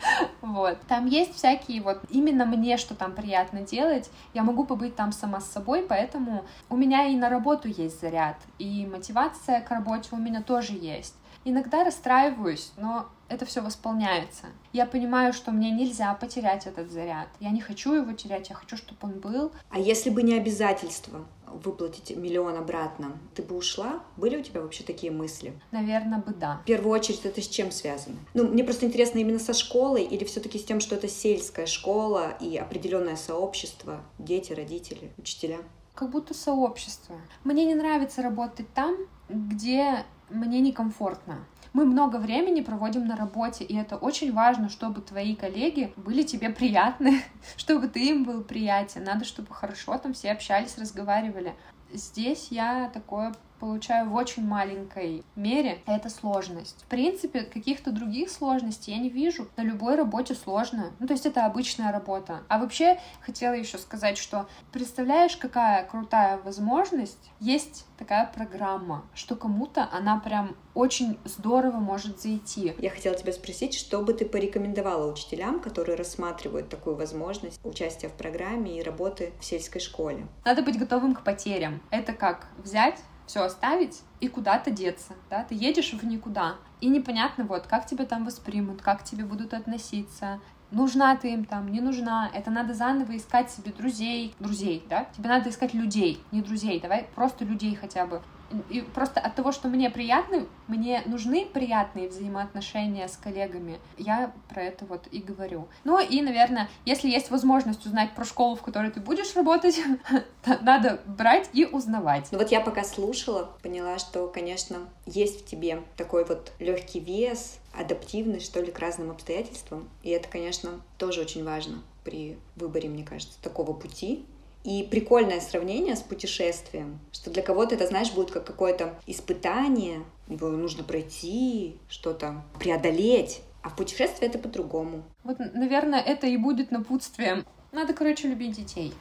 Вот. 0.43 0.79
Там 0.89 1.07
есть 1.07 1.35
всякие 1.37 1.81
вот, 1.81 2.01
именно 2.11 2.45
мне, 2.45 2.77
что 2.77 2.95
там 2.95 3.15
приятно 3.15 3.63
делать, 3.63 4.11
я 4.35 4.43
могу 4.43 4.65
побыть 4.65 4.97
там 4.97 5.13
сама 5.13 5.41
с 5.41 5.51
собой, 5.51 5.87
поэтому 5.89 6.45
у 6.69 6.77
меня 6.77 7.07
и 7.07 7.17
на 7.17 7.31
работу 7.31 7.69
есть 7.69 8.01
заряд, 8.01 8.37
и 8.59 8.85
мотивация 8.85 9.61
к 9.61 9.71
работе 9.71 10.11
у 10.13 10.17
меня 10.17 10.43
тоже 10.43 10.75
есть. 10.75 11.15
Иногда 11.45 11.85
расстраиваюсь, 11.85 12.73
но 12.77 13.09
это 13.29 13.45
все 13.47 13.63
восполняется. 13.63 14.47
Я 14.73 14.87
понимаю, 14.87 15.33
что 15.33 15.51
мне 15.51 15.71
нельзя 15.71 16.15
потерять 16.15 16.67
этот 16.67 16.91
заряд. 16.91 17.29
Я 17.41 17.51
не 17.51 17.61
хочу 17.61 17.95
его 17.95 18.13
терять, 18.13 18.51
я 18.51 18.55
хочу, 18.55 18.77
чтобы 18.77 18.99
он 19.03 19.21
был. 19.21 19.53
А 19.71 19.79
если 19.79 20.11
бы 20.11 20.23
не 20.23 20.35
обязательство? 20.35 21.27
выплатить 21.53 22.17
миллион 22.17 22.57
обратно, 22.57 23.19
ты 23.35 23.43
бы 23.43 23.57
ушла? 23.57 24.03
Были 24.17 24.39
у 24.39 24.43
тебя 24.43 24.61
вообще 24.61 24.85
такие 24.85 25.13
мысли? 25.13 25.53
Наверное, 25.71 26.19
бы 26.19 26.33
да. 26.33 26.61
В 26.63 26.67
первую 26.67 26.93
очередь 26.93 27.25
это 27.25 27.41
с 27.41 27.49
чем 27.49 27.71
связано? 27.71 28.17
Ну, 28.35 28.49
мне 28.49 28.65
просто 28.65 28.87
интересно 28.87 29.19
именно 29.19 29.39
со 29.39 29.53
школой 29.53 30.03
или 30.03 30.25
все-таки 30.25 30.59
с 30.59 30.65
тем, 30.65 30.81
что 30.81 30.95
это 30.95 31.09
сельская 31.09 31.67
школа 31.67 32.37
и 32.41 32.57
определенное 32.57 33.17
сообщество, 33.17 34.01
дети, 34.19 34.53
родители, 34.53 35.13
учителя? 35.19 35.59
Как 35.95 36.11
будто 36.11 36.33
сообщество. 36.33 37.17
Мне 37.45 37.67
не 37.67 37.75
нравится 37.75 38.23
работать 38.23 38.73
там, 38.73 38.97
где 39.29 40.05
мне 40.33 40.61
некомфортно. 40.61 41.45
Мы 41.73 41.87
много 41.87 42.17
времени 42.17 42.61
проводим 42.61 43.07
на 43.07 43.17
работе, 43.17 43.65
и 43.65 43.75
это 43.75 43.97
очень 43.97 44.33
важно, 44.33 44.69
чтобы 44.69 45.01
твои 45.01 45.35
коллеги 45.35 45.93
были 45.97 46.23
тебе 46.23 46.51
приятны, 46.51 47.23
чтобы 47.57 47.89
ты 47.89 48.11
им 48.11 48.25
был 48.25 48.43
приятен. 48.43 49.05
Надо, 49.05 49.25
чтобы 49.25 49.55
хорошо 49.55 49.97
там 49.99 50.13
все 50.13 50.33
общались, 50.33 50.77
разговаривали. 50.79 51.55
Здесь 51.93 52.49
я 52.51 52.91
такое 52.93 53.35
получаю 53.63 54.11
в 54.11 54.15
очень 54.17 54.45
маленькой 54.45 55.23
мере, 55.37 55.83
это 55.87 56.11
сложность. 56.11 56.83
В 56.83 56.87
принципе, 56.87 57.43
каких-то 57.43 57.93
других 57.93 58.29
сложностей 58.29 58.93
я 58.93 58.99
не 58.99 59.09
вижу. 59.09 59.47
На 59.57 59.63
любой 59.63 59.95
работе 59.95 60.35
сложно. 60.35 60.91
Ну, 60.99 61.07
то 61.07 61.13
есть 61.13 61.27
это 61.27 61.47
обычная 61.47 61.93
работа. 61.93 62.41
А 62.49 62.59
вообще, 62.59 62.99
хотела 63.21 63.53
еще 63.53 63.79
сказать, 63.79 64.19
что 64.19 64.49
представляешь, 64.73 65.37
какая 65.37 65.85
крутая 65.85 66.39
возможность 66.39 67.31
есть 67.39 67.87
такая 67.99 68.29
программа, 68.35 69.05
что 69.15 69.37
кому-то 69.37 69.89
она 69.93 70.19
прям 70.19 70.57
очень 70.75 71.19
здорово 71.25 71.77
может 71.77 72.21
зайти. 72.21 72.75
Я 72.79 72.91
хотела 72.91 73.15
тебя 73.15 73.33
спросить, 73.33 73.75
что 73.75 74.03
бы 74.03 74.13
ты 74.13 74.25
порекомендовала 74.25 75.09
учителям, 75.13 75.61
которые 75.61 75.97
рассматривают 75.97 76.69
такую 76.69 76.97
возможность 76.97 77.61
участия 77.65 78.09
в 78.09 78.15
программе 78.15 78.79
и 78.79 78.83
работы 78.83 79.33
в 79.39 79.45
сельской 79.45 79.81
школе? 79.81 80.27
Надо 80.45 80.63
быть 80.63 80.79
готовым 80.79 81.15
к 81.15 81.23
потерям. 81.23 81.81
Это 81.91 82.13
как 82.13 82.49
взять 82.59 82.99
все 83.27 83.43
оставить 83.43 84.03
и 84.21 84.29
куда-то 84.29 84.71
деться, 84.71 85.15
да, 85.31 85.45
ты 85.45 85.55
едешь 85.55 85.93
в 85.93 86.05
никуда, 86.05 86.57
и 86.81 86.89
непонятно 86.89 87.45
вот, 87.45 87.67
как 87.67 87.87
тебя 87.87 88.05
там 88.05 88.25
воспримут, 88.25 88.83
как 88.83 89.05
тебе 89.05 89.25
будут 89.25 89.55
относиться, 89.55 90.41
нужна 90.71 91.17
ты 91.17 91.33
им 91.33 91.45
там, 91.45 91.71
не 91.71 91.81
нужна, 91.81 92.31
это 92.33 92.51
надо 92.51 92.75
заново 92.75 93.17
искать 93.17 93.51
себе 93.51 93.73
друзей, 93.73 94.35
друзей, 94.39 94.85
да, 94.89 95.07
тебе 95.17 95.29
надо 95.29 95.51
искать 95.51 95.75
людей, 95.75 96.23
не 96.33 96.43
друзей, 96.43 96.81
давай 96.81 97.09
просто 97.15 97.45
людей 97.45 97.75
хотя 97.75 98.07
бы, 98.07 98.23
и 98.71 98.81
просто 98.81 99.21
от 99.21 99.35
того, 99.35 99.53
что 99.53 99.69
мне 99.69 99.91
приятно, 99.91 100.47
мне 100.69 101.03
нужны 101.07 101.47
приятные 101.47 102.09
взаимоотношения 102.09 103.09
с 103.09 103.17
коллегами, 103.17 103.79
я 103.99 104.33
про 104.49 104.63
это 104.63 104.85
вот 104.85 105.07
и 105.11 105.21
говорю. 105.21 105.69
Ну 105.85 105.99
и, 106.01 106.23
наверное, 106.23 106.69
если 106.85 107.09
есть 107.09 107.31
возможность 107.31 107.85
узнать 107.87 108.15
про 108.15 108.25
школу, 108.25 108.57
в 108.57 108.63
которой 108.63 108.91
ты 108.91 109.01
будешь 109.01 109.35
работать, 109.35 109.81
надо 110.63 111.01
брать 111.07 111.51
и 111.53 111.65
узнавать. 111.65 112.29
Ну 112.33 112.39
вот 112.39 112.51
я 112.51 112.61
пока 112.61 112.85
слушала, 112.85 113.51
поняла, 113.63 113.99
что, 113.99 114.27
конечно, 114.29 114.79
есть 115.07 115.43
в 115.43 115.45
тебе 115.47 115.83
такой 115.97 116.25
вот 116.25 116.53
легкий 116.59 117.01
вес, 117.01 117.59
адаптивность, 117.75 118.47
что 118.47 118.61
ли, 118.61 118.71
к 118.71 118.79
разным 118.79 119.11
обстоятельствам. 119.11 119.89
И 120.03 120.11
это, 120.11 120.29
конечно, 120.29 120.81
тоже 120.99 121.21
очень 121.21 121.45
важно 121.45 121.83
при 122.05 122.39
выборе, 122.57 122.89
мне 122.89 123.05
кажется, 123.05 123.39
такого 123.43 123.73
пути, 123.73 124.27
и 124.65 124.83
прикольное 124.85 125.41
сравнение 125.41 125.97
с 125.97 126.01
путешествием, 126.01 127.01
что 127.13 127.31
для 127.31 127.43
кого-то 127.43 127.75
это, 127.75 127.87
знаешь, 127.87 128.13
будет 128.13 128.31
как 128.31 128.45
какое-то 128.45 128.95
испытание, 129.07 130.05
его 130.29 130.49
нужно 130.49 130.85
пройти, 130.85 131.77
что-то 131.89 132.43
преодолеть, 132.59 133.43
а 133.63 133.71
в 133.71 133.77
путешествии 133.77 134.27
это 134.27 134.39
по-другому. 134.39 135.03
Вот, 135.25 135.39
наверное, 135.39 136.01
это 136.01 136.27
и 136.27 136.37
будет 136.37 136.71
напутствием. 136.71 137.45
Надо, 137.73 137.93
короче, 137.95 138.29
любить 138.29 138.57
детей. 138.57 138.93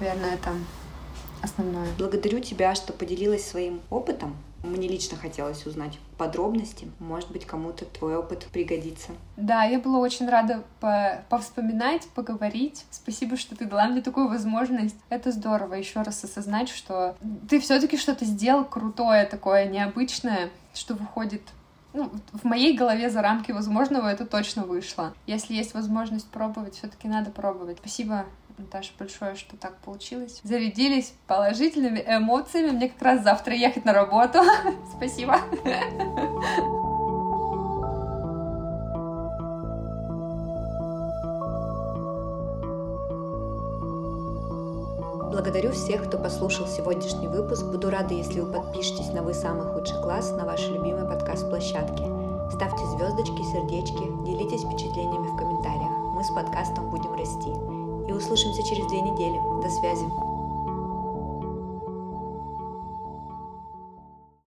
Наверное, 0.00 0.34
это 0.34 0.52
основное. 1.42 1.88
Благодарю 1.98 2.40
тебя, 2.40 2.74
что 2.74 2.92
поделилась 2.92 3.46
своим 3.46 3.80
опытом. 3.90 4.36
Мне 4.62 4.88
лично 4.88 5.16
хотелось 5.16 5.64
узнать 5.66 5.98
подробности. 6.18 6.90
Может 6.98 7.30
быть, 7.30 7.44
кому-то 7.44 7.84
твой 7.84 8.16
опыт 8.16 8.46
пригодится. 8.52 9.12
Да, 9.36 9.64
я 9.64 9.78
была 9.78 9.98
очень 9.98 10.28
рада 10.28 10.64
по 10.80 11.22
повспоминать, 11.28 12.06
поговорить. 12.14 12.84
Спасибо, 12.90 13.36
что 13.36 13.56
ты 13.56 13.66
дала 13.66 13.86
мне 13.86 14.02
такую 14.02 14.28
возможность. 14.28 14.96
Это 15.08 15.30
здорово 15.30 15.74
еще 15.74 16.02
раз 16.02 16.24
осознать, 16.24 16.68
что 16.68 17.16
ты 17.48 17.60
все-таки 17.60 17.96
что-то 17.96 18.24
сделал 18.24 18.64
крутое, 18.64 19.24
такое 19.26 19.66
необычное, 19.66 20.50
что 20.74 20.94
выходит 20.94 21.42
ну, 21.96 22.10
в 22.32 22.44
моей 22.44 22.76
голове 22.76 23.08
за 23.08 23.22
рамки 23.22 23.52
возможного 23.52 24.08
это 24.08 24.26
точно 24.26 24.64
вышло. 24.64 25.14
Если 25.26 25.54
есть 25.54 25.72
возможность 25.72 26.28
пробовать, 26.28 26.74
все-таки 26.74 27.08
надо 27.08 27.30
пробовать. 27.30 27.78
Спасибо 27.80 28.26
Наташа, 28.58 28.92
большое, 28.98 29.34
что 29.34 29.56
так 29.56 29.76
получилось. 29.78 30.40
Зарядились 30.42 31.12
положительными 31.26 32.02
эмоциями. 32.06 32.70
Мне 32.70 32.88
как 32.88 33.02
раз 33.02 33.22
завтра 33.22 33.54
ехать 33.54 33.84
на 33.84 33.92
работу. 33.92 34.38
Спасибо. 34.96 35.40
Благодарю 45.30 45.72
всех, 45.72 46.06
кто 46.06 46.16
послушал 46.16 46.66
сегодняшний 46.66 47.28
выпуск. 47.28 47.66
Буду 47.66 47.90
рада, 47.90 48.14
если 48.14 48.40
вы 48.40 48.50
подпишетесь 48.50 49.12
на 49.12 49.22
«Вы 49.22 49.34
самый 49.34 49.66
худший 49.66 50.00
класс» 50.00 50.30
на 50.30 50.46
вашей 50.46 50.72
любимой 50.72 51.06
подкаст-площадке. 51.06 52.04
Ставьте 52.54 52.86
звездочки, 52.86 53.42
сердечки, 53.52 54.24
делитесь 54.24 54.62
впечатлениями 54.62 55.28
в 55.28 55.36
комментариях. 55.36 55.90
Мы 56.14 56.24
с 56.24 56.28
подкастом 56.28 56.88
будем 56.88 57.12
расти 57.12 57.65
услышимся 58.16 58.62
через 58.62 58.86
две 58.86 59.00
недели. 59.00 59.40
До 59.62 59.68
связи. 59.70 60.25